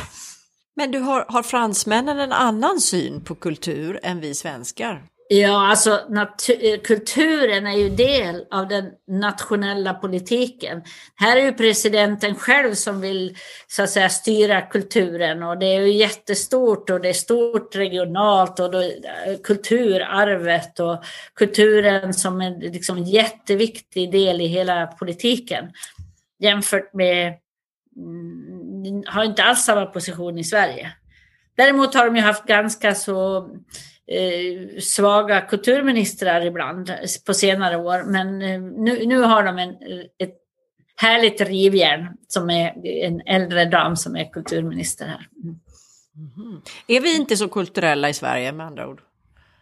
Men 0.75 0.91
du 0.91 0.99
har, 0.99 1.25
har 1.29 1.43
fransmännen 1.43 2.19
en 2.19 2.31
annan 2.31 2.79
syn 2.79 3.23
på 3.23 3.35
kultur 3.35 3.99
än 4.03 4.19
vi 4.19 4.35
svenskar? 4.35 5.03
Ja, 5.31 5.67
alltså 5.69 5.91
eh, 5.91 6.79
kulturen 6.83 7.67
är 7.67 7.77
ju 7.77 7.89
del 7.89 8.45
av 8.51 8.67
den 8.67 8.91
nationella 9.07 9.93
politiken. 9.93 10.81
Här 11.15 11.37
är 11.37 11.41
ju 11.41 11.53
presidenten 11.53 12.35
själv 12.35 12.73
som 12.73 13.01
vill 13.01 13.37
så 13.67 13.83
att 13.83 13.89
säga 13.89 14.09
styra 14.09 14.61
kulturen 14.61 15.43
och 15.43 15.59
det 15.59 15.65
är 15.65 15.81
ju 15.81 15.93
jättestort 15.93 16.89
och 16.89 17.01
det 17.01 17.09
är 17.09 17.13
stort 17.13 17.75
regionalt 17.75 18.59
och 18.59 18.71
då, 18.71 18.81
eh, 18.81 19.37
kulturarvet 19.43 20.79
och 20.79 21.03
kulturen 21.33 22.13
som 22.13 22.41
en 22.41 22.59
liksom 22.59 23.03
jätteviktig 23.03 24.11
del 24.11 24.41
i 24.41 24.47
hela 24.47 24.87
politiken 24.87 25.71
jämfört 26.39 26.93
med 26.93 27.33
mm, 27.95 28.58
har 29.07 29.23
inte 29.23 29.43
alls 29.43 29.63
samma 29.63 29.85
position 29.85 30.37
i 30.37 30.43
Sverige. 30.43 30.91
Däremot 31.57 31.93
har 31.93 32.05
de 32.05 32.15
ju 32.15 32.21
haft 32.21 32.45
ganska 32.45 32.95
så 32.95 33.37
eh, 34.07 34.79
svaga 34.79 35.41
kulturministrar 35.41 36.45
ibland 36.45 36.91
på 37.25 37.33
senare 37.33 37.77
år. 37.77 38.03
Men 38.03 38.41
eh, 38.41 38.61
nu, 38.61 39.05
nu 39.05 39.21
har 39.21 39.43
de 39.43 39.57
en, 39.59 39.75
ett 40.17 40.35
härligt 40.95 41.41
rivjärn 41.41 42.07
som 42.27 42.49
är 42.49 42.85
en 42.85 43.21
äldre 43.21 43.65
dam 43.65 43.95
som 43.95 44.15
är 44.15 44.31
kulturminister 44.31 45.05
här. 45.05 45.27
Mm. 45.43 45.59
Mm. 46.37 46.61
Är 46.87 47.01
vi 47.01 47.15
inte 47.15 47.37
så 47.37 47.49
kulturella 47.49 48.09
i 48.09 48.13
Sverige 48.13 48.51
med 48.51 48.65
andra 48.65 48.87
ord? 48.87 49.01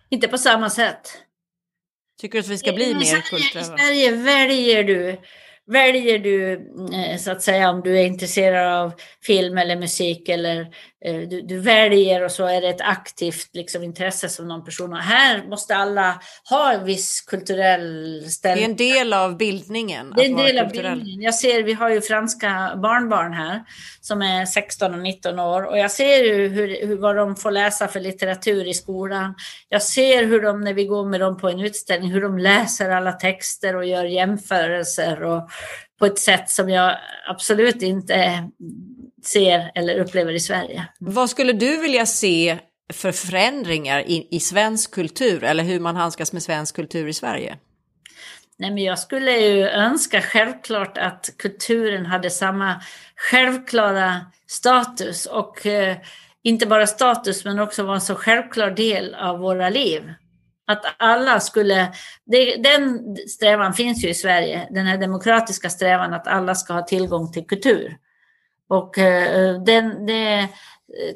Inte 0.09 0.27
på 0.27 0.37
samma 0.37 0.69
sätt. 0.69 1.17
Tycker 2.21 2.37
du 2.37 2.39
att 2.39 2.47
vi 2.47 2.57
ska 2.57 2.73
bli 2.73 2.95
mer 2.95 3.21
kulturella? 3.21 3.75
I 3.75 3.77
Sverige 3.77 4.11
väljer 4.11 4.83
du 4.83 5.17
väljer 5.67 6.19
du 6.19 6.53
eh, 6.93 7.17
så 7.17 7.31
att 7.31 7.41
säga 7.41 7.69
om 7.69 7.81
du 7.81 7.99
är 7.99 8.05
intresserad 8.05 8.73
av 8.73 8.93
film 9.23 9.57
eller 9.57 9.75
musik 9.75 10.29
eller 10.29 10.59
eh, 11.05 11.15
du, 11.15 11.41
du, 11.41 11.59
väljer 11.59 12.23
och 12.23 12.31
så 12.31 12.45
är 12.45 12.61
det 12.61 12.67
ett 12.67 12.81
aktivt 12.81 13.49
liksom, 13.53 13.83
intresse 13.83 14.29
som 14.29 14.47
någon 14.47 14.65
person 14.65 14.93
har. 14.93 14.99
Här 14.99 15.43
måste 15.49 15.75
alla 15.75 16.21
ha 16.49 16.73
en 16.73 16.85
viss 16.85 17.21
kulturell 17.21 18.23
ställning. 18.29 18.75
Det 18.75 18.83
är 18.83 18.89
en 18.89 18.97
del 18.97 19.13
av 19.13 19.37
bildningen. 19.37 20.13
Det 20.15 20.25
är 20.25 20.29
en 20.29 20.35
del 20.35 20.59
av 20.59 20.71
bildningen. 20.71 21.21
Jag 21.21 21.35
ser, 21.35 21.63
vi 21.63 21.73
har 21.73 21.89
ju 21.89 22.01
franska 22.01 22.73
barnbarn 22.75 23.33
här 23.33 23.63
som 24.01 24.21
är 24.21 24.45
16 24.45 24.93
och 24.93 24.99
19 24.99 25.39
år 25.39 25.63
och 25.63 25.77
jag 25.77 25.91
ser 25.91 26.23
ju 26.23 26.47
hur, 26.47 26.87
hur, 26.87 26.97
vad 26.97 27.15
de 27.15 27.35
får 27.35 27.51
läsa 27.51 27.87
för 27.87 27.99
litteratur 27.99 28.67
i 28.67 28.73
skolan. 28.73 29.35
Jag 29.69 29.81
ser 29.81 30.23
hur 30.23 30.41
de, 30.41 30.61
när 30.61 30.73
vi 30.73 30.85
går 30.85 31.05
med 31.05 31.19
dem 31.19 31.37
på 31.37 31.49
en 31.49 31.59
utställning, 31.59 32.11
hur 32.11 32.21
de 32.21 32.37
läser 32.37 32.89
alla 32.89 33.11
texter 33.11 33.75
och 33.75 33.85
gör 33.85 34.05
jämförelser 34.05 35.23
och 35.23 35.49
på 35.99 36.05
ett 36.05 36.19
sätt 36.19 36.49
som 36.49 36.69
jag 36.69 36.97
absolut 37.29 37.81
inte 37.81 38.49
ser 39.23 39.71
eller 39.75 39.99
upplever 39.99 40.33
i 40.33 40.39
Sverige. 40.39 40.87
Vad 40.99 41.29
skulle 41.29 41.53
du 41.53 41.77
vilja 41.77 42.05
se 42.05 42.57
för 42.93 43.11
förändringar 43.11 43.99
i, 43.99 44.27
i 44.31 44.39
svensk 44.39 44.91
kultur 44.91 45.43
eller 45.43 45.63
hur 45.63 45.79
man 45.79 45.95
handskas 45.95 46.33
med 46.33 46.43
svensk 46.43 46.75
kultur 46.75 47.07
i 47.07 47.13
Sverige? 47.13 47.57
Nej, 48.59 48.71
men 48.71 48.83
jag 48.83 48.99
skulle 48.99 49.31
ju 49.31 49.67
önska 49.67 50.21
självklart 50.21 50.97
att 50.97 51.29
kulturen 51.37 52.05
hade 52.05 52.29
samma 52.29 52.81
självklara 53.15 54.21
status 54.47 55.25
och 55.25 55.65
eh, 55.65 55.97
inte 56.43 56.65
bara 56.65 56.87
status 56.87 57.45
men 57.45 57.59
också 57.59 57.83
var 57.83 57.93
en 57.93 58.01
så 58.01 58.15
självklar 58.15 58.71
del 58.71 59.15
av 59.15 59.39
våra 59.39 59.69
liv. 59.69 60.13
Att 60.67 60.85
alla 60.97 61.39
skulle, 61.39 61.91
det, 62.25 62.55
den 62.55 63.15
strävan 63.27 63.73
finns 63.73 64.03
ju 64.03 64.09
i 64.09 64.13
Sverige, 64.13 64.67
den 64.71 64.85
här 64.85 64.97
demokratiska 64.97 65.69
strävan 65.69 66.13
att 66.13 66.27
alla 66.27 66.55
ska 66.55 66.73
ha 66.73 66.81
tillgång 66.81 67.31
till 67.31 67.47
kultur. 67.47 67.97
Och 68.69 68.97
eh, 68.97 69.61
den, 69.61 70.05
det 70.05 70.47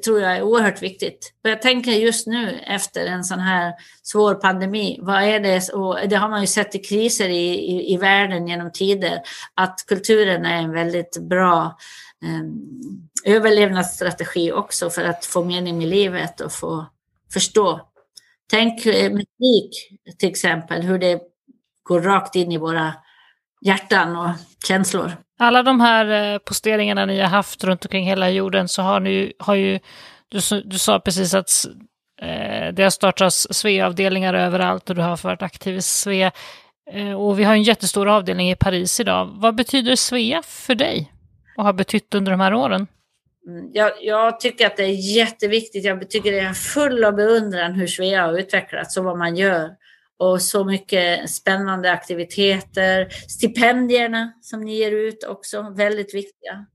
tror 0.06 0.22
jag 0.22 0.38
är 0.38 0.41
oerhört 0.41 0.82
viktigt. 0.82 1.34
För 1.41 1.49
jag 1.49 1.62
tänker 1.62 1.91
just 1.91 2.28
nu 2.28 2.60
efter 2.68 3.06
en 3.06 3.24
sån 3.24 3.39
här 3.39 3.74
svår 4.04 4.36
pandemi, 4.36 4.99
vad 5.02 5.24
är 5.24 5.39
det, 5.39 5.70
och 5.70 5.97
det 6.10 6.16
har 6.16 6.30
man 6.30 6.41
ju 6.41 6.47
sett 6.47 6.76
i 6.76 6.80
kriser 6.80 7.30
i, 7.30 7.54
i, 7.54 7.93
i 7.93 7.97
världen 7.97 8.47
genom 8.47 8.72
tider, 8.72 9.22
att 9.56 9.86
kulturen 9.88 10.45
är 10.45 10.62
en 10.62 10.72
väldigt 10.72 11.18
bra 11.18 11.78
eh, 12.24 13.36
överlevnadsstrategi 13.36 14.52
också 14.52 14.89
för 14.89 15.04
att 15.04 15.26
få 15.26 15.43
mening 15.43 15.78
med 15.78 15.88
livet 15.88 16.41
och 16.41 16.54
få 16.54 16.86
förstå 17.34 17.91
Tänk 18.52 18.86
eh, 18.86 19.12
musik 19.12 19.70
till 20.20 20.30
exempel, 20.30 20.82
hur 20.82 20.99
det 20.99 21.20
går 21.84 22.02
rakt 22.02 22.36
in 22.36 22.52
i 22.52 22.58
våra 22.58 22.93
hjärtan 23.66 24.16
och 24.16 24.30
känslor. 24.68 25.12
Alla 25.39 25.64
de 25.64 25.80
här 25.80 26.34
eh, 26.34 26.38
posteringarna 26.38 27.06
ni 27.06 27.20
har 27.20 27.28
haft 27.28 27.64
runt 27.64 27.86
omkring 27.86 28.06
hela 28.06 28.30
jorden 28.30 28.68
så 28.68 28.82
har 28.82 28.99
ni 28.99 29.34
har 29.39 29.56
ju, 29.56 29.80
du, 30.30 30.62
du 30.66 30.78
sa 30.78 30.99
precis 30.99 31.34
att 31.34 31.49
eh, 32.22 32.74
det 32.74 32.84
har 32.84 32.89
startats 32.89 33.47
SVE-avdelningar 33.52 34.34
överallt 34.34 34.89
och 34.89 34.95
du 34.95 35.02
har 35.02 35.24
varit 35.24 35.41
aktiv 35.41 35.76
i 35.76 35.82
SVE. 35.82 36.32
Eh, 36.91 37.14
och 37.14 37.39
vi 37.39 37.43
har 37.43 37.54
en 37.54 37.64
jättestor 37.64 38.08
avdelning 38.08 38.49
i 38.49 38.56
Paris 38.56 38.99
idag. 38.99 39.30
Vad 39.34 39.56
betyder 39.56 39.95
SVE 39.95 40.41
för 40.45 40.76
dig 40.76 41.12
och 41.58 41.64
har 41.64 41.74
betytt 41.74 42.16
under 42.16 42.32
de 42.32 42.39
här 42.39 42.54
åren? 42.54 42.88
Mm, 43.48 43.70
jag, 43.74 43.92
jag, 44.02 44.39
tycker 44.39 44.68
att 44.68 44.78
det 44.78 44.84
är 44.84 45.16
jätteviktigt. 45.16 45.86
Jag 45.86 46.10
tycker 46.10 46.32
det 46.32 46.39
är 46.39 46.54
full 46.54 47.04
av 47.04 47.16
beundran 47.16 47.74
hur 47.74 47.88
Svea 47.88 48.26
har 48.26 48.39
utvecklats 48.39 48.98
och 48.98 49.04
vad 49.04 49.18
man 49.18 49.36
gör. 49.36 49.70
Och 50.20 50.42
så 50.42 50.64
mycket 50.64 51.30
spännande 51.30 51.92
aktiviteter. 51.92 53.08
Stipendierna 53.28 54.34
som 54.42 54.62
ni 54.62 54.76
ger 54.76 54.92
ut 54.92 55.24
också, 55.24 55.74
väldigt 55.78 56.16
viktiga. 56.16 56.66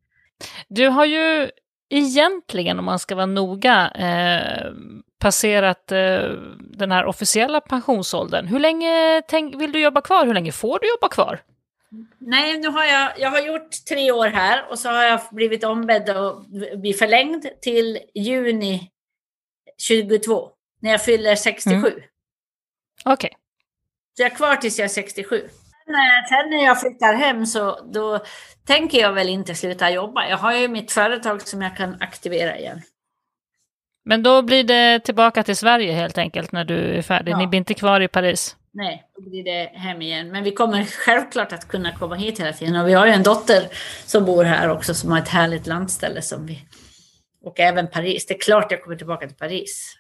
Du 0.69 0.89
har 0.89 1.05
ju 1.05 1.51
egentligen, 1.91 2.79
om 2.79 2.85
man 2.85 2.99
ska 2.99 3.15
vara 3.15 3.27
noga, 3.27 3.91
eh, 3.91 4.73
passerat 5.19 5.93
eh, 5.93 6.31
den 6.59 6.93
här 6.93 7.05
officiella 7.05 7.61
pensionsåldern. 7.61 8.47
Hur 8.47 8.59
länge 8.59 9.23
tänk, 9.29 9.61
vill 9.61 9.73
du 9.73 9.81
jobba 9.81 10.01
kvar? 10.01 10.27
Hur 10.27 10.35
länge 10.35 10.53
får 10.53 10.79
du 10.79 10.89
jobba 10.89 11.09
kvar? 11.09 11.41
Nej, 12.19 12.59
nu 12.59 12.69
har 12.69 12.85
jag, 12.85 13.13
jag 13.19 13.31
har 13.31 13.41
gjort 13.41 13.71
tre 13.89 14.13
år 14.13 14.27
här 14.27 14.71
och 14.71 14.79
så 14.79 14.89
har 14.89 15.03
jag 15.03 15.21
blivit 15.31 15.65
ombedd 15.65 16.11
att 16.11 16.47
bli 16.81 16.93
förlängd 16.93 17.47
till 17.63 17.99
juni 18.15 18.91
22, 19.79 20.51
när 20.81 20.91
jag 20.91 21.05
fyller 21.05 21.37
67. 21.37 21.77
Mm. 21.77 21.89
Okej. 21.89 23.13
Okay. 23.13 23.31
Så 24.17 24.23
jag 24.23 24.33
är 24.33 24.37
kvar 24.37 24.57
tills 24.57 24.79
jag 24.79 24.85
är 24.85 24.89
67. 24.89 25.49
Sen 26.29 26.51
när 26.51 26.65
jag 26.65 26.81
flyttar 26.81 27.15
hem 27.15 27.47
så 27.47 27.91
då 27.93 28.21
tänker 28.67 28.99
jag 28.99 29.13
väl 29.13 29.29
inte 29.29 29.55
sluta 29.55 29.91
jobba. 29.91 30.29
Jag 30.29 30.37
har 30.37 30.53
ju 30.53 30.69
mitt 30.69 30.93
företag 30.93 31.43
som 31.43 31.63
jag 31.63 31.77
kan 31.77 31.97
aktivera 32.01 32.59
igen. 32.59 32.83
Men 34.05 34.23
då 34.23 34.43
blir 34.43 34.65
det 34.65 35.01
tillbaka 35.01 35.43
till 35.43 35.57
Sverige 35.57 35.93
helt 35.93 36.19
enkelt 36.19 36.53
när 36.53 36.65
du 36.65 36.75
är 36.75 37.03
färdig? 37.03 37.33
Ja. 37.33 37.39
Ni 37.39 37.47
blir 37.47 37.59
inte 37.59 37.75
kvar 37.75 38.01
i 38.01 38.09
Paris? 38.09 38.57
Nej, 38.77 39.05
då 39.17 39.31
blir 39.31 39.45
det 39.45 39.71
hem 39.75 40.03
igen. 40.03 40.29
Men 40.29 40.45
vi 40.45 40.51
kommer 40.51 40.85
självklart 40.85 41.53
att 41.53 41.69
kunna 41.69 41.93
komma 41.93 42.15
hit 42.15 42.41
hela 42.41 42.53
tiden. 42.53 42.77
Och 42.77 42.89
vi 42.89 42.93
har 42.93 43.07
ju 43.07 43.13
en 43.13 43.23
dotter 43.23 43.69
som 44.07 44.25
bor 44.25 44.45
här 44.45 44.71
också 44.71 44.95
som 44.95 45.11
har 45.11 45.19
ett 45.19 45.29
härligt 45.29 45.67
landställe 45.67 46.23
som 46.23 46.47
vi 46.47 46.61
och 47.45 47.61
även 47.61 47.91
Paris. 47.91 48.27
Det 48.27 48.35
är 48.35 48.39
klart 48.39 48.73
jag 48.73 48.83
kommer 48.83 48.97
tillbaka 48.97 49.27
till 49.27 49.37
Paris. 49.37 49.95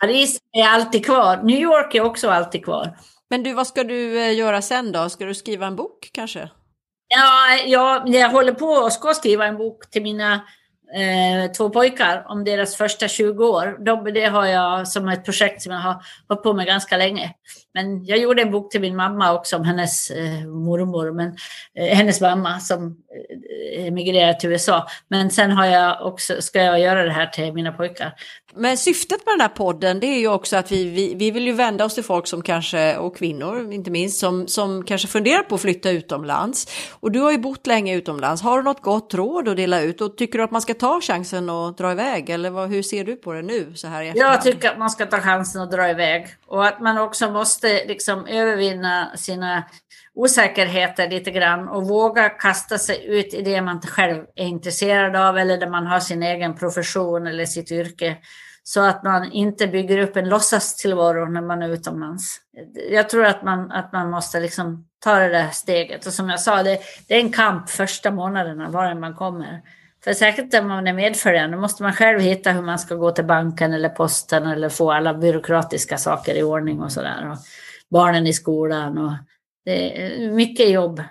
Paris 0.00 0.38
är 0.52 0.68
alltid 0.68 1.06
kvar. 1.06 1.36
New 1.42 1.60
York 1.60 1.94
är 1.94 2.00
också 2.00 2.30
alltid 2.30 2.64
kvar. 2.64 2.98
Men 3.30 3.42
du, 3.42 3.52
vad 3.52 3.66
ska 3.66 3.84
du 3.84 4.18
eh, 4.18 4.34
göra 4.34 4.62
sen 4.62 4.92
då? 4.92 5.08
Ska 5.08 5.24
du 5.24 5.34
skriva 5.34 5.66
en 5.66 5.76
bok 5.76 6.10
kanske? 6.12 6.50
Ja, 7.08 7.56
jag, 7.66 8.08
jag 8.08 8.30
håller 8.30 8.52
på 8.52 8.66
och 8.66 8.92
ska 8.92 9.14
skriva 9.14 9.46
en 9.46 9.56
bok 9.56 9.90
till 9.90 10.02
mina 10.02 10.34
eh, 10.96 11.52
två 11.52 11.70
pojkar 11.70 12.24
om 12.28 12.44
deras 12.44 12.76
första 12.76 13.08
20 13.08 13.44
år. 13.44 13.84
De, 13.84 14.04
det 14.04 14.24
har 14.24 14.46
jag 14.46 14.88
som 14.88 15.08
ett 15.08 15.24
projekt 15.24 15.62
som 15.62 15.72
jag 15.72 15.80
har 15.80 16.04
hållit 16.28 16.42
på 16.42 16.52
med 16.52 16.66
ganska 16.66 16.96
länge. 16.96 17.34
Men 17.74 18.04
jag 18.04 18.18
gjorde 18.18 18.42
en 18.42 18.50
bok 18.50 18.70
till 18.70 18.80
min 18.80 18.96
mamma 18.96 19.32
också 19.34 19.56
om 19.56 19.64
hennes 19.64 20.10
eh, 20.10 20.46
mormor, 20.46 21.12
men, 21.12 21.36
eh, 21.74 21.96
hennes 21.96 22.20
mamma 22.20 22.60
som 22.60 22.96
eh, 23.76 23.86
emigrerade 23.86 24.40
till 24.40 24.50
USA. 24.50 24.86
Men 25.08 25.30
sen 25.30 25.50
har 25.50 25.66
jag 25.66 26.06
också, 26.06 26.42
ska 26.42 26.62
jag 26.62 26.80
göra 26.80 27.04
det 27.04 27.12
här 27.12 27.26
till 27.26 27.52
mina 27.52 27.72
pojkar. 27.72 28.14
Men 28.54 28.76
syftet 28.76 29.26
med 29.26 29.32
den 29.34 29.40
här 29.40 29.48
podden 29.48 30.00
det 30.00 30.06
är 30.06 30.18
ju 30.18 30.28
också 30.28 30.56
att 30.56 30.72
vi, 30.72 30.90
vi, 30.90 31.14
vi 31.14 31.30
vill 31.30 31.46
ju 31.46 31.52
vända 31.52 31.84
oss 31.84 31.94
till 31.94 32.04
folk 32.04 32.26
som 32.26 32.42
kanske, 32.42 32.96
och 32.96 33.16
kvinnor 33.16 33.72
inte 33.72 33.90
minst, 33.90 34.18
som, 34.18 34.48
som 34.48 34.84
kanske 34.84 35.08
funderar 35.08 35.42
på 35.42 35.54
att 35.54 35.60
flytta 35.60 35.90
utomlands. 35.90 36.66
Och 36.90 37.12
du 37.12 37.20
har 37.20 37.32
ju 37.32 37.38
bott 37.38 37.66
länge 37.66 37.96
utomlands. 37.96 38.42
Har 38.42 38.56
du 38.56 38.62
något 38.62 38.82
gott 38.82 39.14
råd 39.14 39.48
att 39.48 39.56
dela 39.56 39.80
ut? 39.80 40.00
Och 40.00 40.16
tycker 40.16 40.38
du 40.38 40.44
att 40.44 40.50
man 40.50 40.62
ska 40.62 40.74
ta 40.74 41.00
chansen 41.00 41.50
och 41.50 41.74
dra 41.74 41.92
iväg? 41.92 42.30
Eller 42.30 42.50
vad, 42.50 42.68
hur 42.68 42.82
ser 42.82 43.04
du 43.04 43.16
på 43.16 43.32
det 43.32 43.42
nu 43.42 43.74
så 43.74 43.88
här 43.88 44.02
i 44.02 44.08
efterhand? 44.08 44.34
Jag 44.34 44.42
tycker 44.42 44.70
att 44.70 44.78
man 44.78 44.90
ska 44.90 45.06
ta 45.06 45.20
chansen 45.20 45.62
och 45.62 45.70
dra 45.70 45.90
iväg. 45.90 46.26
Och 46.52 46.66
att 46.66 46.80
man 46.80 46.98
också 46.98 47.30
måste 47.30 47.84
liksom 47.84 48.26
övervinna 48.26 49.16
sina 49.16 49.64
osäkerheter 50.14 51.10
lite 51.10 51.30
grann 51.30 51.68
och 51.68 51.88
våga 51.88 52.28
kasta 52.28 52.78
sig 52.78 53.06
ut 53.06 53.34
i 53.34 53.42
det 53.42 53.62
man 53.62 53.80
själv 53.80 54.24
är 54.34 54.46
intresserad 54.46 55.16
av 55.16 55.38
eller 55.38 55.58
där 55.58 55.70
man 55.70 55.86
har 55.86 56.00
sin 56.00 56.22
egen 56.22 56.54
profession 56.54 57.26
eller 57.26 57.46
sitt 57.46 57.72
yrke. 57.72 58.16
Så 58.62 58.80
att 58.80 59.04
man 59.04 59.32
inte 59.32 59.66
bygger 59.66 59.98
upp 59.98 60.16
en 60.16 60.28
låtsastillvaro 60.28 61.26
när 61.26 61.42
man 61.42 61.62
är 61.62 61.68
utomlands. 61.68 62.36
Jag 62.90 63.08
tror 63.08 63.24
att 63.24 63.42
man, 63.42 63.72
att 63.72 63.92
man 63.92 64.10
måste 64.10 64.40
liksom 64.40 64.88
ta 64.98 65.18
det 65.18 65.28
där 65.28 65.48
steget. 65.48 66.06
Och 66.06 66.12
som 66.12 66.28
jag 66.28 66.40
sa, 66.40 66.62
det, 66.62 66.78
det 67.08 67.14
är 67.14 67.20
en 67.20 67.32
kamp 67.32 67.70
första 67.70 68.10
månaderna 68.10 68.70
var 68.70 68.94
man 68.94 69.14
kommer. 69.14 69.62
För 70.04 70.12
särskilt 70.12 70.54
om 70.54 70.68
man 70.68 70.86
är 70.86 70.92
medföljande 70.92 71.56
måste 71.56 71.82
man 71.82 71.92
själv 71.92 72.20
hitta 72.20 72.50
hur 72.50 72.62
man 72.62 72.78
ska 72.78 72.94
gå 72.94 73.10
till 73.10 73.24
banken 73.24 73.72
eller 73.72 73.88
posten 73.88 74.46
eller 74.46 74.68
få 74.68 74.92
alla 74.92 75.14
byråkratiska 75.14 75.98
saker 75.98 76.34
i 76.34 76.42
ordning 76.42 76.80
och 76.80 76.92
sådär. 76.92 77.36
Barnen 77.90 78.26
i 78.26 78.32
skolan 78.32 78.98
och 78.98 79.12
det 79.64 80.06
är 80.06 80.30
mycket 80.30 80.70
jobb. 80.70 81.02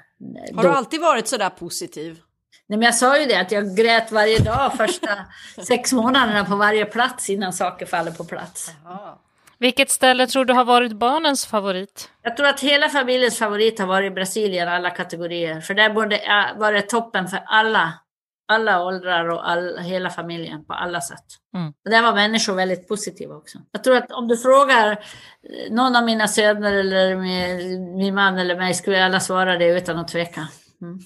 Har 0.55 0.63
du 0.63 0.69
alltid 0.69 1.01
varit 1.01 1.27
sådär 1.27 1.49
positiv? 1.49 2.19
Nej, 2.67 2.77
men 2.77 2.85
jag 2.85 2.95
sa 2.95 3.19
ju 3.19 3.25
det 3.25 3.39
att 3.39 3.51
jag 3.51 3.75
grät 3.75 4.11
varje 4.11 4.39
dag 4.39 4.73
första 4.77 5.09
sex 5.67 5.93
månaderna 5.93 6.45
på 6.45 6.55
varje 6.55 6.85
plats 6.85 7.29
innan 7.29 7.53
saker 7.53 7.85
faller 7.85 8.11
på 8.11 8.23
plats. 8.23 8.71
Aha. 8.85 9.21
Vilket 9.57 9.89
ställe 9.89 10.27
tror 10.27 10.45
du 10.45 10.53
har 10.53 10.65
varit 10.65 10.93
barnens 10.93 11.45
favorit? 11.45 12.09
Jag 12.21 12.37
tror 12.37 12.47
att 12.47 12.59
hela 12.59 12.89
familjens 12.89 13.37
favorit 13.37 13.79
har 13.79 13.87
varit 13.87 14.15
Brasilien, 14.15 14.67
alla 14.67 14.89
kategorier. 14.89 15.61
För 15.61 15.73
där 15.73 15.89
borde 15.89 16.21
vara 16.57 16.81
toppen 16.81 17.27
för 17.27 17.43
alla 17.45 17.93
alla 18.51 18.85
åldrar 18.85 19.29
och 19.29 19.49
all, 19.49 19.77
hela 19.77 20.09
familjen 20.09 20.65
på 20.65 20.73
alla 20.73 21.01
sätt. 21.01 21.25
Mm. 21.55 21.73
Där 21.89 22.01
var 22.01 22.13
människor 22.13 22.53
väldigt 22.53 22.87
positiva 22.87 23.35
också. 23.35 23.57
Jag 23.71 23.83
tror 23.83 23.97
att 23.97 24.11
om 24.11 24.27
du 24.27 24.37
frågar 24.37 24.91
eh, 24.91 25.73
någon 25.73 25.95
av 25.95 26.03
mina 26.03 26.27
söner 26.27 26.73
eller 26.73 27.15
min, 27.15 27.95
min 27.95 28.15
man 28.15 28.37
eller 28.37 28.55
mig 28.55 28.73
skulle 28.73 29.05
alla 29.05 29.19
svara 29.19 29.57
det 29.57 29.65
utan 29.65 29.97
att 29.97 30.07
tveka. 30.07 30.47
Mm. 30.81 30.99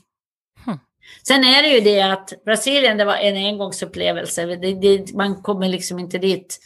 Mm. 0.67 0.79
Sen 1.27 1.43
är 1.43 1.61
det 1.61 1.69
ju 1.69 1.79
det 1.79 2.01
att 2.01 2.33
Brasilien 2.45 2.97
det 2.97 3.05
var 3.05 3.15
en 3.15 3.35
engångsupplevelse. 3.35 4.45
Det, 4.45 4.73
det, 4.73 5.13
man 5.13 5.41
kommer 5.41 5.67
liksom 5.67 5.99
inte 5.99 6.17
dit 6.17 6.59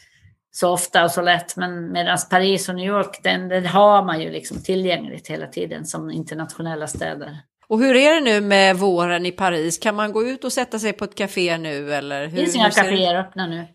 så 0.51 0.69
ofta 0.69 1.03
och 1.03 1.11
så 1.11 1.21
lätt. 1.21 1.55
Men 1.55 1.91
medan 1.91 2.17
Paris 2.29 2.69
och 2.69 2.75
New 2.75 2.87
York, 2.87 3.19
den, 3.23 3.47
den 3.47 3.65
har 3.65 4.05
man 4.05 4.21
ju 4.21 4.31
liksom 4.31 4.63
tillgängligt 4.63 5.27
hela 5.27 5.47
tiden 5.47 5.85
som 5.85 6.11
internationella 6.11 6.87
städer. 6.87 7.37
Och 7.69 7.79
hur 7.79 7.95
är 7.95 8.15
det 8.15 8.21
nu 8.21 8.41
med 8.41 8.77
våren 8.77 9.25
i 9.25 9.31
Paris? 9.31 9.77
Kan 9.77 9.95
man 9.95 10.11
gå 10.11 10.23
ut 10.23 10.43
och 10.43 10.53
sätta 10.53 10.79
sig 10.79 10.93
på 10.93 11.03
ett 11.03 11.15
café 11.15 11.57
nu? 11.57 11.93
Eller 11.93 12.27
hur, 12.27 12.37
det 12.37 12.43
finns 12.43 12.55
inga 12.55 12.69
kaféer 12.69 13.15
öppna 13.15 13.47
nu. 13.47 13.67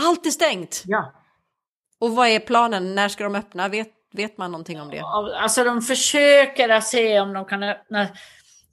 Allt 0.00 0.26
är 0.26 0.30
stängt? 0.30 0.82
Ja. 0.86 1.12
Och 2.00 2.16
vad 2.16 2.28
är 2.28 2.40
planen? 2.40 2.94
När 2.94 3.08
ska 3.08 3.24
de 3.24 3.34
öppna? 3.34 3.68
Vet, 3.68 3.88
vet 4.12 4.38
man 4.38 4.52
någonting 4.52 4.80
om 4.80 4.90
det? 4.90 5.00
Alltså 5.00 5.64
de 5.64 5.82
försöker 5.82 6.68
att 6.68 6.86
se 6.86 7.20
om 7.20 7.32
de 7.32 7.44
kan 7.44 7.62
öppna, 7.62 8.08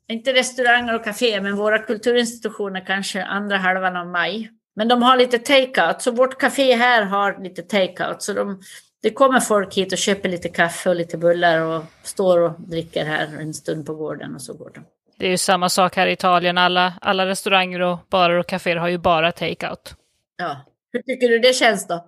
inte 0.08 0.34
restauranger 0.34 0.96
och 0.96 1.04
kaféer, 1.04 1.42
men 1.42 1.56
våra 1.56 1.80
kulturinstitutioner 1.80 2.86
kanske 2.86 3.24
andra 3.24 3.58
halvan 3.58 3.96
av 3.96 4.08
maj. 4.08 4.52
Men 4.76 4.88
de 4.88 5.04
har 5.04 5.18
lite 5.18 5.38
take-out, 5.38 6.00
så 6.00 6.12
vårt 6.12 6.40
café 6.40 6.76
här 6.76 7.04
har 7.04 7.44
lite 7.44 7.62
take-out. 7.62 8.16
Så 8.20 8.34
de 8.34 8.62
det 9.04 9.14
kommer 9.14 9.40
folk 9.40 9.76
hit 9.76 9.92
och 9.92 9.98
köper 9.98 10.30
lite 10.30 10.50
kaffe 10.50 10.90
och 10.90 10.96
lite 10.96 11.18
bullar 11.18 11.60
och 11.60 11.84
står 12.04 12.40
och 12.40 12.62
dricker 12.62 13.06
här 13.06 13.38
en 13.40 13.54
stund 13.54 13.86
på 13.86 13.96
gården 13.96 14.36
och 14.36 14.42
så 14.42 14.54
går 14.54 14.72
de. 14.74 14.86
Det 15.18 15.26
är 15.26 15.30
ju 15.30 15.38
samma 15.38 15.70
sak 15.70 15.96
här 15.96 16.08
i 16.08 16.12
Italien. 16.12 16.58
Alla, 16.58 16.94
alla 17.02 17.26
restauranger 17.26 17.80
och 17.80 18.00
barer 18.10 18.40
och 18.40 18.48
kaféer 18.48 18.76
har 18.76 18.88
ju 18.88 18.98
bara 18.98 19.32
take-out. 19.32 19.96
Ja. 20.38 20.66
Hur 20.92 21.02
tycker 21.02 21.30
du 21.30 21.40
det 21.40 21.54
känns 21.54 21.88
då? 21.88 22.06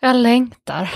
Jag 0.00 0.16
längtar 0.16 0.90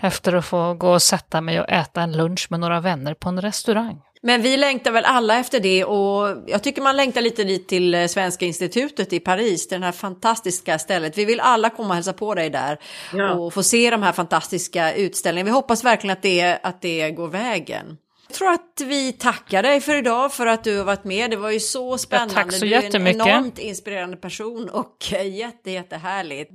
efter 0.00 0.32
att 0.32 0.44
få 0.44 0.74
gå 0.74 0.92
och 0.92 1.02
sätta 1.02 1.40
mig 1.40 1.60
och 1.60 1.68
äta 1.68 2.02
en 2.02 2.16
lunch 2.16 2.46
med 2.50 2.60
några 2.60 2.80
vänner 2.80 3.14
på 3.14 3.28
en 3.28 3.40
restaurang. 3.40 4.02
Men 4.22 4.42
vi 4.42 4.56
längtar 4.56 4.90
väl 4.90 5.04
alla 5.04 5.38
efter 5.38 5.60
det 5.60 5.84
och 5.84 6.36
jag 6.46 6.62
tycker 6.62 6.82
man 6.82 6.96
längtar 6.96 7.20
lite 7.20 7.44
dit 7.44 7.68
till 7.68 7.94
eh, 7.94 8.06
Svenska 8.06 8.44
institutet 8.46 9.12
i 9.12 9.20
Paris, 9.20 9.68
det 9.68 9.78
här 9.78 9.92
fantastiska 9.92 10.78
stället. 10.78 11.18
Vi 11.18 11.24
vill 11.24 11.40
alla 11.40 11.70
komma 11.70 11.88
och 11.88 11.94
hälsa 11.94 12.12
på 12.12 12.34
dig 12.34 12.50
där 12.50 12.78
ja. 13.12 13.32
och 13.32 13.54
få 13.54 13.62
se 13.62 13.90
de 13.90 14.02
här 14.02 14.12
fantastiska 14.12 14.94
utställningarna. 14.94 15.50
Vi 15.50 15.54
hoppas 15.54 15.84
verkligen 15.84 16.12
att 16.12 16.22
det, 16.22 16.58
att 16.62 16.82
det 16.82 17.10
går 17.10 17.28
vägen. 17.28 17.96
Jag 18.28 18.36
tror 18.36 18.52
att 18.52 18.80
vi 18.84 19.12
tackar 19.12 19.62
dig 19.62 19.80
för 19.80 19.94
idag 19.94 20.32
för 20.32 20.46
att 20.46 20.64
du 20.64 20.78
har 20.78 20.84
varit 20.84 21.04
med. 21.04 21.30
Det 21.30 21.36
var 21.36 21.50
ju 21.50 21.60
så 21.60 21.98
spännande. 21.98 22.34
Ja, 22.34 22.42
tack 22.42 22.52
så 22.52 22.64
du 22.64 22.74
är 22.74 22.96
en 22.96 23.06
enormt 23.06 23.58
inspirerande 23.58 24.16
person 24.16 24.68
och 24.68 25.12
jätte, 25.24 25.70
jättehärligt. 25.70 26.50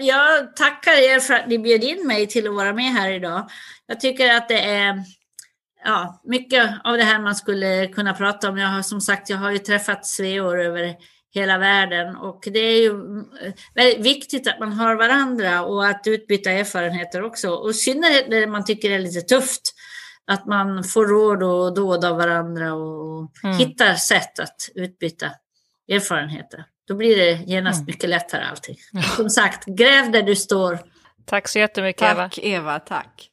Jag 0.00 0.56
tackar 0.56 0.92
er 0.92 1.20
för 1.20 1.34
att 1.34 1.48
ni 1.48 1.58
bjöd 1.58 1.84
in 1.84 2.06
mig 2.06 2.26
till 2.26 2.48
att 2.48 2.54
vara 2.54 2.72
med 2.72 2.92
här 2.92 3.12
idag. 3.12 3.48
Jag 3.86 4.00
tycker 4.00 4.34
att 4.34 4.48
det 4.48 4.60
är 4.60 5.04
ja, 5.84 6.20
mycket 6.24 6.74
av 6.84 6.96
det 6.96 7.04
här 7.04 7.18
man 7.18 7.34
skulle 7.34 7.86
kunna 7.86 8.14
prata 8.14 8.48
om. 8.48 8.58
Jag 8.58 8.68
har 8.68 8.82
som 8.82 9.00
sagt, 9.00 9.30
jag 9.30 9.38
har 9.38 9.50
ju 9.50 9.58
träffat 9.58 10.06
sveor 10.06 10.60
över 10.60 10.96
hela 11.34 11.58
världen 11.58 12.16
och 12.16 12.48
det 12.52 12.58
är 12.58 12.82
ju 12.82 12.90
eh, 13.42 13.52
väldigt 13.74 14.06
viktigt 14.06 14.48
att 14.48 14.60
man 14.60 14.72
hör 14.72 14.94
varandra 14.94 15.64
och 15.64 15.86
att 15.86 16.02
utbyta 16.06 16.50
erfarenheter 16.50 17.22
också. 17.22 17.50
Och 17.50 17.70
i 17.70 17.74
synnerhet 17.74 18.28
när 18.28 18.46
man 18.46 18.64
tycker 18.64 18.88
det 18.88 18.94
är 18.94 18.98
lite 18.98 19.20
tufft, 19.20 19.74
att 20.26 20.46
man 20.46 20.84
får 20.84 21.06
råd 21.06 21.42
och 21.42 21.74
dåd 21.74 22.04
av 22.04 22.16
varandra 22.16 22.74
och 22.74 23.30
mm. 23.44 23.56
hittar 23.56 23.94
sätt 23.94 24.38
att 24.38 24.68
utbyta 24.74 25.26
erfarenheter. 25.88 26.64
Då 26.88 26.94
blir 26.94 27.16
det 27.16 27.32
genast 27.32 27.78
mm. 27.78 27.86
mycket 27.86 28.10
lättare 28.10 28.44
allting. 28.44 28.76
Som 29.16 29.30
sagt, 29.30 29.64
gräv 29.66 30.10
där 30.10 30.22
du 30.22 30.36
står. 30.36 30.78
Tack 31.24 31.48
så 31.48 31.58
jättemycket 31.58 32.00
tack, 32.00 32.12
Eva. 32.12 32.22
Tack 32.22 32.38
Eva, 32.38 32.78
tack. 32.78 33.30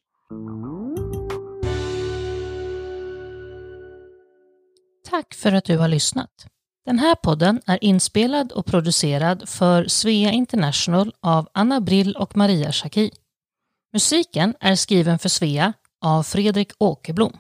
Tack 5.09 5.33
för 5.33 5.51
att 5.51 5.65
du 5.65 5.77
har 5.77 5.87
lyssnat. 5.87 6.29
Den 6.85 6.99
här 6.99 7.15
podden 7.15 7.61
är 7.65 7.83
inspelad 7.83 8.51
och 8.51 8.65
producerad 8.65 9.49
för 9.49 9.87
Svea 9.87 10.31
International 10.31 11.13
av 11.21 11.47
Anna 11.53 11.81
Brill 11.81 12.15
och 12.15 12.37
Maria 12.37 12.71
Schacki. 12.71 13.11
Musiken 13.93 14.55
är 14.59 14.75
skriven 14.75 15.19
för 15.19 15.29
Svea 15.29 15.73
av 16.01 16.23
Fredrik 16.23 16.71
Åkerblom. 16.77 17.37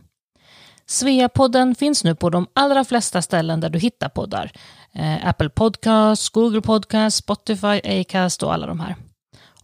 Svea-podden 0.87 1.75
finns 1.75 2.03
nu 2.03 2.15
på 2.15 2.29
de 2.29 2.47
allra 2.53 2.85
flesta 2.85 3.21
ställen 3.21 3.59
där 3.59 3.69
du 3.69 3.79
hittar 3.79 4.09
poddar. 4.09 4.51
Eh, 4.93 5.27
Apple 5.27 5.49
Podcasts, 5.49 6.29
Google 6.29 6.61
Podcasts, 6.61 7.19
Spotify, 7.19 7.81
Acast 8.01 8.43
och 8.43 8.53
alla 8.53 8.67
de 8.67 8.79
här. 8.79 8.95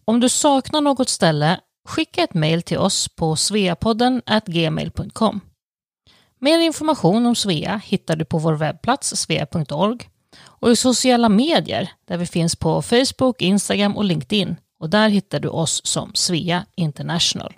Om 0.05 0.19
du 0.19 0.29
saknar 0.29 0.81
något 0.81 1.09
ställe, 1.09 1.59
skicka 1.87 2.23
ett 2.23 2.33
mejl 2.33 2.61
till 2.61 2.77
oss 2.77 3.07
på 3.07 3.35
sveapodden 3.35 4.21
gmail.com. 4.45 5.41
Mer 6.43 6.59
information 6.59 7.25
om 7.25 7.35
Svea 7.35 7.81
hittar 7.85 8.15
du 8.15 8.25
på 8.25 8.37
vår 8.37 8.53
webbplats 8.53 9.15
svea.org 9.15 10.09
och 10.43 10.71
i 10.71 10.75
sociala 10.75 11.29
medier 11.29 11.91
där 12.07 12.17
vi 12.17 12.25
finns 12.25 12.55
på 12.55 12.81
Facebook, 12.81 13.41
Instagram 13.41 13.97
och 13.97 14.03
LinkedIn 14.03 14.55
och 14.79 14.89
där 14.89 15.09
hittar 15.09 15.39
du 15.39 15.47
oss 15.47 15.81
som 15.85 16.11
Svea 16.13 16.65
International. 16.75 17.53